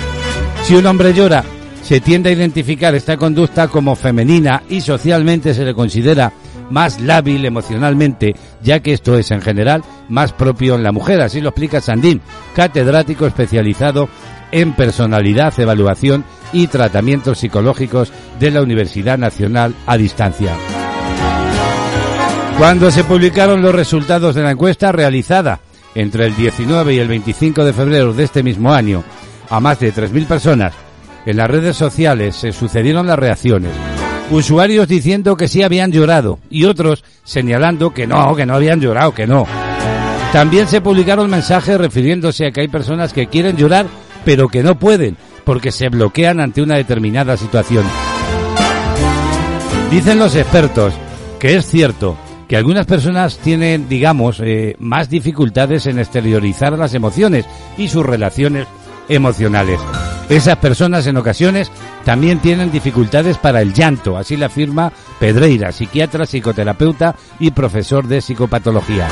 Si 0.62 0.74
un 0.74 0.87
hombre 0.87 1.12
llora, 1.12 1.45
se 1.87 2.01
tiende 2.01 2.30
a 2.30 2.32
identificar 2.32 2.97
esta 2.97 3.16
conducta 3.16 3.68
como 3.68 3.95
femenina 3.95 4.64
y 4.68 4.80
socialmente 4.80 5.55
se 5.55 5.64
le 5.64 5.72
considera 5.72 6.32
más 6.68 7.01
lábil 7.01 7.45
emocionalmente, 7.45 8.34
ya 8.61 8.80
que 8.80 8.93
esto 8.93 9.16
es 9.16 9.30
en 9.30 9.41
general 9.41 9.84
más 10.09 10.32
propio 10.32 10.74
en 10.74 10.82
la 10.82 10.91
mujer, 10.91 11.20
así 11.20 11.41
lo 11.41 11.51
explica 11.51 11.80
Sandín, 11.80 12.20
catedrático 12.57 13.24
especializado 13.24 14.09
en 14.51 14.72
personalidad, 14.72 15.55
evaluación 15.61 16.24
y 16.53 16.66
tratamientos 16.66 17.39
psicológicos 17.39 18.12
de 18.41 18.51
la 18.51 18.62
Universidad 18.62 19.16
Nacional 19.16 19.72
a 19.87 19.97
Distancia. 19.97 20.57
Cuando 22.59 22.91
se 22.91 23.05
publicaron 23.05 23.62
los 23.62 23.72
resultados 23.72 24.34
de 24.34 24.43
la 24.43 24.51
encuesta 24.51 24.91
realizada 24.91 25.61
entre 25.95 26.26
el 26.26 26.34
19 26.34 26.95
y 26.95 26.99
el 26.99 27.07
25 27.07 27.64
de 27.64 27.72
febrero 27.72 28.12
de 28.12 28.24
este 28.24 28.43
mismo 28.43 28.72
año 28.72 29.05
a 29.49 29.61
más 29.61 29.78
de 29.78 29.95
3.000 29.95 30.26
personas, 30.26 30.74
en 31.27 31.37
las 31.37 31.51
redes 31.51 31.77
sociales 31.77 32.37
se 32.37 32.53
sucedieron 32.53 33.07
las 33.07 33.18
reacciones. 33.18 33.72
Usuarios 34.31 34.89
diciendo 34.89 35.37
que 35.37 35.49
sí 35.49 35.62
habían 35.62 35.93
llorado 35.93 36.39
y 36.51 36.64
otros 36.64 37.05
señalando 37.24 37.93
que 37.93 38.07
no, 38.07 38.35
que 38.35 38.47
no 38.47 38.55
habían 38.55 38.81
llorado, 38.81 39.12
que 39.12 39.27
no. 39.27 39.47
También 40.33 40.66
se 40.66 40.81
publicaron 40.81 41.31
mensajes 41.31 41.79
refiriéndose 41.79 42.47
a 42.47 42.51
que 42.51 42.62
hay 42.62 42.68
personas 42.68 43.12
que 43.12 43.29
quieren 43.29 43.57
llorar 43.57 43.87
pero 44.27 44.49
que 44.49 44.62
no 44.62 44.79
pueden 44.79 45.16
porque 45.45 45.70
se 45.70 45.89
bloquean 45.89 46.41
ante 46.41 46.61
una 46.61 46.74
determinada 46.74 47.37
situación. 47.37 47.87
Dicen 49.91 50.18
los 50.18 50.35
expertos 50.35 50.93
que 51.39 51.57
es 51.57 51.64
cierto 51.64 52.18
que 52.49 52.57
algunas 52.57 52.87
personas 52.87 53.39
tienen, 53.39 53.89
digamos, 53.89 54.41
eh, 54.41 54.77
más 54.79 55.09
dificultades 55.09 55.87
en 55.87 55.99
exteriorizar 56.01 56.77
las 56.77 56.95
emociones 56.95 57.47
y 57.79 57.89
sus 57.89 58.05
relaciones 58.05 58.66
emocionales. 59.09 59.81
Esas 60.29 60.57
personas 60.57 61.07
en 61.07 61.16
ocasiones 61.16 61.70
también 62.05 62.41
tienen 62.41 62.72
dificultades 62.72 63.39
para 63.39 63.62
el 63.62 63.72
llanto, 63.72 64.16
así 64.16 64.37
lo 64.37 64.47
afirma 64.47 64.93
Pedreira, 65.20 65.70
psiquiatra, 65.70 66.27
psicoterapeuta 66.27 67.14
y 67.39 67.53
profesor 67.53 68.09
de 68.09 68.20
psicopatología. 68.20 69.09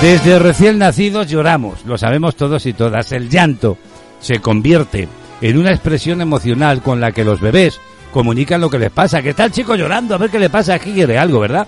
Desde 0.00 0.38
recién 0.38 0.78
nacidos 0.78 1.26
lloramos, 1.26 1.84
lo 1.84 1.98
sabemos 1.98 2.36
todos 2.36 2.64
y 2.66 2.72
todas. 2.72 3.12
El 3.12 3.28
llanto 3.28 3.76
se 4.20 4.40
convierte 4.40 5.08
en 5.40 5.58
una 5.58 5.72
expresión 5.72 6.20
emocional 6.20 6.82
con 6.82 7.00
la 7.00 7.12
que 7.12 7.24
los 7.24 7.40
bebés 7.40 7.80
comunican 8.12 8.60
lo 8.60 8.70
que 8.70 8.78
les 8.78 8.90
pasa. 8.90 9.22
Que 9.22 9.30
está 9.30 9.44
el 9.44 9.52
chico 9.52 9.74
llorando, 9.74 10.14
a 10.14 10.18
ver 10.18 10.30
qué 10.30 10.38
le 10.38 10.50
pasa, 10.50 10.74
aquí 10.74 10.92
quiere 10.92 11.18
algo, 11.18 11.40
¿verdad? 11.40 11.66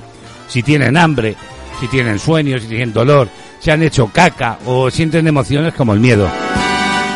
Si 0.49 0.63
tienen 0.63 0.97
hambre, 0.97 1.37
si 1.81 1.89
tienen 1.89 2.19
sueños, 2.19 2.63
si 2.63 2.69
tienen 2.69 2.93
dolor, 2.93 3.29
si 3.59 3.71
han 3.71 3.83
hecho 3.83 4.07
caca 4.09 4.59
o 4.65 4.91
sienten 4.91 5.27
emociones 5.27 5.75
como 5.75 5.93
el 5.93 6.01
miedo. 6.01 6.29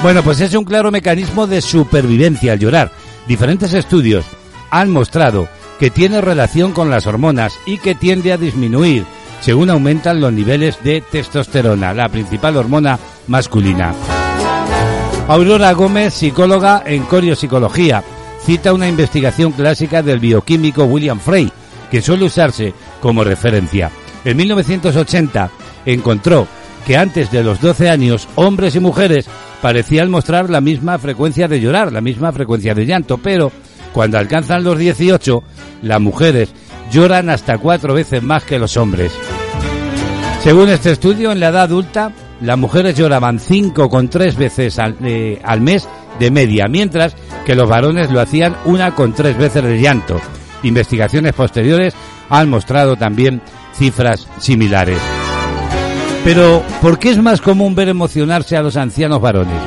Bueno, 0.05 0.23
pues 0.23 0.43
es 0.43 0.55
un 0.55 0.67
claro 0.67 0.91
mecanismo 0.91 1.47
de 1.47 1.63
supervivencia 1.63 2.53
al 2.53 2.59
llorar. 2.59 2.93
Diferentes 3.27 3.73
estudios 3.73 4.27
han 4.71 4.91
mostrado 4.91 5.49
que 5.81 5.89
tiene 5.89 6.21
relación 6.21 6.73
con 6.73 6.91
las 6.91 7.07
hormonas 7.07 7.59
y 7.65 7.79
que 7.79 7.95
tiende 7.95 8.31
a 8.31 8.37
disminuir 8.37 9.07
según 9.41 9.71
aumentan 9.71 10.21
los 10.21 10.31
niveles 10.31 10.77
de 10.85 11.01
testosterona, 11.01 11.95
la 11.95 12.11
principal 12.11 12.59
hormona 12.59 12.99
masculina. 13.29 13.95
Aurora 15.27 15.73
Gómez, 15.73 16.13
psicóloga 16.13 16.83
en 16.85 17.05
coriopsicología, 17.05 18.05
cita 18.45 18.75
una 18.75 18.89
investigación 18.89 19.53
clásica 19.53 20.03
del 20.03 20.19
bioquímico 20.19 20.85
William 20.85 21.19
Frey, 21.19 21.51
que 21.91 22.03
suele 22.03 22.27
usarse 22.27 22.75
como 23.01 23.25
referencia. 23.25 23.91
En 24.23 24.37
1980 24.37 25.51
encontró 25.87 26.47
que 26.87 26.99
antes 26.99 27.31
de 27.31 27.43
los 27.43 27.59
12 27.63 27.89
años 27.89 28.29
hombres 28.35 28.77
y 28.77 28.81
mujeres 28.81 29.31
parecían 29.65 30.11
mostrar 30.11 30.51
la 30.51 30.61
misma 30.61 30.99
frecuencia 30.99 31.49
de 31.49 31.59
llorar, 31.59 31.91
la 31.91 32.03
misma 32.03 32.31
frecuencia 32.33 32.75
de 32.75 32.85
llanto, 32.85 33.17
pero 33.17 33.51
cuando 33.95 34.19
alcanzan 34.19 34.63
los 34.63 34.77
18, 34.77 35.43
las 35.81 36.01
mujeres 36.03 36.51
lloran 36.93 37.31
hasta 37.31 37.57
cuatro 37.57 37.95
veces 37.95 38.23
más 38.23 38.45
que 38.45 38.59
los 38.59 38.77
hombres. 38.77 39.11
Según 40.43 40.69
este 40.69 40.93
estudio, 40.93 41.33
en 41.33 41.41
la 41.41 41.49
edad 41.49 41.63
adulta, 41.63 42.13
las 42.43 42.59
mujeres 42.59 42.95
lloraban 42.95 43.39
cinco 43.39 43.89
con 43.89 44.11
tres 44.11 44.37
veces 44.37 44.79
al, 44.79 44.97
eh, 45.03 45.41
al 45.43 45.63
mes 45.63 45.89
de 46.19 46.31
media, 46.31 46.67
mientras 46.69 47.17
que 47.47 47.55
los 47.55 47.67
varones 47.67 48.11
lo 48.11 48.21
hacían 48.21 48.55
una 48.67 48.95
con 48.95 49.15
tres 49.15 49.39
veces 49.39 49.65
de 49.65 49.81
llanto. 49.81 50.21
Investigaciones 50.63 51.33
posteriores 51.33 51.95
han 52.29 52.51
mostrado 52.51 52.97
también 52.97 53.41
cifras 53.73 54.29
similares. 54.37 54.99
Pero, 56.25 56.63
¿por 56.81 56.99
qué 56.99 57.11
es 57.11 57.19
más 57.19 57.43
común 57.43 57.75
ver 57.75 57.91
emocionarse 57.91 58.57
a 58.57 58.63
los 58.63 58.79
ancianos 58.79 59.21
varones? 59.21 59.61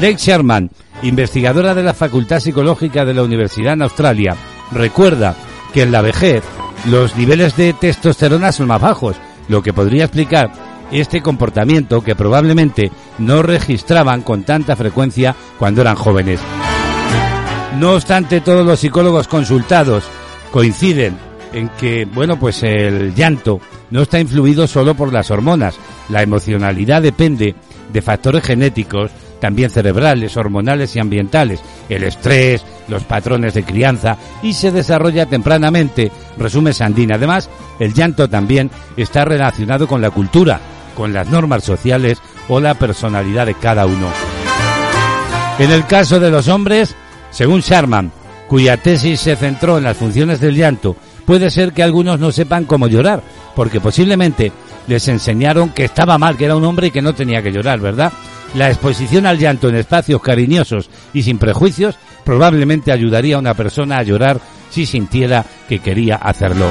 Lake 0.00 0.18
Sherman, 0.18 0.70
investigadora 1.02 1.74
de 1.74 1.82
la 1.82 1.94
Facultad 1.94 2.38
Psicológica 2.38 3.04
de 3.04 3.12
la 3.12 3.24
Universidad 3.24 3.72
en 3.72 3.82
Australia, 3.82 4.36
recuerda 4.70 5.34
que 5.74 5.82
en 5.82 5.90
la 5.90 6.02
vejez 6.02 6.44
los 6.88 7.16
niveles 7.16 7.56
de 7.56 7.72
testosterona 7.72 8.52
son 8.52 8.68
más 8.68 8.80
bajos, 8.80 9.16
lo 9.48 9.62
que 9.62 9.72
podría 9.72 10.04
explicar 10.04 10.52
este 10.92 11.20
comportamiento 11.22 12.02
que 12.02 12.14
probablemente 12.14 12.92
no 13.18 13.42
registraban 13.42 14.22
con 14.22 14.44
tanta 14.44 14.76
frecuencia 14.76 15.34
cuando 15.58 15.80
eran 15.80 15.96
jóvenes. 15.96 16.40
No 17.78 17.94
obstante, 17.94 18.40
todos 18.40 18.64
los 18.64 18.78
psicólogos 18.78 19.26
consultados 19.26 20.04
coinciden 20.52 21.25
en 21.56 21.70
que, 21.70 22.04
bueno, 22.04 22.38
pues 22.38 22.62
el 22.62 23.14
llanto 23.14 23.60
no 23.90 24.02
está 24.02 24.20
influido 24.20 24.66
solo 24.66 24.94
por 24.94 25.10
las 25.10 25.30
hormonas. 25.30 25.76
La 26.10 26.22
emocionalidad 26.22 27.00
depende 27.00 27.54
de 27.90 28.02
factores 28.02 28.44
genéticos, 28.44 29.10
también 29.40 29.70
cerebrales, 29.70 30.36
hormonales 30.36 30.94
y 30.94 30.98
ambientales, 30.98 31.60
el 31.88 32.04
estrés, 32.04 32.62
los 32.88 33.04
patrones 33.04 33.54
de 33.54 33.64
crianza 33.64 34.18
y 34.42 34.52
se 34.52 34.70
desarrolla 34.70 35.24
tempranamente, 35.24 36.12
resume 36.36 36.74
Sandina. 36.74 37.14
Además, 37.14 37.48
el 37.78 37.94
llanto 37.94 38.28
también 38.28 38.70
está 38.98 39.24
relacionado 39.24 39.88
con 39.88 40.02
la 40.02 40.10
cultura, 40.10 40.60
con 40.94 41.14
las 41.14 41.28
normas 41.28 41.64
sociales 41.64 42.18
o 42.48 42.60
la 42.60 42.74
personalidad 42.74 43.46
de 43.46 43.54
cada 43.54 43.86
uno. 43.86 44.08
En 45.58 45.70
el 45.70 45.86
caso 45.86 46.20
de 46.20 46.30
los 46.30 46.48
hombres, 46.48 46.94
según 47.30 47.60
Sharman, 47.60 48.12
cuya 48.46 48.76
tesis 48.76 49.20
se 49.20 49.36
centró 49.36 49.78
en 49.78 49.84
las 49.84 49.96
funciones 49.96 50.38
del 50.38 50.54
llanto, 50.54 50.96
puede 51.26 51.50
ser 51.50 51.72
que 51.72 51.82
algunos 51.82 52.18
no 52.18 52.32
sepan 52.32 52.64
cómo 52.64 52.88
llorar, 52.88 53.22
porque 53.54 53.80
posiblemente 53.80 54.52
les 54.86 55.08
enseñaron 55.08 55.70
que 55.70 55.84
estaba 55.84 56.16
mal, 56.16 56.36
que 56.36 56.44
era 56.44 56.56
un 56.56 56.64
hombre 56.64 56.86
y 56.86 56.90
que 56.90 57.02
no 57.02 57.14
tenía 57.14 57.42
que 57.42 57.52
llorar, 57.52 57.80
¿verdad? 57.80 58.12
La 58.54 58.68
exposición 58.68 59.26
al 59.26 59.38
llanto 59.38 59.68
en 59.68 59.76
espacios 59.76 60.22
cariñosos 60.22 60.88
y 61.12 61.22
sin 61.22 61.38
prejuicios 61.38 61.96
probablemente 62.24 62.92
ayudaría 62.92 63.36
a 63.36 63.40
una 63.40 63.54
persona 63.54 63.98
a 63.98 64.02
llorar 64.02 64.40
si 64.70 64.86
sintiera 64.86 65.44
que 65.68 65.80
quería 65.80 66.16
hacerlo. 66.16 66.70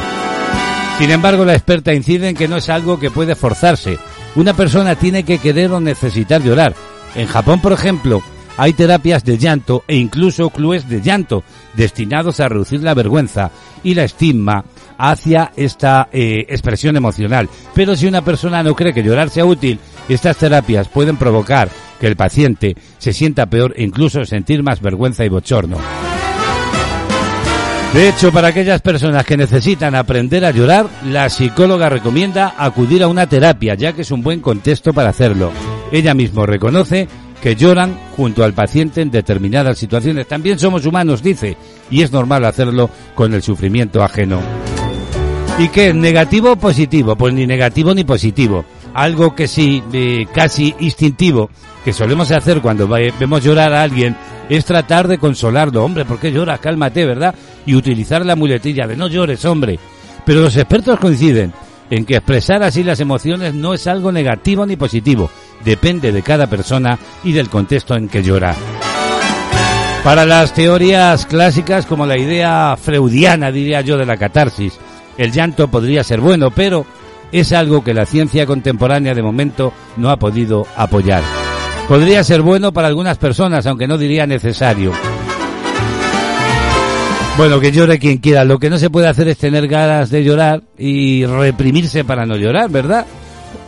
Sin 0.97 1.11
embargo, 1.11 1.43
la 1.43 1.53
experta 1.53 1.93
incide 1.93 2.29
en 2.29 2.35
que 2.35 2.47
no 2.47 2.55
es 2.55 2.69
algo 2.69 2.99
que 2.99 3.11
puede 3.11 3.35
forzarse. 3.35 3.99
Una 4.35 4.53
persona 4.53 4.95
tiene 4.95 5.23
que 5.23 5.39
querer 5.39 5.71
o 5.71 5.81
necesitar 5.81 6.41
llorar. 6.41 6.73
En 7.15 7.27
Japón, 7.27 7.59
por 7.61 7.73
ejemplo, 7.73 8.21
hay 8.57 8.73
terapias 8.73 9.23
de 9.23 9.37
llanto 9.37 9.83
e 9.87 9.95
incluso 9.95 10.49
clubes 10.49 10.87
de 10.87 11.01
llanto 11.01 11.43
destinados 11.73 12.39
a 12.39 12.49
reducir 12.49 12.81
la 12.81 12.93
vergüenza 12.93 13.51
y 13.83 13.93
la 13.93 14.03
estigma 14.03 14.65
hacia 14.97 15.51
esta 15.55 16.09
eh, 16.11 16.45
expresión 16.49 16.95
emocional. 16.95 17.49
Pero 17.73 17.95
si 17.95 18.07
una 18.07 18.23
persona 18.23 18.63
no 18.63 18.75
cree 18.75 18.93
que 18.93 19.03
llorar 19.03 19.29
sea 19.29 19.45
útil, 19.45 19.79
estas 20.07 20.37
terapias 20.37 20.87
pueden 20.87 21.17
provocar 21.17 21.69
que 21.99 22.07
el 22.07 22.15
paciente 22.15 22.75
se 22.97 23.13
sienta 23.13 23.45
peor 23.45 23.73
e 23.77 23.83
incluso 23.83 24.23
sentir 24.25 24.63
más 24.63 24.81
vergüenza 24.81 25.25
y 25.25 25.29
bochorno. 25.29 25.77
De 27.93 28.09
hecho, 28.09 28.33
para 28.33 28.49
aquellas 28.49 28.81
personas 28.81 29.25
que 29.25 29.37
necesitan 29.37 29.95
aprender 29.95 30.43
a 30.43 30.51
llorar, 30.51 30.87
la 31.05 31.29
psicóloga 31.29 31.87
recomienda 31.87 32.53
acudir 32.57 33.01
a 33.01 33.07
una 33.07 33.27
terapia, 33.27 33.75
ya 33.75 33.93
que 33.93 34.01
es 34.01 34.11
un 34.11 34.21
buen 34.21 34.41
contexto 34.41 34.91
para 34.91 35.11
hacerlo. 35.11 35.51
Ella 35.93 36.13
mismo 36.13 36.45
reconoce 36.45 37.07
que 37.45 37.55
lloran 37.55 37.95
junto 38.17 38.43
al 38.43 38.53
paciente 38.53 39.01
en 39.01 39.11
determinadas 39.11 39.77
situaciones. 39.77 40.27
También 40.27 40.57
somos 40.57 40.83
humanos, 40.83 41.21
dice, 41.21 41.55
y 41.91 42.01
es 42.01 42.11
normal 42.11 42.43
hacerlo 42.43 42.89
con 43.13 43.35
el 43.35 43.43
sufrimiento 43.43 44.01
ajeno. 44.01 44.39
¿Y 45.59 45.67
qué? 45.67 45.93
¿Negativo 45.93 46.53
o 46.53 46.55
positivo? 46.55 47.15
Pues 47.15 47.35
ni 47.35 47.45
negativo 47.45 47.93
ni 47.93 48.03
positivo. 48.03 48.65
Algo 48.95 49.35
que 49.35 49.47
sí, 49.47 49.83
eh, 49.93 50.25
casi 50.33 50.73
instintivo, 50.79 51.51
que 51.83 51.93
solemos 51.93 52.31
hacer 52.31 52.61
cuando 52.61 52.87
vemos 52.87 53.43
llorar 53.43 53.73
a 53.73 53.83
alguien, 53.83 54.17
es 54.49 54.65
tratar 54.65 55.07
de 55.07 55.19
consolarlo. 55.19 55.85
Hombre, 55.85 56.03
¿por 56.03 56.17
qué 56.17 56.31
lloras? 56.31 56.59
Cálmate, 56.59 57.05
¿verdad? 57.05 57.35
Y 57.67 57.75
utilizar 57.75 58.25
la 58.25 58.35
muletilla 58.35 58.87
de 58.87 58.97
no 58.97 59.07
llores, 59.07 59.45
hombre. 59.45 59.77
Pero 60.25 60.41
los 60.41 60.57
expertos 60.57 60.99
coinciden 60.99 61.53
en 61.89 62.05
que 62.05 62.17
expresar 62.17 62.63
así 62.63 62.83
las 62.83 62.99
emociones 62.99 63.53
no 63.53 63.73
es 63.73 63.87
algo 63.87 64.11
negativo 64.11 64.65
ni 64.65 64.75
positivo. 64.75 65.29
Depende 65.63 66.11
de 66.11 66.21
cada 66.21 66.47
persona 66.47 66.97
y 67.23 67.31
del 67.31 67.49
contexto 67.49 67.95
en 67.95 68.07
que 68.07 68.23
llora. 68.23 68.55
Para 70.03 70.25
las 70.25 70.53
teorías 70.53 71.25
clásicas, 71.25 71.85
como 71.85 72.05
la 72.05 72.17
idea 72.17 72.77
freudiana, 72.79 73.51
diría 73.51 73.81
yo, 73.81 73.97
de 73.97 74.05
la 74.05 74.17
catarsis, 74.17 74.77
el 75.17 75.31
llanto 75.31 75.67
podría 75.67 76.03
ser 76.03 76.21
bueno, 76.21 76.51
pero 76.51 76.85
es 77.31 77.51
algo 77.53 77.83
que 77.83 77.93
la 77.93 78.05
ciencia 78.05 78.45
contemporánea 78.45 79.15
de 79.15 79.23
momento 79.23 79.73
no 79.97 80.11
ha 80.11 80.17
podido 80.17 80.67
apoyar. 80.75 81.23
Podría 81.87 82.23
ser 82.23 82.41
bueno 82.41 82.71
para 82.71 82.87
algunas 82.87 83.17
personas, 83.17 83.65
aunque 83.65 83.87
no 83.87 83.97
diría 83.97 84.27
necesario. 84.27 84.91
Bueno, 87.37 87.59
que 87.59 87.71
llore 87.71 87.99
quien 87.99 88.19
quiera. 88.19 88.45
Lo 88.45 88.59
que 88.59 88.69
no 88.69 88.77
se 88.77 88.89
puede 88.89 89.07
hacer 89.07 89.27
es 89.27 89.37
tener 89.37 89.67
ganas 89.67 90.09
de 90.09 90.23
llorar 90.23 90.61
y 90.77 91.25
reprimirse 91.25 92.05
para 92.05 92.25
no 92.25 92.37
llorar, 92.37 92.69
¿verdad? 92.69 93.05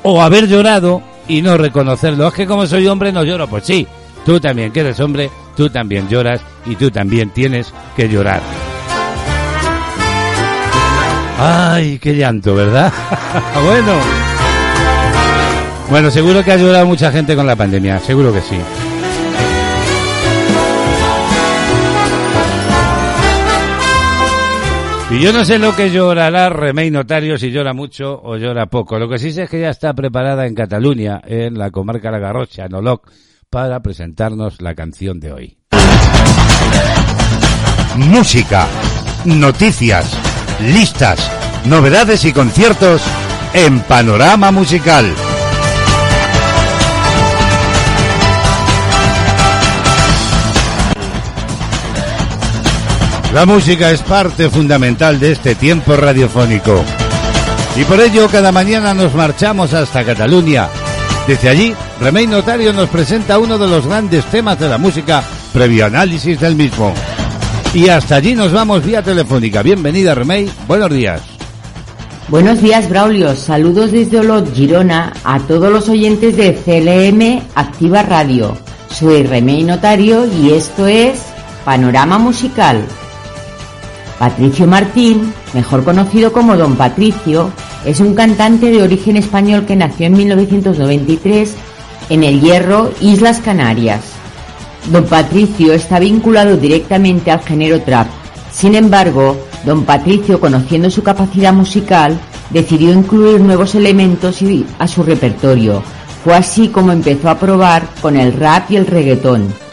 O 0.04 0.22
haber 0.22 0.48
llorado 0.48 1.02
y 1.28 1.42
no 1.42 1.58
reconocerlo. 1.58 2.28
Es 2.28 2.34
que 2.34 2.48
como 2.48 2.66
soy 2.66 2.88
hombre 2.88 3.12
no 3.12 3.24
lloro. 3.24 3.48
Pues 3.48 3.66
sí, 3.66 3.86
tú 4.26 4.40
también 4.40 4.72
que 4.72 4.80
eres 4.80 5.00
hombre, 5.02 5.30
tú 5.58 5.70
también 5.70 6.08
lloras 6.08 6.40
y 6.66 6.76
tú 6.76 6.90
también 6.90 7.32
tienes 7.32 7.74
que 7.96 8.08
llorar. 8.08 8.42
Ay, 11.38 12.00
qué 12.00 12.16
llanto, 12.16 12.56
¿verdad? 12.56 12.92
bueno. 13.66 13.94
Bueno, 15.90 16.10
seguro 16.10 16.44
que 16.44 16.54
ha 16.54 16.58
llorado 16.58 16.86
mucha 16.86 17.12
gente 17.12 17.36
con 17.36 17.46
la 17.46 17.56
pandemia, 17.56 18.00
seguro 18.00 18.34
que 18.34 18.42
sí. 18.42 18.58
Y 25.10 25.22
yo 25.22 25.32
no 25.32 25.46
sé 25.46 25.58
lo 25.58 25.74
que 25.74 25.90
llorará 25.90 26.50
Remey 26.50 26.92
Notario 26.92 27.38
si 27.38 27.50
llora 27.50 27.74
mucho 27.74 28.20
o 28.22 28.36
llora 28.36 28.66
poco. 28.66 29.00
Lo 29.00 29.08
que 29.08 29.18
sí 29.18 29.32
sé 29.32 29.44
es 29.44 29.50
que 29.50 29.62
ya 29.62 29.70
está 29.70 29.94
preparada 29.94 30.46
en 30.46 30.54
Cataluña, 30.54 31.22
en 31.26 31.58
la 31.58 31.72
comarca 31.72 32.12
La 32.12 32.20
Garrocha, 32.20 32.66
en 32.66 32.76
Oloc, 32.76 33.10
para 33.50 33.80
presentarnos 33.80 34.62
la 34.62 34.76
canción 34.76 35.22
de 35.22 35.32
hoy. 35.32 35.58
Música, 37.96 38.68
noticias, 39.24 40.20
listas, 40.62 41.32
novedades 41.66 42.26
y 42.26 42.34
conciertos 42.34 43.02
en 43.54 43.80
Panorama 43.80 44.52
Musical. 44.52 45.06
La 53.34 53.46
música 53.46 53.92
es 53.92 54.02
parte 54.02 54.50
fundamental 54.50 55.20
de 55.20 55.34
este 55.34 55.54
tiempo 55.54 55.96
radiofónico. 55.96 56.84
Y 57.76 57.84
por 57.84 58.00
ello 58.00 58.28
cada 58.30 58.52
mañana 58.52 58.94
nos 58.94 59.14
marchamos 59.14 59.74
hasta 59.74 60.04
Cataluña. 60.04 60.70
Desde 61.28 61.50
allí, 61.50 61.76
Remey 62.00 62.26
Notario 62.26 62.72
nos 62.72 62.90
presenta 62.90 63.38
uno 63.38 63.58
de 63.58 63.68
los 63.68 63.86
grandes 63.86 64.26
temas 64.26 64.58
de 64.60 64.70
la 64.70 64.78
música 64.78 65.24
previo 65.54 65.86
análisis 65.86 66.40
del 66.40 66.56
mismo. 66.56 66.94
Y 67.74 67.90
hasta 67.90 68.16
allí 68.16 68.34
nos 68.34 68.54
vamos 68.54 68.84
vía 68.84 69.04
telefónica. 69.04 69.62
Bienvenida 69.62 70.16
Remey, 70.16 70.50
buenos 70.68 70.90
días. 70.90 71.22
Buenos 72.30 72.62
días, 72.62 72.90
Braulio. 72.90 73.36
Saludos 73.36 73.92
desde 73.92 74.20
Olot, 74.20 74.54
Girona, 74.56 75.14
a 75.24 75.40
todos 75.40 75.72
los 75.72 75.90
oyentes 75.90 76.36
de 76.38 76.54
CLM 76.56 77.42
Activa 77.56 78.04
Radio. 78.04 78.58
Soy 78.90 79.24
Remey 79.24 79.64
Notario 79.64 80.26
y 80.26 80.54
esto 80.54 80.88
es 80.88 81.22
Panorama 81.66 82.18
Musical. 82.18 82.86
Patricio 84.20 84.66
Martín, 84.66 85.32
mejor 85.54 85.84
conocido 85.84 86.34
como 86.34 86.58
Don 86.58 86.76
Patricio, 86.76 87.52
es 87.86 88.00
un 88.00 88.16
cantante 88.16 88.72
de 88.72 88.82
origen 88.82 89.16
español 89.16 89.66
que 89.66 89.76
nació 89.76 90.08
en 90.08 90.14
1993 90.14 91.56
en 92.10 92.24
El 92.24 92.42
Hierro, 92.42 92.92
Islas 93.00 93.40
Canarias. 93.40 94.02
Don 94.92 95.06
Patricio 95.06 95.74
está 95.74 96.00
vinculado 96.00 96.58
directamente 96.58 97.30
al 97.30 97.42
género 97.42 97.82
trap. 97.82 98.08
Sin 98.52 98.74
embargo, 98.76 99.38
Don 99.66 99.84
Patricio, 99.84 100.40
conociendo 100.40 100.90
su 100.90 101.04
capacidad 101.04 101.54
musical, 101.54 102.18
decidió 102.50 102.94
incluir 102.94 103.42
nuevos 103.42 103.76
elementos 103.76 104.40
a 104.80 104.88
su 104.88 105.04
repertorio. 105.04 105.84
Fue 106.24 106.34
así 106.34 106.70
como 106.70 106.92
empezó 106.92 107.30
a 107.30 107.38
probar 107.38 107.88
con 108.02 108.18
el 108.18 108.34
rap 108.34 108.72
y 108.72 108.78
el 108.78 108.88
reggaetón 108.88 109.67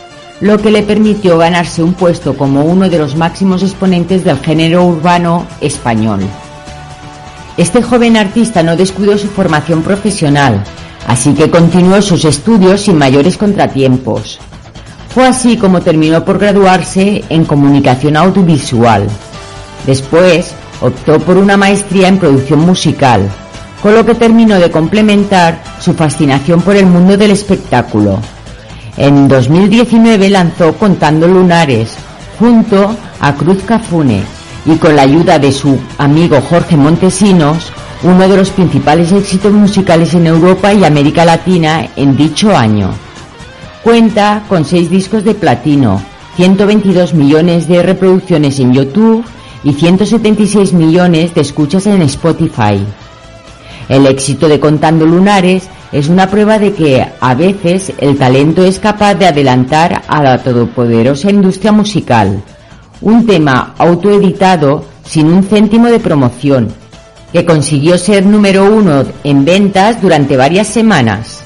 lo 0.44 0.58
que 0.58 0.70
le 0.70 0.82
permitió 0.82 1.38
ganarse 1.38 1.82
un 1.82 1.94
puesto 1.94 2.36
como 2.36 2.64
uno 2.64 2.90
de 2.90 2.98
los 2.98 3.16
máximos 3.16 3.62
exponentes 3.62 4.24
del 4.24 4.38
género 4.40 4.84
urbano 4.84 5.46
español. 5.62 6.20
Este 7.56 7.82
joven 7.82 8.18
artista 8.18 8.62
no 8.62 8.76
descuidó 8.76 9.16
su 9.16 9.28
formación 9.28 9.82
profesional, 9.82 10.62
así 11.08 11.32
que 11.32 11.48
continuó 11.48 12.02
sus 12.02 12.26
estudios 12.26 12.82
sin 12.82 12.98
mayores 12.98 13.38
contratiempos. 13.38 14.38
Fue 15.14 15.26
así 15.26 15.56
como 15.56 15.80
terminó 15.80 16.26
por 16.26 16.38
graduarse 16.38 17.24
en 17.30 17.46
comunicación 17.46 18.14
audiovisual. 18.14 19.06
Después 19.86 20.52
optó 20.82 21.20
por 21.20 21.38
una 21.38 21.56
maestría 21.56 22.08
en 22.08 22.18
producción 22.18 22.60
musical, 22.60 23.30
con 23.82 23.94
lo 23.94 24.04
que 24.04 24.14
terminó 24.14 24.56
de 24.56 24.70
complementar 24.70 25.62
su 25.80 25.94
fascinación 25.94 26.60
por 26.60 26.76
el 26.76 26.84
mundo 26.84 27.16
del 27.16 27.30
espectáculo. 27.30 28.18
En 28.96 29.26
2019 29.26 30.28
lanzó 30.30 30.74
Contando 30.74 31.26
Lunares 31.26 31.96
junto 32.38 32.94
a 33.20 33.34
Cruz 33.34 33.62
Cafune 33.64 34.22
y 34.66 34.76
con 34.76 34.94
la 34.94 35.02
ayuda 35.02 35.38
de 35.38 35.50
su 35.50 35.78
amigo 35.98 36.40
Jorge 36.40 36.76
Montesinos, 36.76 37.72
uno 38.04 38.28
de 38.28 38.36
los 38.36 38.50
principales 38.50 39.10
éxitos 39.10 39.52
musicales 39.52 40.14
en 40.14 40.28
Europa 40.28 40.72
y 40.72 40.84
América 40.84 41.24
Latina 41.24 41.88
en 41.96 42.16
dicho 42.16 42.56
año. 42.56 42.90
Cuenta 43.82 44.44
con 44.48 44.64
seis 44.64 44.88
discos 44.88 45.24
de 45.24 45.34
platino, 45.34 46.00
122 46.36 47.14
millones 47.14 47.66
de 47.66 47.82
reproducciones 47.82 48.60
en 48.60 48.72
YouTube 48.72 49.24
y 49.64 49.72
176 49.72 50.72
millones 50.72 51.34
de 51.34 51.40
escuchas 51.40 51.86
en 51.86 52.00
Spotify. 52.02 52.84
El 53.88 54.06
éxito 54.06 54.48
de 54.48 54.60
Contando 54.60 55.04
Lunares 55.04 55.68
es 55.94 56.08
una 56.08 56.28
prueba 56.28 56.58
de 56.58 56.72
que 56.72 57.06
a 57.20 57.34
veces 57.36 57.92
el 57.98 58.18
talento 58.18 58.64
es 58.64 58.80
capaz 58.80 59.14
de 59.14 59.28
adelantar 59.28 60.02
a 60.08 60.24
la 60.24 60.42
todopoderosa 60.42 61.30
industria 61.30 61.70
musical. 61.70 62.42
Un 63.00 63.24
tema 63.24 63.76
autoeditado 63.78 64.84
sin 65.04 65.28
un 65.28 65.44
céntimo 65.44 65.86
de 65.86 66.00
promoción, 66.00 66.68
que 67.32 67.44
consiguió 67.44 67.96
ser 67.96 68.26
número 68.26 68.64
uno 68.74 69.04
en 69.22 69.44
ventas 69.44 70.02
durante 70.02 70.36
varias 70.36 70.66
semanas. 70.66 71.44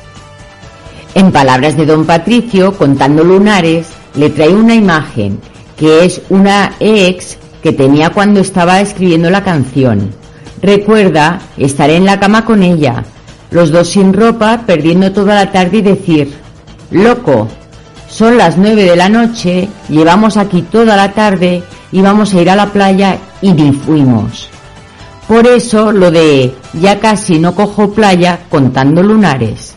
En 1.15 1.31
palabras 1.31 1.77
de 1.77 1.85
don 1.85 2.07
Patricio, 2.07 2.73
contando 2.73 3.25
lunares, 3.25 3.89
le 4.15 4.31
trae 4.31 4.55
una 4.55 4.75
imagen, 4.75 5.41
que 5.77 6.07
es 6.07 6.23
una 6.31 6.73
ex 6.81 7.37
que 7.63 7.73
tenía 7.73 8.11
cuando 8.11 8.41
estaba 8.41 8.81
escribiendo 8.81 9.29
la 9.29 9.45
canción. 9.45 10.11
Recuerda 10.63 11.39
estar 11.59 11.91
en 11.91 12.07
la 12.07 12.19
cama 12.19 12.47
con 12.47 12.63
ella, 12.63 13.05
los 13.51 13.71
dos 13.71 13.89
sin 13.89 14.13
ropa, 14.13 14.63
perdiendo 14.67 15.13
toda 15.13 15.35
la 15.35 15.53
tarde 15.53 15.79
y 15.79 15.83
decir, 15.83 16.33
loco, 16.91 17.49
son 18.09 18.37
las 18.37 18.57
nueve 18.57 18.85
de 18.85 18.97
la 18.97 19.09
noche, 19.09 19.69
llevamos 19.89 20.37
aquí 20.37 20.63
toda 20.63 20.97
la 20.97 21.13
tarde, 21.13 21.63
íbamos 21.93 22.35
a 22.35 22.41
ir 22.41 22.51
a 22.51 22.57
la 22.57 22.67
playa 22.67 23.19
y 23.41 23.53
ni 23.53 23.73
fuimos. 23.73 24.49
Por 25.27 25.47
eso 25.47 25.93
lo 25.93 26.11
de 26.11 26.55
ya 26.73 26.99
casi 27.01 27.39
no 27.39 27.55
cojo 27.55 27.91
playa 27.91 28.41
contando 28.49 29.03
lunares. 29.03 29.75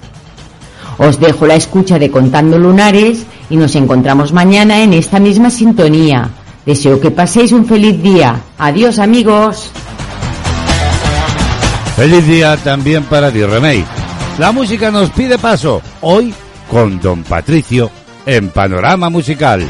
Os 0.98 1.20
dejo 1.20 1.48
la 1.48 1.56
escucha 1.56 1.98
de 1.98 2.12
Contando 2.12 2.60
Lunares 2.60 3.26
y 3.50 3.58
nos 3.58 3.76
encontramos 3.76 4.34
mañana 4.34 4.84
en 4.84 4.94
esta 4.94 5.20
misma 5.20 5.50
sintonía. 5.50 6.30
Deseo 6.66 7.02
que 7.02 7.10
paséis 7.10 7.52
un 7.54 7.66
feliz 7.66 8.02
día. 8.04 8.40
Adiós 8.60 9.00
amigos. 9.00 9.72
Feliz 11.96 12.26
día 12.26 12.58
también 12.58 13.04
para 13.04 13.30
Di 13.30 13.44
Remey. 13.44 13.86
La 14.40 14.52
música 14.52 14.92
nos 14.92 15.10
pide 15.12 15.38
paso, 15.38 15.82
hoy 16.02 16.34
con 16.70 17.00
Don 17.00 17.24
Patricio 17.24 17.92
en 18.26 18.50
Panorama 18.50 19.10
Musical. 19.10 19.68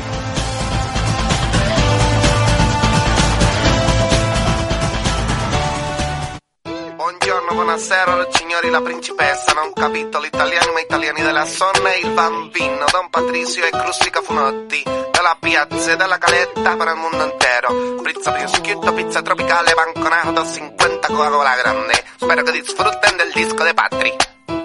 Buonasera, 7.71 8.27
signori, 8.31 8.69
la 8.69 8.81
principessa, 8.81 9.53
non 9.53 9.71
capito 9.71 10.19
l'italiano, 10.19 10.73
ma 10.73 10.81
italiani 10.81 11.21
della 11.21 11.45
zona, 11.45 11.95
il 11.95 12.09
bambino, 12.09 12.83
Don 12.91 13.09
Patricio 13.09 13.63
e 13.63 13.69
Crustica 13.69 14.21
Funotti, 14.21 14.83
dalla 14.83 15.37
piazza 15.39 15.93
e 15.93 15.95
dalla 15.95 16.17
caletta 16.17 16.75
per 16.75 16.87
il 16.89 16.95
mondo 16.95 17.23
intero, 17.23 18.01
pizza 18.03 18.31
prosciutto, 18.33 18.93
pizza 18.93 19.21
tropicale, 19.21 19.73
banconato, 19.73 20.45
50 20.51 21.07
Coca-Cola 21.07 21.55
grande, 21.55 22.03
spero 22.17 22.43
che 22.43 22.51
disfruten 22.51 23.15
del 23.15 23.31
disco 23.33 23.63
de 23.63 23.73
Patri. 23.73 24.15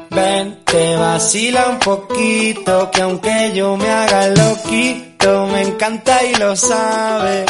Ven, 0.08 0.64
te 0.64 0.96
vacila 0.96 1.66
un 1.68 1.78
poquito, 1.78 2.88
que 2.90 3.02
aunque 3.02 3.52
yo 3.52 3.76
me 3.76 3.88
haga 3.88 4.26
loquito, 4.30 5.46
me 5.46 5.60
encanta 5.60 6.22
y 6.22 6.34
lo 6.34 6.56
sabe. 6.56 7.44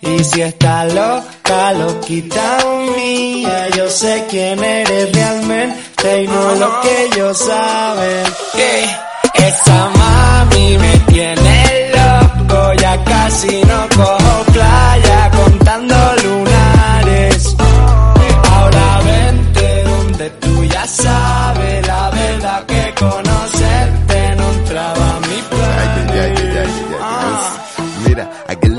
Y 0.00 0.24
si 0.24 0.42
está 0.42 0.84
loca, 0.84 1.72
loquita 1.72 2.58
mía, 2.96 3.68
yo 3.76 3.90
sé 3.90 4.26
quién 4.30 4.62
eres 4.62 5.12
realmente 5.12 6.22
y 6.22 6.26
no 6.28 6.54
lo 6.54 6.80
que 6.80 7.04
ellos 7.04 7.36
saben. 7.38 8.24
Que 8.54 9.46
esa 9.48 9.90
mami 9.90 10.78
me 10.78 10.98
tiene 11.12 11.90
loco, 11.92 12.72
ya 12.74 13.02
casi 13.04 13.60
no 13.64 13.88
cojo 13.96 14.44
playa 14.52 15.30
contando 15.30 15.97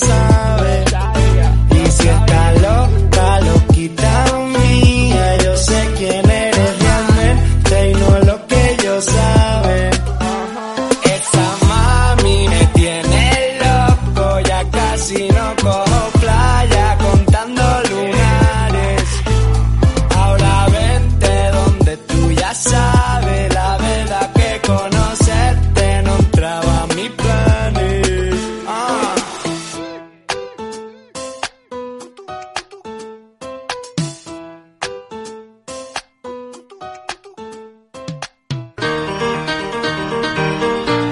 encanta 0.00 0.27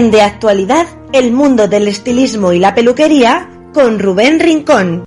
En 0.00 0.10
De 0.10 0.22
Actualidad, 0.22 0.86
el 1.12 1.30
mundo 1.30 1.68
del 1.68 1.86
estilismo 1.86 2.54
y 2.54 2.58
la 2.58 2.74
peluquería 2.74 3.50
con 3.74 3.98
Rubén 3.98 4.40
Rincón. 4.40 5.04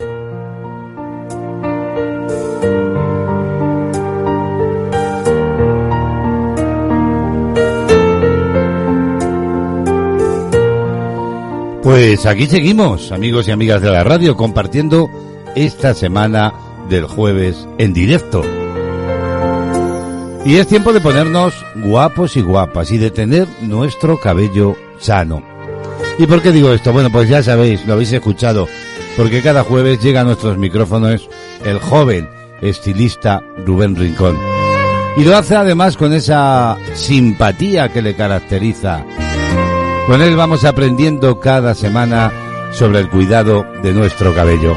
Pues 11.82 12.28
aquí 12.28 12.46
seguimos, 12.46 13.12
amigos 13.12 13.48
y 13.48 13.52
amigas 13.52 13.82
de 13.82 13.90
la 13.90 14.04
radio, 14.04 14.38
compartiendo 14.38 15.10
esta 15.56 15.96
semana 15.96 16.54
del 16.88 17.08
jueves 17.08 17.68
en 17.80 17.96
directo. 17.96 18.44
Y 20.46 20.58
es 20.58 20.68
tiempo 20.68 20.94
de 20.94 21.00
ponernos 21.00 21.56
guapos 21.74 22.38
y 22.38 22.42
guapas 22.42 22.92
y 22.92 23.00
de 23.00 23.10
tener 23.10 23.48
nuestro 23.62 24.20
cabello 24.20 24.76
sano. 25.04 25.44
¿Y 26.18 26.26
por 26.28 26.42
qué 26.42 26.52
digo 26.52 26.72
esto? 26.72 26.94
Bueno, 26.94 27.12
pues 27.12 27.28
ya 27.28 27.44
sabéis, 27.44 27.86
lo 27.86 27.94
habéis 27.94 28.14
escuchado, 28.14 28.68
porque 29.18 29.42
cada 29.42 29.64
jueves 29.64 30.02
llega 30.02 30.22
a 30.22 30.24
nuestros 30.24 30.58
micrófonos 30.58 31.28
el 31.64 31.80
joven 31.80 32.30
estilista 32.62 33.42
Rubén 33.66 33.96
Rincón. 33.96 34.38
Y 35.18 35.24
lo 35.24 35.36
hace 35.36 35.56
además 35.56 35.98
con 35.98 36.14
esa 36.14 36.78
simpatía 36.94 37.92
que 37.92 38.02
le 38.02 38.16
caracteriza. 38.16 39.06
Con 40.08 40.22
él 40.22 40.36
vamos 40.36 40.66
aprendiendo 40.66 41.40
cada 41.40 41.76
semana 41.76 42.32
sobre 42.72 43.00
el 43.00 43.10
cuidado 43.10 43.66
de 43.84 43.94
nuestro 43.94 44.34
cabello. 44.34 44.76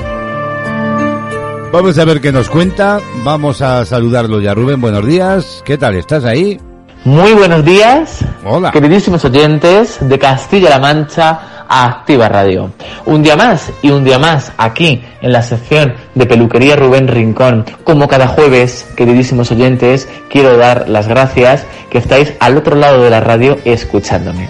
Vamos 1.73 1.98
a 1.98 2.05
ver 2.05 2.20
qué 2.20 2.32
nos 2.32 2.48
cuenta. 2.48 3.01
Vamos 3.24 3.61
a 3.61 3.85
saludarlo 3.85 4.40
ya, 4.40 4.55
Rubén. 4.55 4.81
Buenos 4.81 5.07
días. 5.07 5.62
¿Qué 5.65 5.77
tal? 5.78 5.97
¿Estás 5.97 6.24
ahí? 6.24 6.59
Muy 7.07 7.35
buenos 7.35 7.65
días, 7.65 8.24
Hola. 8.45 8.73
queridísimos 8.73 9.24
oyentes 9.24 9.99
de 10.01 10.19
Castilla-La 10.19 10.81
Mancha 10.81 11.65
a 11.69 11.85
Activa 11.85 12.28
Radio. 12.28 12.73
Un 13.05 13.23
día 13.23 13.37
más 13.37 13.70
y 13.81 13.91
un 13.91 14.03
día 14.03 14.19
más 14.19 14.53
aquí 14.59 15.05
en 15.23 15.31
la 15.31 15.45
sección 15.45 15.95
de 16.16 16.27
peluquería 16.27 16.74
Rubén 16.74 17.07
Rincón. 17.07 17.65
Como 17.85 18.09
cada 18.09 18.27
jueves, 18.27 18.89
queridísimos 18.97 19.53
oyentes, 19.53 20.09
quiero 20.28 20.57
dar 20.57 20.89
las 20.89 21.07
gracias 21.07 21.65
que 21.91 21.99
estáis 21.99 22.33
al 22.41 22.57
otro 22.57 22.74
lado 22.74 23.05
de 23.05 23.11
la 23.11 23.20
radio 23.20 23.57
escuchándome. 23.65 24.49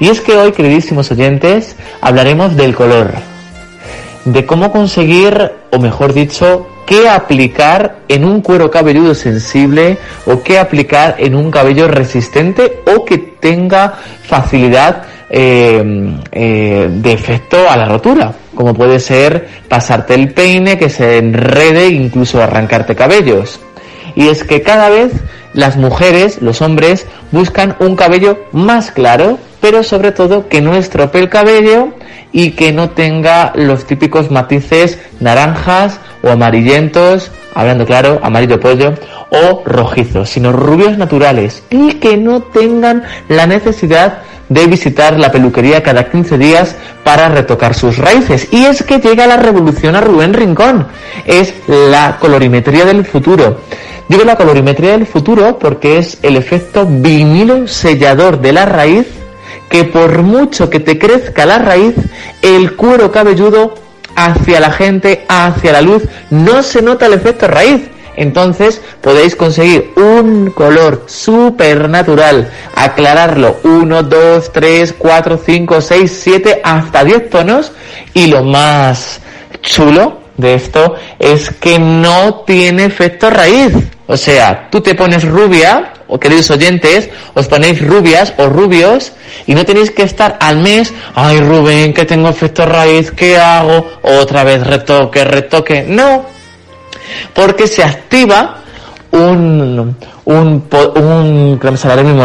Y 0.00 0.08
es 0.08 0.22
que 0.22 0.34
hoy, 0.34 0.52
queridísimos 0.52 1.10
oyentes, 1.10 1.76
hablaremos 2.00 2.56
del 2.56 2.74
color, 2.74 3.12
de 4.24 4.46
cómo 4.46 4.70
conseguir, 4.70 5.52
o 5.70 5.78
mejor 5.78 6.12
dicho, 6.12 6.66
qué 6.86 7.08
aplicar 7.08 7.98
en 8.08 8.24
un 8.24 8.40
cuero 8.40 8.70
cabelludo 8.70 9.14
sensible 9.14 9.98
o 10.26 10.42
qué 10.42 10.58
aplicar 10.58 11.16
en 11.18 11.34
un 11.34 11.50
cabello 11.50 11.88
resistente 11.88 12.80
o 12.94 13.04
que 13.04 13.18
tenga 13.18 13.94
facilidad 14.24 15.04
eh, 15.30 16.14
eh, 16.30 16.88
de 16.90 17.12
efecto 17.12 17.56
a 17.68 17.76
la 17.76 17.86
rotura, 17.86 18.34
como 18.54 18.74
puede 18.74 19.00
ser 19.00 19.48
pasarte 19.68 20.14
el 20.14 20.32
peine, 20.34 20.76
que 20.76 20.90
se 20.90 21.16
enrede, 21.16 21.88
incluso 21.88 22.42
arrancarte 22.42 22.94
cabellos. 22.94 23.60
Y 24.14 24.28
es 24.28 24.44
que 24.44 24.60
cada 24.60 24.90
vez 24.90 25.12
las 25.54 25.76
mujeres, 25.76 26.40
los 26.40 26.62
hombres, 26.62 27.06
buscan 27.30 27.76
un 27.78 27.96
cabello 27.96 28.38
más 28.52 28.90
claro, 28.90 29.38
pero 29.60 29.82
sobre 29.82 30.12
todo 30.12 30.48
que 30.48 30.60
no 30.60 30.74
estropee 30.74 31.22
el 31.22 31.28
cabello 31.28 31.88
y 32.32 32.52
que 32.52 32.72
no 32.72 32.90
tenga 32.90 33.52
los 33.54 33.84
típicos 33.84 34.30
matices 34.30 34.98
naranjas 35.20 36.00
o 36.22 36.30
amarillentos, 36.30 37.30
hablando 37.54 37.86
claro, 37.86 38.20
amarillo 38.22 38.58
pollo, 38.60 38.94
o 39.30 39.62
rojizos, 39.64 40.30
sino 40.30 40.52
rubios 40.52 40.98
naturales 40.98 41.62
y 41.70 41.94
que 41.94 42.16
no 42.16 42.42
tengan 42.42 43.04
la 43.28 43.46
necesidad 43.46 44.18
de 44.48 44.66
visitar 44.66 45.18
la 45.18 45.32
peluquería 45.32 45.82
cada 45.82 46.10
15 46.10 46.36
días 46.36 46.76
para 47.04 47.28
retocar 47.28 47.74
sus 47.74 47.96
raíces. 47.96 48.48
Y 48.50 48.64
es 48.64 48.82
que 48.82 48.98
llega 48.98 49.26
la 49.26 49.38
revolución 49.38 49.96
a 49.96 50.00
Rubén 50.00 50.34
Rincón. 50.34 50.86
Es 51.24 51.54
la 51.66 52.18
colorimetría 52.20 52.84
del 52.84 53.04
futuro. 53.06 53.60
Digo 54.08 54.24
la 54.24 54.36
colorimetría 54.36 54.92
del 54.92 55.06
futuro 55.06 55.58
porque 55.58 55.98
es 55.98 56.18
el 56.22 56.36
efecto 56.36 56.86
vinilo 56.86 57.66
sellador 57.66 58.40
de 58.40 58.52
la 58.52 58.66
raíz 58.66 59.06
que 59.72 59.84
por 59.84 60.22
mucho 60.22 60.68
que 60.68 60.80
te 60.80 60.98
crezca 60.98 61.46
la 61.46 61.58
raíz, 61.58 61.94
el 62.42 62.76
cuero 62.76 63.10
cabelludo 63.10 63.74
hacia 64.14 64.60
la 64.60 64.70
gente, 64.70 65.24
hacia 65.28 65.72
la 65.72 65.80
luz, 65.80 66.02
no 66.28 66.62
se 66.62 66.82
nota 66.82 67.06
el 67.06 67.14
efecto 67.14 67.48
raíz. 67.48 67.80
Entonces 68.14 68.82
podéis 69.00 69.34
conseguir 69.34 69.92
un 69.96 70.50
color 70.50 71.04
súper 71.06 71.88
natural, 71.88 72.50
aclararlo 72.74 73.56
1, 73.64 74.02
2, 74.02 74.52
3, 74.52 74.94
4, 74.98 75.40
5, 75.42 75.80
6, 75.80 76.20
7, 76.22 76.60
hasta 76.62 77.04
10 77.04 77.30
tonos. 77.30 77.72
Y 78.12 78.26
lo 78.26 78.44
más 78.44 79.20
chulo 79.62 80.21
de 80.36 80.54
esto 80.54 80.94
es 81.18 81.50
que 81.50 81.78
no 81.78 82.44
tiene 82.46 82.84
efecto 82.84 83.30
raíz. 83.30 83.72
O 84.06 84.16
sea, 84.16 84.68
tú 84.70 84.80
te 84.80 84.94
pones 84.94 85.24
rubia, 85.24 85.92
o 86.08 86.20
queridos 86.20 86.50
oyentes, 86.50 87.08
os 87.34 87.48
ponéis 87.48 87.80
rubias 87.80 88.34
o 88.36 88.46
rubios 88.48 89.12
y 89.46 89.54
no 89.54 89.64
tenéis 89.64 89.90
que 89.90 90.02
estar 90.02 90.36
al 90.40 90.58
mes, 90.58 90.92
ay 91.14 91.40
Rubén, 91.40 91.94
que 91.94 92.04
tengo 92.04 92.28
efecto 92.28 92.66
raíz, 92.66 93.10
¿qué 93.10 93.38
hago? 93.38 93.86
Otra 94.02 94.44
vez 94.44 94.66
retoque, 94.66 95.24
retoque. 95.24 95.84
No, 95.88 96.26
porque 97.32 97.66
se 97.66 97.82
activa 97.82 98.61
un, 99.12 99.94
un, 100.24 100.64
un, 100.96 101.60
no 101.62 101.70
me 101.70 101.76
sale 101.76 102.02
mismo 102.02 102.24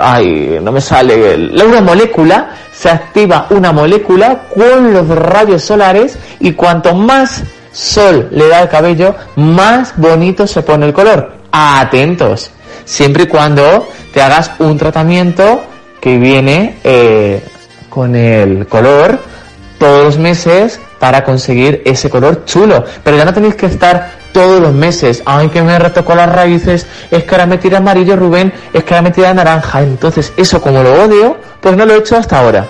ay, 0.00 0.58
no 0.62 0.72
me 0.72 0.80
sale, 0.80 1.34
el- 1.34 1.62
una 1.64 1.80
molécula, 1.80 2.50
se 2.72 2.88
activa 2.90 3.46
una 3.50 3.72
molécula 3.72 4.42
con 4.54 4.92
los 4.92 5.06
rayos 5.08 5.62
solares 5.62 6.18
y 6.40 6.52
cuanto 6.52 6.94
más 6.94 7.42
sol 7.72 8.28
le 8.32 8.48
da 8.48 8.60
al 8.60 8.68
cabello, 8.68 9.14
más 9.36 9.94
bonito 9.96 10.46
se 10.46 10.62
pone 10.62 10.86
el 10.86 10.92
color. 10.92 11.32
Atentos, 11.52 12.50
siempre 12.84 13.24
y 13.24 13.26
cuando 13.26 13.86
te 14.12 14.22
hagas 14.22 14.52
un 14.58 14.76
tratamiento 14.78 15.62
que 16.00 16.18
viene 16.18 16.76
eh, 16.82 17.42
con 17.88 18.16
el 18.16 18.66
color 18.66 19.18
todos 19.78 20.04
los 20.04 20.18
meses 20.18 20.80
para 20.98 21.24
conseguir 21.24 21.82
ese 21.84 22.08
color 22.08 22.44
chulo. 22.44 22.84
Pero 23.04 23.16
ya 23.16 23.24
no 23.24 23.34
tenéis 23.34 23.54
que 23.54 23.66
estar 23.66 24.21
todos 24.32 24.60
los 24.60 24.72
meses. 24.72 25.22
Ay, 25.24 25.48
que 25.48 25.62
me 25.62 25.78
retocó 25.78 26.14
las 26.14 26.32
raíces. 26.32 26.86
Es 27.10 27.24
que 27.24 27.30
ahora 27.34 27.46
me 27.46 27.58
tira 27.58 27.78
amarillo, 27.78 28.16
Rubén. 28.16 28.52
Es 28.72 28.84
que 28.84 28.94
ahora 28.94 29.02
me 29.02 29.10
tira 29.10 29.34
naranja. 29.34 29.82
Entonces, 29.82 30.32
eso 30.36 30.60
como 30.60 30.82
lo 30.82 31.04
odio, 31.04 31.36
pues 31.60 31.76
no 31.76 31.86
lo 31.86 31.94
he 31.94 31.98
hecho 31.98 32.16
hasta 32.16 32.40
ahora. 32.40 32.66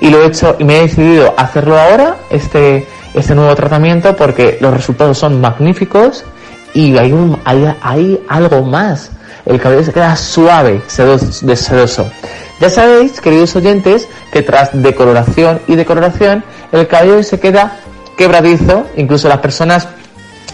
Y 0.00 0.10
lo 0.10 0.22
he 0.22 0.26
hecho 0.26 0.56
y 0.58 0.64
me 0.64 0.78
he 0.78 0.82
decidido 0.82 1.34
hacerlo 1.36 1.78
ahora, 1.78 2.16
este, 2.30 2.86
este 3.14 3.34
nuevo 3.34 3.54
tratamiento, 3.54 4.14
porque 4.14 4.58
los 4.60 4.72
resultados 4.72 5.18
son 5.18 5.40
magníficos 5.40 6.24
y 6.72 6.96
hay, 6.96 7.12
un, 7.12 7.40
hay, 7.44 7.74
hay 7.82 8.20
algo 8.28 8.62
más. 8.62 9.10
El 9.44 9.60
cabello 9.60 9.82
se 9.82 9.92
queda 9.92 10.14
suave, 10.14 10.82
sedoso, 10.86 11.32
sedoso. 11.32 12.10
Ya 12.60 12.70
sabéis, 12.70 13.20
queridos 13.20 13.56
oyentes, 13.56 14.08
que 14.32 14.42
tras 14.42 14.70
decoloración 14.72 15.60
y 15.66 15.74
decoloración, 15.74 16.44
el 16.70 16.86
cabello 16.86 17.22
se 17.22 17.40
queda 17.40 17.80
quebradizo, 18.18 18.86
incluso 18.96 19.28
las 19.28 19.38
personas 19.38 19.88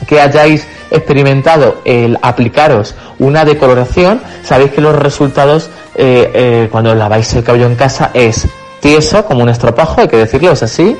que 0.07 0.21
hayáis 0.21 0.67
experimentado 0.91 1.79
el 1.85 2.19
aplicaros 2.23 2.95
una 3.19 3.45
decoloración, 3.45 4.21
sabéis 4.43 4.73
que 4.73 4.81
los 4.81 4.95
resultados 4.95 5.71
eh, 5.95 6.31
eh, 6.35 6.69
cuando 6.71 6.95
laváis 6.95 7.33
el 7.35 7.45
cabello 7.45 7.67
en 7.67 7.75
casa 7.77 8.11
es 8.15 8.47
tieso, 8.81 9.25
como 9.25 9.43
un 9.43 9.49
estropajo, 9.49 10.01
hay 10.03 10.09
que 10.09 10.17
decirlo, 10.19 10.53
es 10.53 10.63
así, 10.63 10.97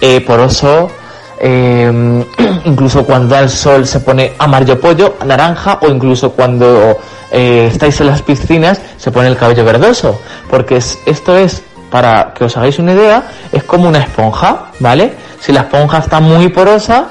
eh, 0.00 0.20
poroso, 0.22 0.90
incluso 2.64 3.04
cuando 3.04 3.34
da 3.34 3.40
el 3.42 3.50
sol 3.50 3.86
se 3.86 4.00
pone 4.00 4.32
amarillo 4.38 4.80
pollo, 4.80 5.16
naranja, 5.24 5.78
o 5.82 5.88
incluso 5.88 6.32
cuando 6.32 6.98
estáis 7.30 8.00
en 8.00 8.06
las 8.08 8.22
piscinas 8.22 8.80
se 8.96 9.10
pone 9.10 9.28
el 9.28 9.36
cabello 9.36 9.64
verdoso, 9.64 10.20
porque 10.50 10.76
es- 10.76 10.98
esto 11.06 11.36
es, 11.36 11.62
para 11.90 12.32
que 12.34 12.44
os 12.44 12.56
hagáis 12.56 12.78
una 12.78 12.92
idea, 12.92 13.22
es 13.52 13.62
como 13.64 13.88
una 13.88 13.98
esponja, 14.00 14.66
¿vale? 14.80 15.12
Si 15.40 15.52
la 15.52 15.60
esponja 15.60 15.98
está 15.98 16.20
muy 16.20 16.48
porosa, 16.48 17.08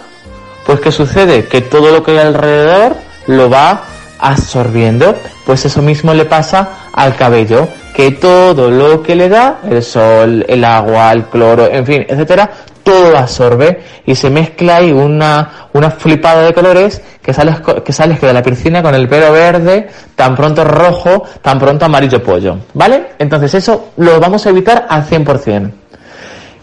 pues 0.68 0.82
¿qué 0.82 0.92
sucede? 0.92 1.46
Que 1.46 1.62
todo 1.62 1.92
lo 1.92 2.04
que 2.04 2.12
hay 2.12 2.18
alrededor 2.18 2.98
lo 3.26 3.50
va 3.50 3.84
absorbiendo. 4.20 5.16
Pues 5.46 5.66
eso 5.66 5.82
mismo 5.82 6.14
le 6.14 6.26
pasa 6.26 6.90
al 6.92 7.16
cabello, 7.16 7.70
que 7.96 8.12
todo 8.12 8.70
lo 8.70 9.02
que 9.02 9.16
le 9.16 9.30
da, 9.30 9.62
el 9.70 9.82
sol, 9.82 10.46
el 10.48 10.66
agua, 10.66 11.14
el 11.14 11.26
cloro, 11.26 11.68
en 11.72 11.86
fin, 11.86 12.06
etcétera, 12.08 12.52
todo 12.84 13.18
absorbe 13.18 13.82
y 14.06 14.14
se 14.16 14.30
mezcla 14.30 14.82
y 14.82 14.92
una, 14.92 15.70
una 15.74 15.92
flipada 15.92 16.44
de 16.44 16.54
colores 16.54 17.02
que 17.22 17.34
sales, 17.34 17.58
que 17.84 17.94
sales 17.94 18.20
de 18.20 18.34
la 18.34 18.42
piscina 18.42 18.82
con 18.82 18.94
el 18.94 19.08
pelo 19.08 19.32
verde, 19.32 19.88
tan 20.16 20.36
pronto 20.36 20.66
rojo, 20.66 21.24
tan 21.42 21.60
pronto 21.60 21.86
amarillo 21.86 22.22
pollo, 22.22 22.58
¿vale? 22.74 23.12
Entonces 23.20 23.54
eso 23.56 23.92
lo 23.98 24.20
vamos 24.20 24.46
a 24.46 24.50
evitar 24.50 24.86
al 24.90 25.06
100%. 25.06 25.72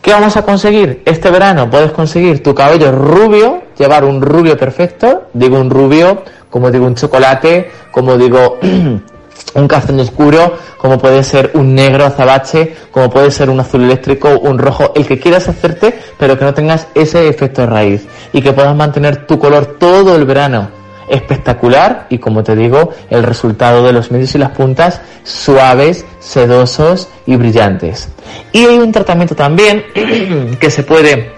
¿Qué 0.05 0.13
vamos 0.13 0.37
a 0.37 0.43
conseguir? 0.43 1.01
Este 1.07 1.31
verano 1.31 1.71
puedes 1.71 1.91
conseguir 1.91 2.43
tu 2.43 2.55
cabello 2.55 2.93
rubio, 2.93 3.63
llevar 3.79 4.05
un 4.05 4.21
rubio 4.21 4.55
perfecto, 4.55 5.29
digo 5.33 5.59
un 5.59 5.71
rubio, 5.71 6.25
como 6.51 6.71
digo 6.71 6.85
un 6.85 6.95
chocolate, 6.95 7.71
como 7.91 8.19
digo 8.19 8.59
un 9.55 9.67
castaño 9.67 10.03
oscuro, 10.03 10.59
como 10.77 10.99
puede 10.99 11.25
ser 11.25 11.53
un 11.55 11.75
negro 11.75 12.05
azabache, 12.05 12.77
como 12.91 13.09
puede 13.09 13.31
ser 13.31 13.49
un 13.49 13.61
azul 13.61 13.83
eléctrico, 13.83 14.29
un 14.41 14.59
rojo, 14.59 14.93
el 14.95 15.07
que 15.07 15.19
quieras 15.19 15.49
hacerte, 15.49 15.99
pero 16.19 16.39
que 16.39 16.45
no 16.45 16.53
tengas 16.53 16.87
ese 16.95 17.27
efecto 17.27 17.65
raíz. 17.65 18.07
Y 18.35 18.43
que 18.43 18.53
puedas 18.53 18.77
mantener 18.77 19.25
tu 19.25 19.39
color 19.39 19.77
todo 19.79 20.17
el 20.17 20.27
verano 20.27 20.84
espectacular 21.09 22.07
y 22.11 22.19
como 22.19 22.43
te 22.43 22.57
digo, 22.57 22.91
el 23.11 23.23
resultado 23.23 23.85
de 23.85 23.93
los 23.93 24.11
medios 24.11 24.35
y 24.35 24.39
las 24.39 24.51
puntas 24.51 25.01
suaves, 25.23 26.05
sedosos 26.21 27.09
y 27.27 27.37
brillantes. 27.37 28.09
Y 28.53 28.65
hay 28.65 28.79
un 28.79 28.93
tratamiento 28.93 29.35
también 29.35 29.85
que 30.61 30.71
se 30.71 30.83
puede 30.83 31.33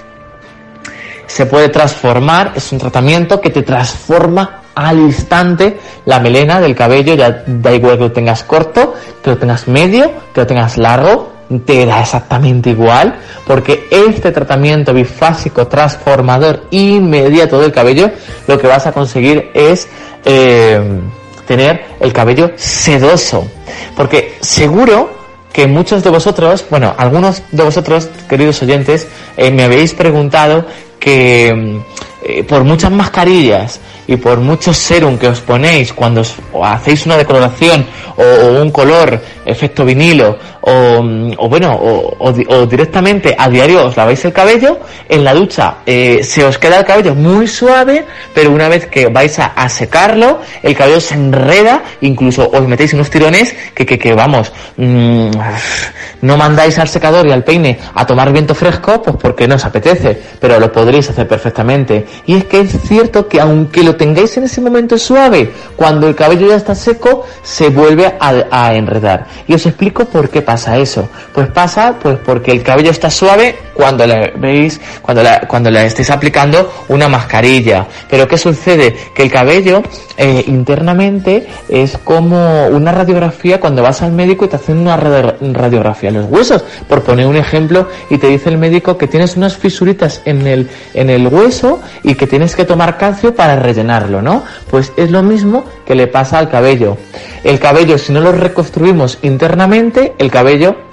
se 1.26 1.46
puede 1.46 1.68
transformar, 1.68 2.52
es 2.54 2.70
un 2.72 2.78
tratamiento 2.78 3.40
que 3.40 3.50
te 3.50 3.62
transforma 3.62 4.62
al 4.74 4.98
instante 4.98 5.78
la 6.04 6.20
melena 6.20 6.60
del 6.60 6.74
cabello, 6.74 7.14
ya 7.14 7.44
da 7.46 7.72
igual 7.72 7.96
que 7.96 8.04
lo 8.04 8.12
tengas 8.12 8.44
corto, 8.44 8.94
que 9.22 9.30
lo 9.30 9.38
tengas 9.38 9.66
medio, 9.66 10.12
que 10.32 10.42
lo 10.42 10.46
tengas 10.46 10.78
largo, 10.78 11.32
te 11.64 11.86
da 11.86 12.00
exactamente 12.00 12.70
igual, 12.70 13.16
porque 13.46 13.86
este 13.90 14.32
tratamiento 14.32 14.92
bifásico 14.92 15.66
transformador 15.66 16.66
inmediato 16.70 17.60
del 17.60 17.72
cabello, 17.72 18.10
lo 18.46 18.58
que 18.58 18.66
vas 18.66 18.86
a 18.86 18.92
conseguir 18.92 19.50
es 19.54 19.88
eh, 20.24 20.80
tener 21.46 21.84
el 22.00 22.12
cabello 22.12 22.52
sedoso, 22.56 23.46
porque 23.96 24.36
seguro 24.40 25.16
que 25.52 25.66
muchos 25.66 26.02
de 26.04 26.10
vosotros, 26.10 26.66
bueno, 26.68 26.94
algunos 26.98 27.42
de 27.50 27.62
vosotros, 27.62 28.10
queridos 28.28 28.60
oyentes, 28.62 29.06
eh, 29.36 29.50
me 29.50 29.64
habéis 29.64 29.94
preguntado 29.94 30.66
que 30.98 31.80
eh, 32.22 32.44
por 32.44 32.64
muchas 32.64 32.90
mascarillas 32.90 33.80
y 34.08 34.16
por 34.16 34.38
muchos 34.38 34.76
serum 34.76 35.18
que 35.18 35.26
os 35.28 35.40
ponéis 35.40 35.92
cuando 35.92 36.20
os 36.20 36.34
hacéis 36.62 37.06
una 37.06 37.16
decoloración 37.16 37.84
o, 38.16 38.62
un 38.62 38.70
color 38.70 39.20
efecto 39.44 39.84
vinilo 39.84 40.38
o, 40.60 41.02
mm, 41.02 41.32
bueno 41.48 41.74
o, 41.74 42.14
o 42.18 42.32
di- 42.32 42.46
o 42.48 42.66
directamente 42.66 43.34
a 43.36 43.48
diario 43.48 43.84
os 43.86 43.96
laváis 43.96 44.24
el 44.24 44.32
cabello 44.32 44.78
en 45.08 45.24
la 45.24 45.34
ducha 45.34 45.78
eh, 45.86 46.22
se 46.24 46.44
os 46.44 46.56
queda 46.58 46.78
el 46.78 46.84
cabello 46.84 47.14
muy 47.14 47.46
suave 47.48 48.04
pero 48.32 48.50
una 48.52 48.68
vez 48.68 48.86
que 48.86 49.08
vais 49.08 49.38
a, 49.38 49.46
a 49.46 49.68
secarlo 49.68 50.40
el 50.62 50.74
cabello 50.76 51.00
se 51.00 51.14
enreda 51.14 51.82
incluso 52.00 52.48
os 52.50 52.62
metéis 52.66 52.94
unos 52.94 53.10
tirones 53.10 53.54
que, 53.74 53.84
que, 53.84 53.98
que 53.98 54.14
vamos 54.14 54.52
mm, 54.76 55.30
no 56.22 56.36
mandáis 56.36 56.78
al 56.78 56.88
secador 56.88 57.26
y 57.26 57.32
al 57.32 57.44
peine 57.44 57.78
a 57.94 58.06
tomar 58.06 58.32
viento 58.32 58.54
fresco 58.54 59.02
pues 59.02 59.16
porque 59.20 59.46
no 59.46 59.56
os 59.56 59.64
apetece 59.64 60.16
pero 60.40 60.58
lo 60.58 60.70
podréis 60.72 61.10
hacer 61.10 61.26
perfectamente 61.28 62.06
y 62.24 62.34
es 62.36 62.44
que 62.44 62.60
es 62.60 62.72
cierto 62.88 63.28
que 63.28 63.40
aunque 63.40 63.82
lo 63.82 63.96
tengáis 63.96 64.36
en 64.36 64.44
ese 64.44 64.60
momento 64.60 64.98
suave 64.98 65.52
cuando 65.76 66.08
el 66.08 66.14
cabello 66.14 66.48
ya 66.48 66.56
está 66.56 66.74
seco 66.74 67.24
se 67.42 67.68
vuelve 67.68 68.14
a, 68.18 68.74
enredar. 68.74 69.26
Y 69.46 69.54
os 69.54 69.64
explico 69.66 70.04
por 70.06 70.28
qué 70.30 70.42
pasa 70.42 70.76
eso. 70.78 71.08
Pues 71.32 71.48
pasa 71.48 71.96
pues 72.00 72.18
porque 72.24 72.50
el 72.50 72.62
cabello 72.62 72.90
está 72.90 73.10
suave 73.10 73.56
cuando 73.74 74.06
le 74.06 74.32
veis 74.38 74.80
cuando 75.02 75.22
la, 75.22 75.40
cuando 75.40 75.70
le 75.70 75.84
estéis 75.86 76.10
aplicando 76.10 76.72
una 76.88 77.08
mascarilla. 77.08 77.86
Pero 78.08 78.26
qué 78.26 78.38
sucede 78.38 78.96
que 79.14 79.22
el 79.22 79.30
cabello 79.30 79.82
eh, 80.16 80.44
internamente 80.46 81.46
es 81.68 81.98
como 81.98 82.66
una 82.68 82.92
radiografía 82.92 83.60
cuando 83.60 83.82
vas 83.82 84.02
al 84.02 84.12
médico 84.12 84.44
y 84.44 84.48
te 84.48 84.56
hacen 84.56 84.78
una 84.78 84.96
radio- 84.96 85.36
radiografía 85.52 86.08
en 86.08 86.16
los 86.16 86.26
huesos. 86.30 86.64
Por 86.88 87.02
poner 87.02 87.26
un 87.26 87.36
ejemplo 87.36 87.88
y 88.10 88.18
te 88.18 88.28
dice 88.28 88.48
el 88.50 88.58
médico 88.58 88.96
que 88.96 89.06
tienes 89.08 89.36
unas 89.36 89.56
fisuritas 89.56 90.22
en 90.24 90.46
el 90.46 90.68
en 90.94 91.10
el 91.10 91.26
hueso 91.28 91.80
y 92.06 92.14
que 92.14 92.26
tienes 92.26 92.56
que 92.56 92.64
tomar 92.64 92.96
calcio 92.96 93.34
para 93.34 93.56
rellenarlo 93.56 94.22
no 94.22 94.44
pues 94.70 94.92
es 94.96 95.10
lo 95.10 95.22
mismo 95.22 95.64
que 95.84 95.94
le 95.94 96.06
pasa 96.06 96.38
al 96.38 96.48
cabello. 96.48 96.96
El 97.44 97.58
cabello 97.58 97.98
si 97.98 98.12
no 98.12 98.20
lo 98.20 98.32
reconstruimos 98.32 99.18
internamente 99.22 100.14
el 100.18 100.30
cabello 100.30 100.85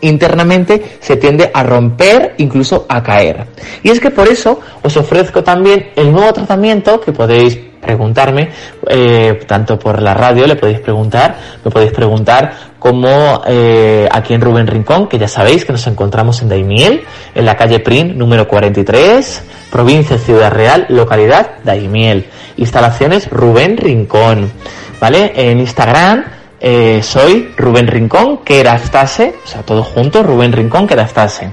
internamente 0.00 0.98
se 1.00 1.16
tiende 1.16 1.50
a 1.52 1.62
romper, 1.62 2.34
incluso 2.38 2.86
a 2.88 3.02
caer. 3.02 3.46
Y 3.82 3.90
es 3.90 4.00
que 4.00 4.10
por 4.10 4.28
eso 4.28 4.60
os 4.82 4.96
ofrezco 4.96 5.42
también 5.42 5.90
el 5.96 6.12
nuevo 6.12 6.32
tratamiento 6.32 7.00
que 7.00 7.12
podéis 7.12 7.58
preguntarme, 7.82 8.48
eh, 8.88 9.40
tanto 9.46 9.76
por 9.76 10.00
la 10.00 10.14
radio, 10.14 10.46
le 10.46 10.54
podéis 10.54 10.78
preguntar, 10.78 11.36
me 11.64 11.70
podéis 11.70 11.92
preguntar 11.92 12.52
como 12.78 13.42
eh, 13.46 14.08
aquí 14.10 14.34
en 14.34 14.40
Rubén 14.40 14.68
Rincón, 14.68 15.08
que 15.08 15.18
ya 15.18 15.26
sabéis 15.26 15.64
que 15.64 15.72
nos 15.72 15.86
encontramos 15.88 16.40
en 16.42 16.48
Daimiel, 16.48 17.02
en 17.34 17.44
la 17.44 17.56
calle 17.56 17.80
Prin, 17.80 18.16
número 18.16 18.46
43, 18.46 19.42
provincia 19.70 20.16
Ciudad 20.16 20.52
Real, 20.52 20.86
localidad 20.90 21.58
Daimiel. 21.64 22.26
Instalaciones 22.56 23.28
Rubén 23.30 23.76
Rincón, 23.76 24.52
¿vale? 25.00 25.32
En 25.34 25.58
Instagram 25.58 26.24
eh, 26.64 27.02
soy 27.02 27.52
Rubén 27.56 27.88
Rincón, 27.88 28.38
que 28.38 28.58
Kerastase, 28.58 29.34
o 29.44 29.48
sea, 29.48 29.62
todo 29.62 29.82
junto, 29.82 30.22
Rubén 30.22 30.52
Rincón, 30.52 30.86
que 30.86 30.94
Kerastase. 30.94 31.50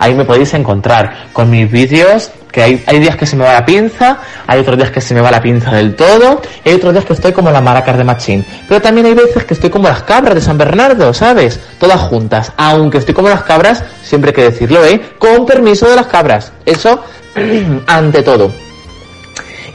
Ahí 0.00 0.14
me 0.14 0.24
podéis 0.24 0.52
encontrar 0.52 1.28
con 1.32 1.48
mis 1.48 1.70
vídeos, 1.70 2.32
que 2.50 2.62
hay, 2.62 2.82
hay 2.86 2.98
días 2.98 3.14
que 3.14 3.24
se 3.24 3.36
me 3.36 3.44
va 3.44 3.52
la 3.52 3.64
pinza, 3.64 4.18
hay 4.48 4.58
otros 4.58 4.76
días 4.76 4.90
que 4.90 5.00
se 5.00 5.14
me 5.14 5.20
va 5.20 5.30
la 5.30 5.40
pinza 5.40 5.70
del 5.70 5.94
todo, 5.94 6.42
y 6.64 6.70
hay 6.70 6.74
otros 6.74 6.92
días 6.92 7.04
que 7.04 7.12
estoy 7.12 7.32
como 7.32 7.52
las 7.52 7.62
maracas 7.62 7.96
de 7.96 8.02
Machín. 8.02 8.44
Pero 8.66 8.82
también 8.82 9.06
hay 9.06 9.14
veces 9.14 9.44
que 9.44 9.54
estoy 9.54 9.70
como 9.70 9.86
las 9.86 10.02
cabras 10.02 10.34
de 10.34 10.40
San 10.40 10.58
Bernardo, 10.58 11.14
¿sabes? 11.14 11.60
Todas 11.78 12.00
juntas. 12.00 12.52
Aunque 12.56 12.98
estoy 12.98 13.14
como 13.14 13.28
las 13.28 13.44
cabras, 13.44 13.84
siempre 14.02 14.30
hay 14.30 14.34
que 14.34 14.50
decirlo, 14.50 14.84
¿eh? 14.84 15.00
Con 15.18 15.46
permiso 15.46 15.88
de 15.88 15.94
las 15.94 16.08
cabras. 16.08 16.50
Eso, 16.66 17.04
ante 17.86 18.22
todo. 18.24 18.50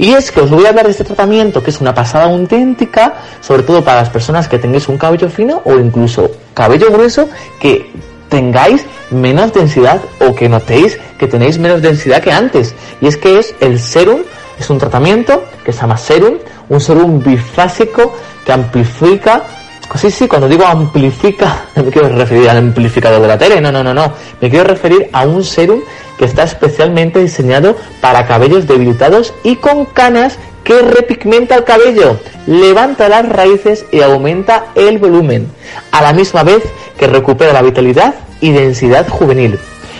Y 0.04 0.12
es 0.12 0.34
que 0.34 0.42
os 0.42 0.50
voy 0.50 0.66
a 0.66 0.70
hablar 0.72 0.84
de 0.84 0.92
este 0.92 1.06
tratamiento 1.06 1.64
que 1.64 1.70
es 1.70 1.80
una 1.80 1.94
pasada 1.94 2.26
auténtica, 2.26 3.14
sobre 3.40 3.64
todo 3.64 3.86
para 3.86 4.02
las 4.02 4.10
personas 4.10 4.50
que 4.50 4.60
tengáis 4.60 4.90
un 4.90 4.98
cabello 4.98 5.30
fino 5.30 5.62
o 5.64 5.80
incluso 5.80 6.30
cabello 6.54 6.92
grueso 6.92 7.30
que 7.58 7.90
tengáis 8.28 8.86
menos 9.12 9.54
densidad 9.54 10.02
o 10.20 10.36
que 10.36 10.50
notéis 10.50 11.00
que 11.18 11.28
tenéis 11.28 11.58
menos 11.58 11.82
densidad 11.82 12.22
que 12.22 12.34
antes. 12.34 12.76
Y 13.00 13.08
es 13.08 13.16
que 13.16 13.40
es 13.40 13.56
el 13.62 13.80
serum, 13.80 14.24
es 14.60 14.70
un 14.70 14.78
tratamiento 14.78 15.46
que 15.64 15.72
se 15.72 15.80
llama 15.80 15.96
serum, 15.96 16.36
un 16.68 16.82
serum 16.82 17.24
bifásico 17.24 18.14
que 18.46 18.52
amplifica 18.52 19.44
Sí, 19.96 20.10
sí, 20.10 20.28
cuando 20.28 20.50
digo 20.50 20.66
amplifica, 20.66 21.66
no 21.76 21.84
me 21.84 21.92
quiero 21.92 22.10
referir 22.10 22.50
al 22.50 22.58
amplificador 22.58 23.22
de 23.22 23.28
la 23.28 23.38
tele, 23.38 23.62
no, 23.62 23.72
no, 23.72 23.84
no, 23.84 23.94
no. 23.94 24.12
Me 24.42 24.50
quiero 24.50 24.66
referir 24.66 25.10
a 25.14 25.26
un 25.26 25.44
serum 25.44 25.82
que 26.18 26.26
está 26.26 26.44
especialmente 26.44 27.20
diseñado 27.20 27.76
para 28.02 28.26
cabellos 28.26 28.68
debilitados 28.68 29.34
y 29.44 29.58
con 29.58 29.86
canas 29.86 30.38
que 30.64 30.82
repigmenta 30.82 31.56
el 31.56 31.64
cabello, 31.64 32.20
levanta 32.48 33.10
las 33.10 33.28
raíces 33.28 33.86
y 33.92 34.02
aumenta 34.02 34.66
el 34.76 34.98
volumen, 34.98 35.52
a 35.92 36.02
la 36.02 36.14
misma 36.14 36.44
vez 36.44 36.64
que 36.98 37.08
recupera 37.08 37.54
la 37.54 37.62
vitalidad 37.62 38.16
y 38.40 38.52
densidad 38.52 39.08
juvenil. 39.08 39.60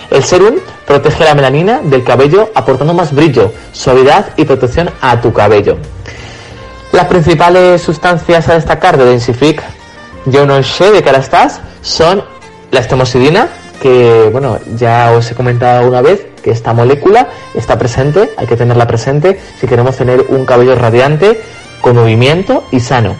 El 0.10 0.24
serum 0.24 0.56
protege 0.86 1.26
la 1.26 1.36
melanina 1.36 1.82
del 1.84 2.04
cabello 2.04 2.52
aportando 2.56 2.94
más 2.94 3.14
brillo, 3.14 3.52
suavidad 3.72 4.28
y 4.38 4.46
protección 4.46 4.90
a 5.02 5.20
tu 5.20 5.34
cabello. 5.34 5.78
Las 6.92 7.08
principales 7.08 7.82
sustancias 7.82 8.48
a 8.48 8.54
destacar 8.54 8.98
de 8.98 9.06
Densific, 9.06 9.64
yo 10.26 10.46
no 10.46 10.62
sé 10.62 10.92
de 10.92 11.02
qué 11.02 11.10
ahora 11.10 11.22
estás, 11.22 11.60
son 11.82 12.24
la 12.72 12.80
estemosidina, 12.80 13.48
que 13.84 14.30
bueno, 14.32 14.60
ya 14.78 15.12
os 15.12 15.30
he 15.30 15.36
comentado 15.36 15.86
una 15.86 16.02
vez 16.02 16.26
que 16.42 16.52
esta 16.52 16.74
molécula 16.74 17.28
está 17.54 17.78
presente, 17.78 18.30
hay 18.38 18.48
que 18.48 18.56
tenerla 18.56 18.88
presente 18.88 19.38
si 19.60 19.68
queremos 19.68 19.98
tener 19.98 20.22
un 20.30 20.46
cabello 20.46 20.74
radiante, 20.76 21.42
con 21.82 21.98
movimiento 21.98 22.64
y 22.72 22.80
sano. 22.80 23.18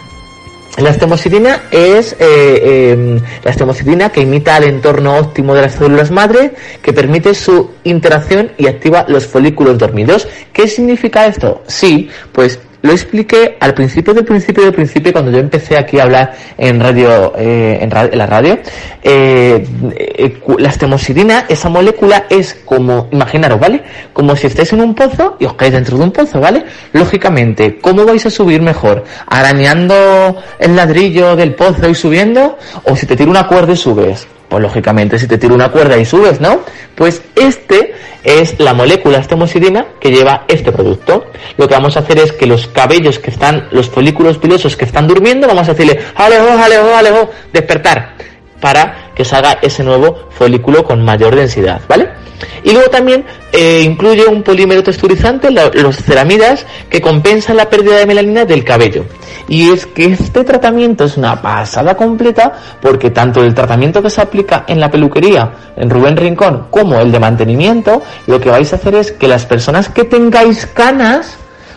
La 0.78 0.88
estemocidina 0.88 1.64
es 1.70 2.14
eh, 2.14 2.16
eh, 2.18 3.20
la 3.44 3.50
estemocidina 3.50 4.10
que 4.10 4.22
imita 4.22 4.56
el 4.56 4.64
entorno 4.64 5.18
óptimo 5.18 5.54
de 5.54 5.60
las 5.60 5.74
células 5.74 6.10
madre, 6.10 6.52
que 6.80 6.94
permite 6.94 7.34
su 7.34 7.72
interacción 7.84 8.52
y 8.56 8.66
activa 8.66 9.04
los 9.06 9.26
folículos 9.26 9.76
dormidos. 9.76 10.26
¿Qué 10.50 10.66
significa 10.66 11.26
esto? 11.26 11.62
Sí, 11.66 12.08
pues 12.32 12.58
lo 12.84 12.92
expliqué 12.92 13.56
al 13.60 13.72
principio 13.72 14.12
del 14.12 14.24
principio 14.26 14.62
del 14.62 14.74
principio 14.74 15.10
cuando 15.10 15.30
yo 15.30 15.38
empecé 15.38 15.78
aquí 15.78 15.98
a 15.98 16.02
hablar 16.02 16.34
en 16.58 16.78
radio 16.78 17.32
eh, 17.36 17.78
en, 17.80 17.90
ra- 17.90 18.10
en 18.12 18.18
la 18.18 18.26
radio. 18.26 18.58
Eh, 19.02 19.66
eh, 19.96 20.40
la 20.58 20.68
estemosidina 20.68 21.46
esa 21.48 21.70
molécula 21.70 22.26
es 22.28 22.54
como 22.66 23.08
imaginaros 23.10 23.58
vale 23.58 23.82
como 24.12 24.36
si 24.36 24.48
estáis 24.48 24.70
en 24.74 24.82
un 24.82 24.94
pozo 24.94 25.36
y 25.40 25.46
os 25.46 25.54
caéis 25.54 25.72
dentro 25.74 25.96
de 25.96 26.04
un 26.04 26.10
pozo 26.12 26.40
vale 26.40 26.64
lógicamente 26.92 27.78
cómo 27.80 28.04
vais 28.04 28.24
a 28.26 28.30
subir 28.30 28.60
mejor 28.60 29.04
arañando 29.26 30.36
el 30.58 30.76
ladrillo 30.76 31.36
del 31.36 31.54
pozo 31.54 31.88
y 31.88 31.94
subiendo 31.94 32.58
o 32.84 32.94
si 32.96 33.06
te 33.06 33.16
tiro 33.16 33.30
una 33.30 33.46
cuerda 33.46 33.72
y 33.72 33.76
subes 33.76 34.26
Pues 34.54 34.62
lógicamente 34.62 35.18
si 35.18 35.26
te 35.26 35.36
tiro 35.36 35.52
una 35.52 35.72
cuerda 35.72 35.98
y 35.98 36.04
subes, 36.04 36.40
¿no? 36.40 36.60
Pues 36.94 37.22
este 37.34 37.92
es 38.22 38.60
la 38.60 38.72
molécula 38.72 39.18
estemosidina 39.18 39.86
que 39.98 40.12
lleva 40.12 40.44
este 40.46 40.70
producto. 40.70 41.26
Lo 41.56 41.66
que 41.66 41.74
vamos 41.74 41.96
a 41.96 42.00
hacer 42.00 42.20
es 42.20 42.30
que 42.30 42.46
los 42.46 42.68
cabellos 42.68 43.18
que 43.18 43.32
están, 43.32 43.66
los 43.72 43.90
folículos 43.90 44.38
pilosos 44.38 44.76
que 44.76 44.84
están 44.84 45.08
durmiendo, 45.08 45.48
vamos 45.48 45.68
a 45.68 45.72
decirle, 45.72 45.98
alejo, 46.14 46.50
alejo, 46.50 46.94
alejo, 46.94 47.30
despertar, 47.52 48.14
para 48.60 49.03
que 49.14 49.24
salga 49.24 49.58
ese 49.62 49.84
nuevo 49.84 50.28
folículo 50.30 50.84
con 50.84 51.04
mayor 51.04 51.34
densidad, 51.36 51.80
¿vale? 51.88 52.24
Y 52.62 52.72
luego 52.72 52.90
también 52.90 53.24
eh, 53.52 53.82
incluye 53.84 54.26
un 54.26 54.42
polímero 54.42 54.82
texturizante, 54.82 55.50
los 55.50 55.96
ceramidas, 55.96 56.66
que 56.88 57.00
compensan 57.00 57.56
la 57.56 57.68
pérdida 57.68 57.96
de 57.96 58.06
melanina 58.06 58.44
del 58.44 58.64
cabello. 58.64 59.04
Y 59.48 59.70
es 59.70 59.86
que 59.86 60.06
este 60.06 60.44
tratamiento 60.44 61.04
es 61.04 61.16
una 61.16 61.40
pasada 61.40 61.96
completa 61.96 62.52
porque 62.80 63.10
tanto 63.10 63.42
el 63.42 63.54
tratamiento 63.54 64.02
que 64.02 64.10
se 64.10 64.22
aplica 64.22 64.64
en 64.66 64.80
la 64.80 64.90
peluquería, 64.90 65.52
en 65.76 65.90
Rubén 65.90 66.16
Rincón, 66.16 66.66
como 66.70 66.98
el 67.00 67.12
de 67.12 67.20
mantenimiento, 67.20 68.02
lo 68.26 68.40
que 68.40 68.50
vais 68.50 68.72
a 68.72 68.76
hacer 68.76 68.94
es 68.94 69.12
que 69.12 69.28
las 69.28 69.44
personas 69.44 69.88
que 69.90 70.04
tengáis 70.04 70.66
canas, 70.66 71.36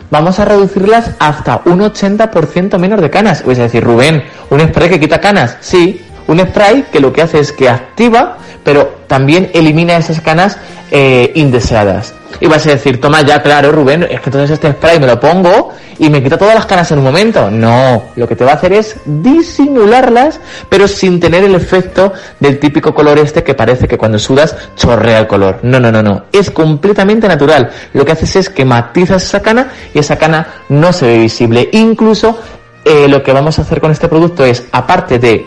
vamos 0.09 0.39
a 0.39 0.45
reducirlas 0.45 1.11
hasta 1.19 1.61
un 1.65 1.79
80% 1.79 2.77
menos 2.77 3.01
de 3.01 3.09
canas. 3.09 3.43
Vais 3.45 3.59
a 3.59 3.63
decir, 3.63 3.83
Rubén, 3.83 4.23
¿un 4.49 4.61
spray 4.61 4.89
que 4.89 4.99
quita 4.99 5.19
canas? 5.19 5.57
Sí, 5.59 6.05
un 6.27 6.39
spray 6.39 6.85
que 6.91 6.99
lo 6.99 7.13
que 7.13 7.21
hace 7.21 7.39
es 7.39 7.51
que 7.51 7.69
activa, 7.69 8.37
pero 8.63 8.97
también 9.07 9.49
elimina 9.53 9.97
esas 9.97 10.21
canas 10.21 10.57
eh, 10.91 11.31
indeseadas. 11.35 12.13
Y 12.39 12.47
vas 12.47 12.65
a 12.67 12.71
decir, 12.71 13.01
toma 13.01 13.21
ya, 13.21 13.41
claro, 13.41 13.71
Rubén, 13.71 14.03
es 14.03 14.19
que 14.21 14.29
entonces 14.29 14.51
este 14.51 14.71
spray 14.71 14.99
me 14.99 15.07
lo 15.07 15.19
pongo 15.19 15.71
y 15.97 16.09
me 16.09 16.21
quita 16.21 16.37
todas 16.37 16.53
las 16.53 16.65
canas 16.65 16.91
en 16.91 16.99
un 16.99 17.05
momento. 17.05 17.49
No, 17.49 18.03
lo 18.15 18.27
que 18.27 18.35
te 18.35 18.45
va 18.45 18.51
a 18.51 18.55
hacer 18.55 18.73
es 18.73 18.95
disimularlas, 19.05 20.39
pero 20.69 20.87
sin 20.87 21.19
tener 21.19 21.43
el 21.43 21.55
efecto 21.55 22.13
del 22.39 22.59
típico 22.59 22.93
color 22.93 23.17
este 23.19 23.43
que 23.43 23.55
parece 23.55 23.87
que 23.87 23.97
cuando 23.97 24.19
sudas 24.19 24.55
chorrea 24.75 25.19
el 25.19 25.27
color. 25.27 25.59
No, 25.63 25.79
no, 25.79 25.91
no, 25.91 26.03
no. 26.03 26.25
Es 26.31 26.51
completamente 26.51 27.27
natural. 27.27 27.71
Lo 27.93 28.05
que 28.05 28.11
haces 28.11 28.35
es 28.35 28.49
que 28.49 28.65
matizas 28.65 29.23
esa 29.23 29.41
cana 29.41 29.71
y 29.93 29.99
esa 29.99 30.17
cana 30.17 30.47
no 30.69 30.93
se 30.93 31.07
ve 31.07 31.17
visible. 31.17 31.69
Incluso 31.71 32.37
eh, 32.85 33.07
lo 33.07 33.23
que 33.23 33.33
vamos 33.33 33.57
a 33.57 33.63
hacer 33.63 33.81
con 33.81 33.91
este 33.91 34.07
producto 34.07 34.45
es, 34.45 34.63
aparte 34.71 35.19
de, 35.19 35.45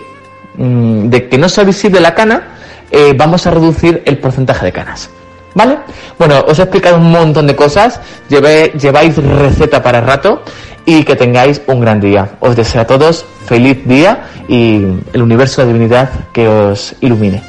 mm, 0.57 1.09
de 1.09 1.29
que 1.29 1.39
no 1.39 1.49
sea 1.49 1.65
visible 1.65 2.01
la 2.01 2.15
cana, 2.15 2.57
eh, 2.91 3.15
vamos 3.17 3.47
a 3.47 3.51
reducir 3.51 4.03
el 4.05 4.19
porcentaje 4.19 4.67
de 4.67 4.73
canas. 4.73 5.11
¿Vale? 5.55 5.79
Bueno, 6.19 6.45
os 6.47 6.59
he 6.59 6.63
explicado 6.63 6.97
un 6.97 7.11
montón 7.11 7.47
de 7.47 7.57
cosas, 7.57 8.01
lleváis 8.29 9.17
receta 9.17 9.83
para 9.83 10.01
rato 10.01 10.43
y 10.87 11.03
que 11.03 11.17
tengáis 11.17 11.61
un 11.67 11.81
gran 11.81 12.01
día. 12.01 12.37
Os 12.41 12.55
deseo 12.55 12.83
a 12.83 12.87
todos 12.87 13.25
feliz 13.47 13.85
día 13.85 14.29
y 14.49 14.85
el 15.13 15.23
universo 15.23 15.63
de 15.63 15.73
divinidad 15.73 16.09
que 16.33 16.47
os 16.47 16.95
ilumine. 17.01 17.43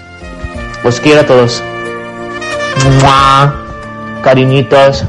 Os 0.83 0.99
quiero 0.99 1.21
a 1.21 1.25
todos. 1.25 1.61
¡Mua! 3.01 3.55
Cariñitos. 4.23 5.05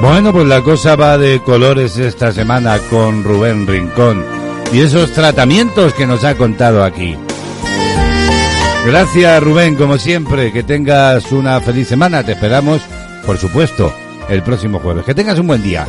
Bueno, 0.00 0.32
pues 0.32 0.46
la 0.46 0.60
cosa 0.60 0.96
va 0.96 1.16
de 1.16 1.40
colores 1.40 1.96
esta 1.98 2.32
semana 2.32 2.78
con 2.90 3.22
Rubén 3.22 3.68
Rincón 3.68 4.41
y 4.72 4.80
esos 4.80 5.12
tratamientos 5.12 5.92
que 5.92 6.06
nos 6.06 6.24
ha 6.24 6.34
contado 6.34 6.82
aquí. 6.82 7.16
Gracias 8.86 9.42
Rubén, 9.42 9.76
como 9.76 9.98
siempre, 9.98 10.52
que 10.52 10.62
tengas 10.62 11.30
una 11.30 11.60
feliz 11.60 11.88
semana. 11.88 12.24
Te 12.24 12.32
esperamos, 12.32 12.82
por 13.26 13.38
supuesto, 13.38 13.94
el 14.28 14.42
próximo 14.42 14.80
jueves. 14.80 15.04
Que 15.04 15.14
tengas 15.14 15.38
un 15.38 15.46
buen 15.46 15.62
día. 15.62 15.86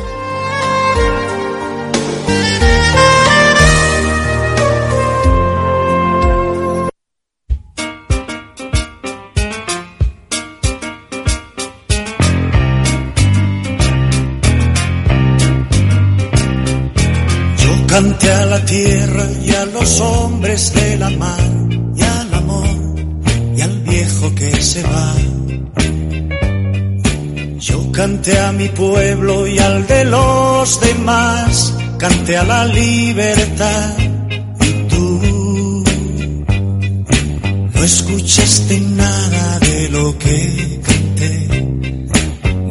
Canté 32.04 32.36
a 32.36 32.44
la 32.44 32.66
libertad 32.66 33.98
y 34.60 34.72
tú 34.90 35.84
no 37.74 37.84
escuchaste 37.84 38.78
nada 38.82 39.60
de 39.60 39.90
lo 39.90 40.18
que 40.18 40.82
canté, 40.84 41.34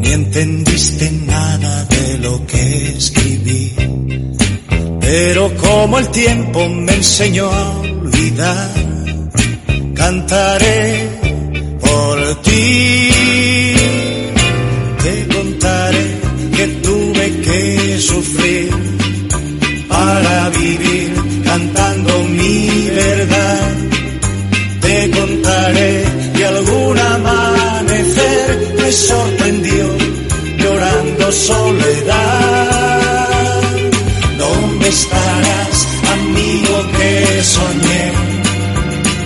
ni 0.01 0.09
entendiste 0.13 1.11
nada 1.27 1.85
de 1.87 2.19
lo 2.19 2.47
que 2.47 2.89
escribí. 2.99 3.73
Pero 5.01 5.51
como 5.57 5.99
el 5.99 6.09
tiempo 6.11 6.69
me 6.69 6.93
enseñó 6.93 7.51
a 7.51 7.79
olvidar, 7.79 8.71
cantaré 9.95 11.09
por 11.81 12.43
ti. 12.43 13.62
Soledad. 31.33 33.23
¿Dónde 34.39 34.89
estarás, 34.89 35.89
amigo 36.13 36.75
que 36.97 37.43
soñé? 37.43 38.13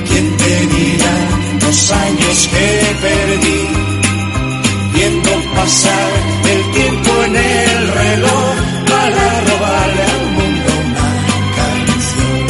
¿Quién 0.08 0.36
te 0.36 0.66
dirá 0.74 1.16
los 1.62 1.92
años 1.92 2.48
que 2.52 2.68
perdí? 3.02 3.62
Viendo 4.94 5.30
pasar 5.54 6.12
el 6.52 6.62
tiempo 6.72 7.10
en 7.26 7.36
el 7.36 7.88
reloj 7.88 8.54
para 8.88 9.24
robarle 9.48 10.02
al 10.14 10.26
mundo 10.36 10.68
una 10.86 11.08
canción. 11.58 12.46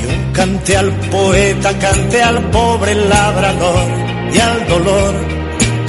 Yo 0.00 0.10
canté 0.32 0.76
al 0.76 0.90
poeta, 1.10 1.78
canté 1.78 2.22
al 2.22 2.50
pobre 2.50 2.94
labrador 2.94 3.88
y 4.34 4.38
al 4.38 4.66
dolor, 4.66 5.14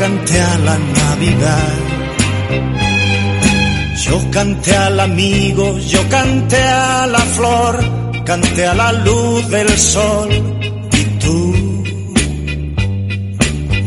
canté 0.04 0.38
a 0.42 0.58
la 0.68 0.78
Navidad. 0.78 1.76
Yo 4.06 4.16
canté 4.32 4.76
al 4.76 5.00
amigo, 5.00 5.80
yo 5.80 6.02
canté 6.10 6.62
a 6.62 7.08
la 7.08 7.24
flor, 7.36 7.76
canté 8.26 8.66
a 8.66 8.74
la 8.74 8.92
luz 8.92 9.48
del 9.50 9.70
sol 9.70 10.30
y 11.00 11.04
tú 11.24 11.40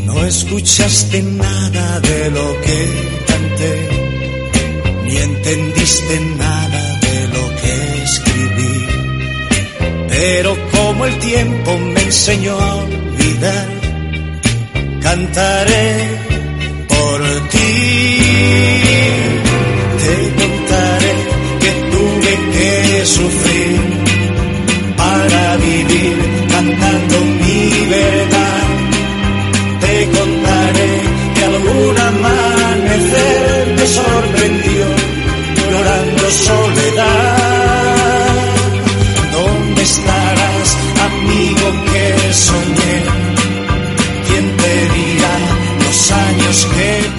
no 0.07 0.25
escuchaste 0.25 1.21
nada 1.21 1.99
de 1.99 2.31
lo 2.37 2.47
que 2.65 2.79
canté, 3.31 3.73
ni 5.05 5.17
entendiste 5.17 6.15
nada 6.45 6.83
de 7.07 7.17
lo 7.35 7.43
que 7.61 7.73
escribí. 8.09 8.75
Pero 10.09 10.57
como 10.71 11.05
el 11.05 11.15
tiempo 11.19 11.77
me 11.77 12.01
enseñó 12.01 12.59
a 12.59 12.75
olvidar, 12.75 13.76
cantaré 15.07 16.16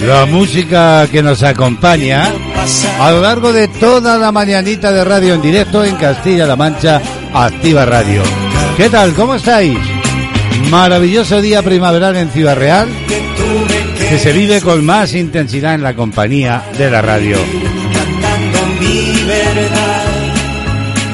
La 0.09 0.25
música 0.25 1.07
que 1.11 1.21
nos 1.21 1.43
acompaña 1.43 2.33
a 2.99 3.11
lo 3.11 3.21
largo 3.21 3.53
de 3.53 3.67
toda 3.67 4.17
la 4.17 4.31
mañanita 4.31 4.91
de 4.91 5.03
radio 5.03 5.35
en 5.35 5.41
directo 5.43 5.85
en 5.85 5.95
Castilla-La 5.97 6.55
Mancha, 6.55 6.99
Activa 7.31 7.85
Radio. 7.85 8.23
¿Qué 8.75 8.89
tal? 8.89 9.13
¿Cómo 9.13 9.35
estáis? 9.35 9.77
Maravilloso 10.71 11.39
día 11.41 11.61
primaveral 11.61 12.17
en 12.17 12.31
Ciudad 12.31 12.57
Real 12.57 12.89
que 14.09 14.17
se 14.17 14.31
vive 14.31 14.61
con 14.61 14.83
más 14.83 15.13
intensidad 15.13 15.75
en 15.75 15.83
la 15.83 15.93
compañía 15.93 16.63
de 16.75 16.89
la 16.89 17.03
radio. 17.03 17.37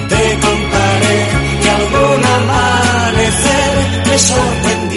Te 0.07 0.39
contaré 0.39 1.25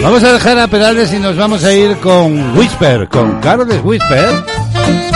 Vamos 0.01 0.23
a 0.23 0.33
dejar 0.33 0.57
a 0.57 0.67
Perales 0.67 1.13
y 1.13 1.19
nos 1.19 1.35
vamos 1.35 1.63
a 1.63 1.73
ir 1.73 1.97
con 1.97 2.57
Whisper, 2.57 3.09
con 3.09 3.39
Carlos 3.41 3.81
Whisper. 3.83 4.29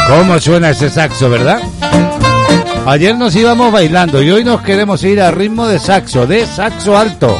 ¿Cómo 0.08 0.40
suena 0.40 0.72
ese 0.72 0.90
saxo, 0.90 1.30
verdad? 1.30 1.62
Ayer 2.86 3.16
nos 3.16 3.34
íbamos 3.36 3.72
bailando 3.72 4.22
y 4.22 4.30
hoy 4.30 4.44
nos 4.44 4.62
queremos 4.62 5.02
ir 5.04 5.22
a 5.22 5.32
ritmo 5.32 5.68
de 5.68 5.80
saxo, 5.80 6.28
de 6.28 6.46
saxo 6.46 6.98
alto. 6.98 7.38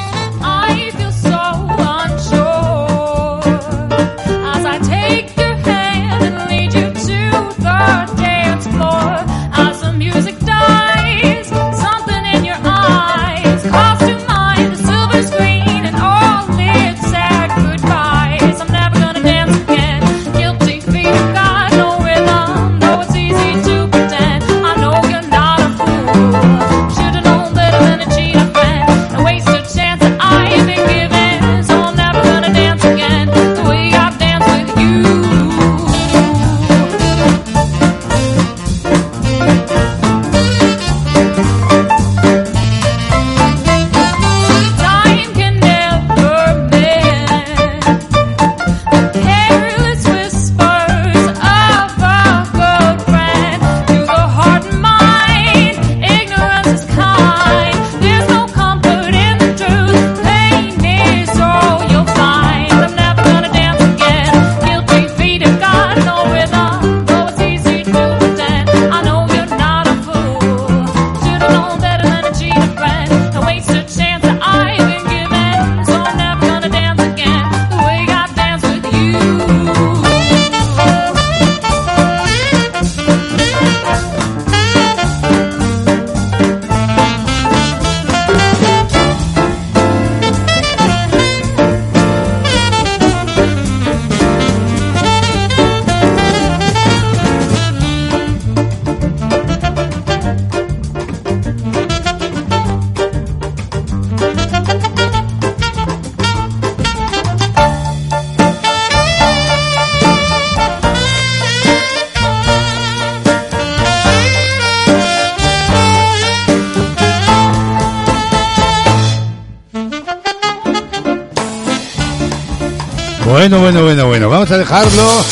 Bueno, 123.34 123.60
bueno, 123.60 123.82
bueno, 123.82 124.06
bueno. 124.06 124.30
Vamos 124.30 124.52
a 124.52 124.60
dejarlo. 124.60 125.26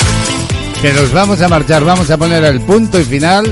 Que 0.81 0.91
nos 0.91 1.13
vamos 1.13 1.39
a 1.39 1.47
marchar. 1.47 1.85
Vamos 1.85 2.09
a 2.09 2.17
poner 2.17 2.43
el 2.45 2.59
punto 2.61 2.99
y 2.99 3.03
final 3.03 3.45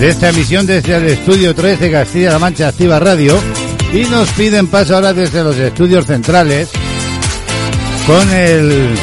de 0.00 0.08
esta 0.08 0.30
emisión 0.30 0.64
desde 0.64 0.96
el 0.96 1.04
estudio 1.08 1.54
3 1.54 1.78
de 1.78 1.90
Castilla-La 1.90 2.38
Mancha 2.38 2.68
Activa 2.68 2.98
Radio. 2.98 3.38
Y 3.92 4.04
nos 4.04 4.30
piden 4.30 4.68
paso 4.68 4.94
ahora 4.94 5.12
desde 5.12 5.44
los 5.44 5.58
estudios 5.58 6.06
centrales 6.06 6.70
con 8.06 8.32
el 8.32 8.94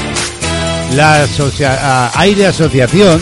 la 0.96 1.28
Aire 2.16 2.48
Asociación 2.48 3.22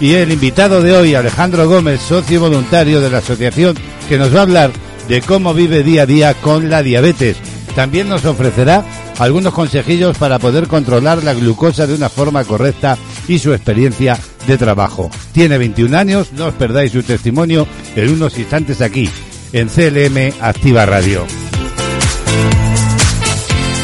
y 0.00 0.12
el 0.12 0.30
invitado 0.30 0.80
de 0.80 0.96
hoy, 0.96 1.16
Alejandro 1.16 1.68
Gómez, 1.68 2.00
socio 2.02 2.38
voluntario 2.38 3.00
de 3.00 3.10
la 3.10 3.18
asociación, 3.18 3.76
que 4.08 4.16
nos 4.16 4.32
va 4.32 4.38
a 4.38 4.42
hablar 4.42 4.70
de 5.08 5.22
cómo 5.22 5.54
vive 5.54 5.82
día 5.82 6.02
a 6.02 6.06
día 6.06 6.34
con 6.34 6.70
la 6.70 6.84
diabetes. 6.84 7.36
También 7.74 8.08
nos 8.08 8.24
ofrecerá 8.24 8.84
algunos 9.18 9.52
consejillos 9.52 10.16
para 10.18 10.38
poder 10.38 10.68
controlar 10.68 11.22
la 11.22 11.34
glucosa 11.34 11.86
de 11.86 11.94
una 11.94 12.08
forma 12.08 12.44
correcta 12.44 12.96
y 13.28 13.38
su 13.38 13.52
experiencia 13.52 14.18
de 14.46 14.58
trabajo. 14.58 15.10
Tiene 15.32 15.58
21 15.58 15.96
años, 15.96 16.32
no 16.32 16.46
os 16.46 16.54
perdáis 16.54 16.92
su 16.92 17.02
testimonio 17.02 17.66
en 17.94 18.10
unos 18.10 18.38
instantes 18.38 18.80
aquí, 18.80 19.08
en 19.52 19.68
CLM 19.68 20.32
Activa 20.40 20.86
Radio. 20.86 21.24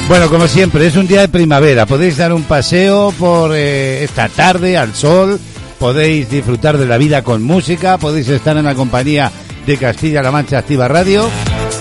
Bueno, 0.08 0.30
como 0.30 0.48
siempre, 0.48 0.86
es 0.86 0.96
un 0.96 1.06
día 1.06 1.20
de 1.20 1.28
primavera. 1.28 1.84
Podéis 1.84 2.16
dar 2.16 2.32
un 2.32 2.44
paseo 2.44 3.12
por 3.18 3.54
eh, 3.54 4.02
esta 4.02 4.30
tarde 4.30 4.78
al 4.78 4.94
sol, 4.94 5.38
podéis 5.78 6.30
disfrutar 6.30 6.78
de 6.78 6.86
la 6.86 6.96
vida 6.96 7.22
con 7.22 7.42
música, 7.42 7.98
podéis 7.98 8.28
estar 8.28 8.56
en 8.56 8.64
la 8.64 8.74
compañía 8.74 9.30
de 9.66 9.76
Castilla-La 9.76 10.30
Mancha 10.30 10.58
Activa 10.58 10.88
Radio. 10.88 11.28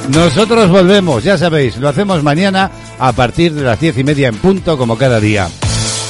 Nosotros 0.09 0.69
volvemos, 0.69 1.23
ya 1.23 1.37
sabéis, 1.37 1.77
lo 1.77 1.89
hacemos 1.89 2.23
mañana 2.23 2.71
a 2.97 3.11
partir 3.11 3.53
de 3.53 3.63
las 3.63 3.79
diez 3.79 3.97
y 3.97 4.03
media 4.03 4.29
en 4.29 4.35
punto, 4.35 4.77
como 4.77 4.97
cada 4.97 5.19
día. 5.19 5.49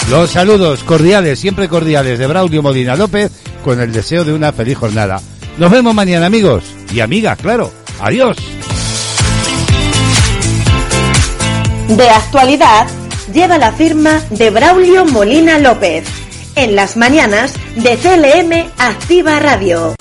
Los 0.10 0.32
saludos 0.32 0.84
cordiales, 0.84 1.40
siempre 1.40 1.68
cordiales, 1.68 2.19
de 2.19 2.28
Braulio 2.28 2.61
Molina 2.61 2.95
López, 2.95 3.32
con 3.64 3.82
el 3.82 3.91
deseo 3.91 4.24
de 4.24 4.34
una 4.34 4.53
feliz 4.53 4.78
jornada. 4.78 5.19
Nos 5.57 5.72
vemos 5.72 5.94
mañana, 5.94 6.28
amigos 6.28 6.64
y 6.94 6.99
amigas, 6.99 7.38
claro. 7.40 7.72
Adiós. 7.99 8.38
De 11.90 12.10
actualidad 12.10 12.88
lleva 13.34 13.57
la 13.57 13.72
firma 13.72 14.22
de 14.30 14.49
Braulio 14.49 15.06
Molina 15.06 15.57
López 15.57 16.06
en 16.56 16.76
las 16.76 16.98
mañanas 16.98 17.53
de 17.76 17.98
CLM 17.98 18.72
Activa 18.78 19.40
Radio. 19.40 19.95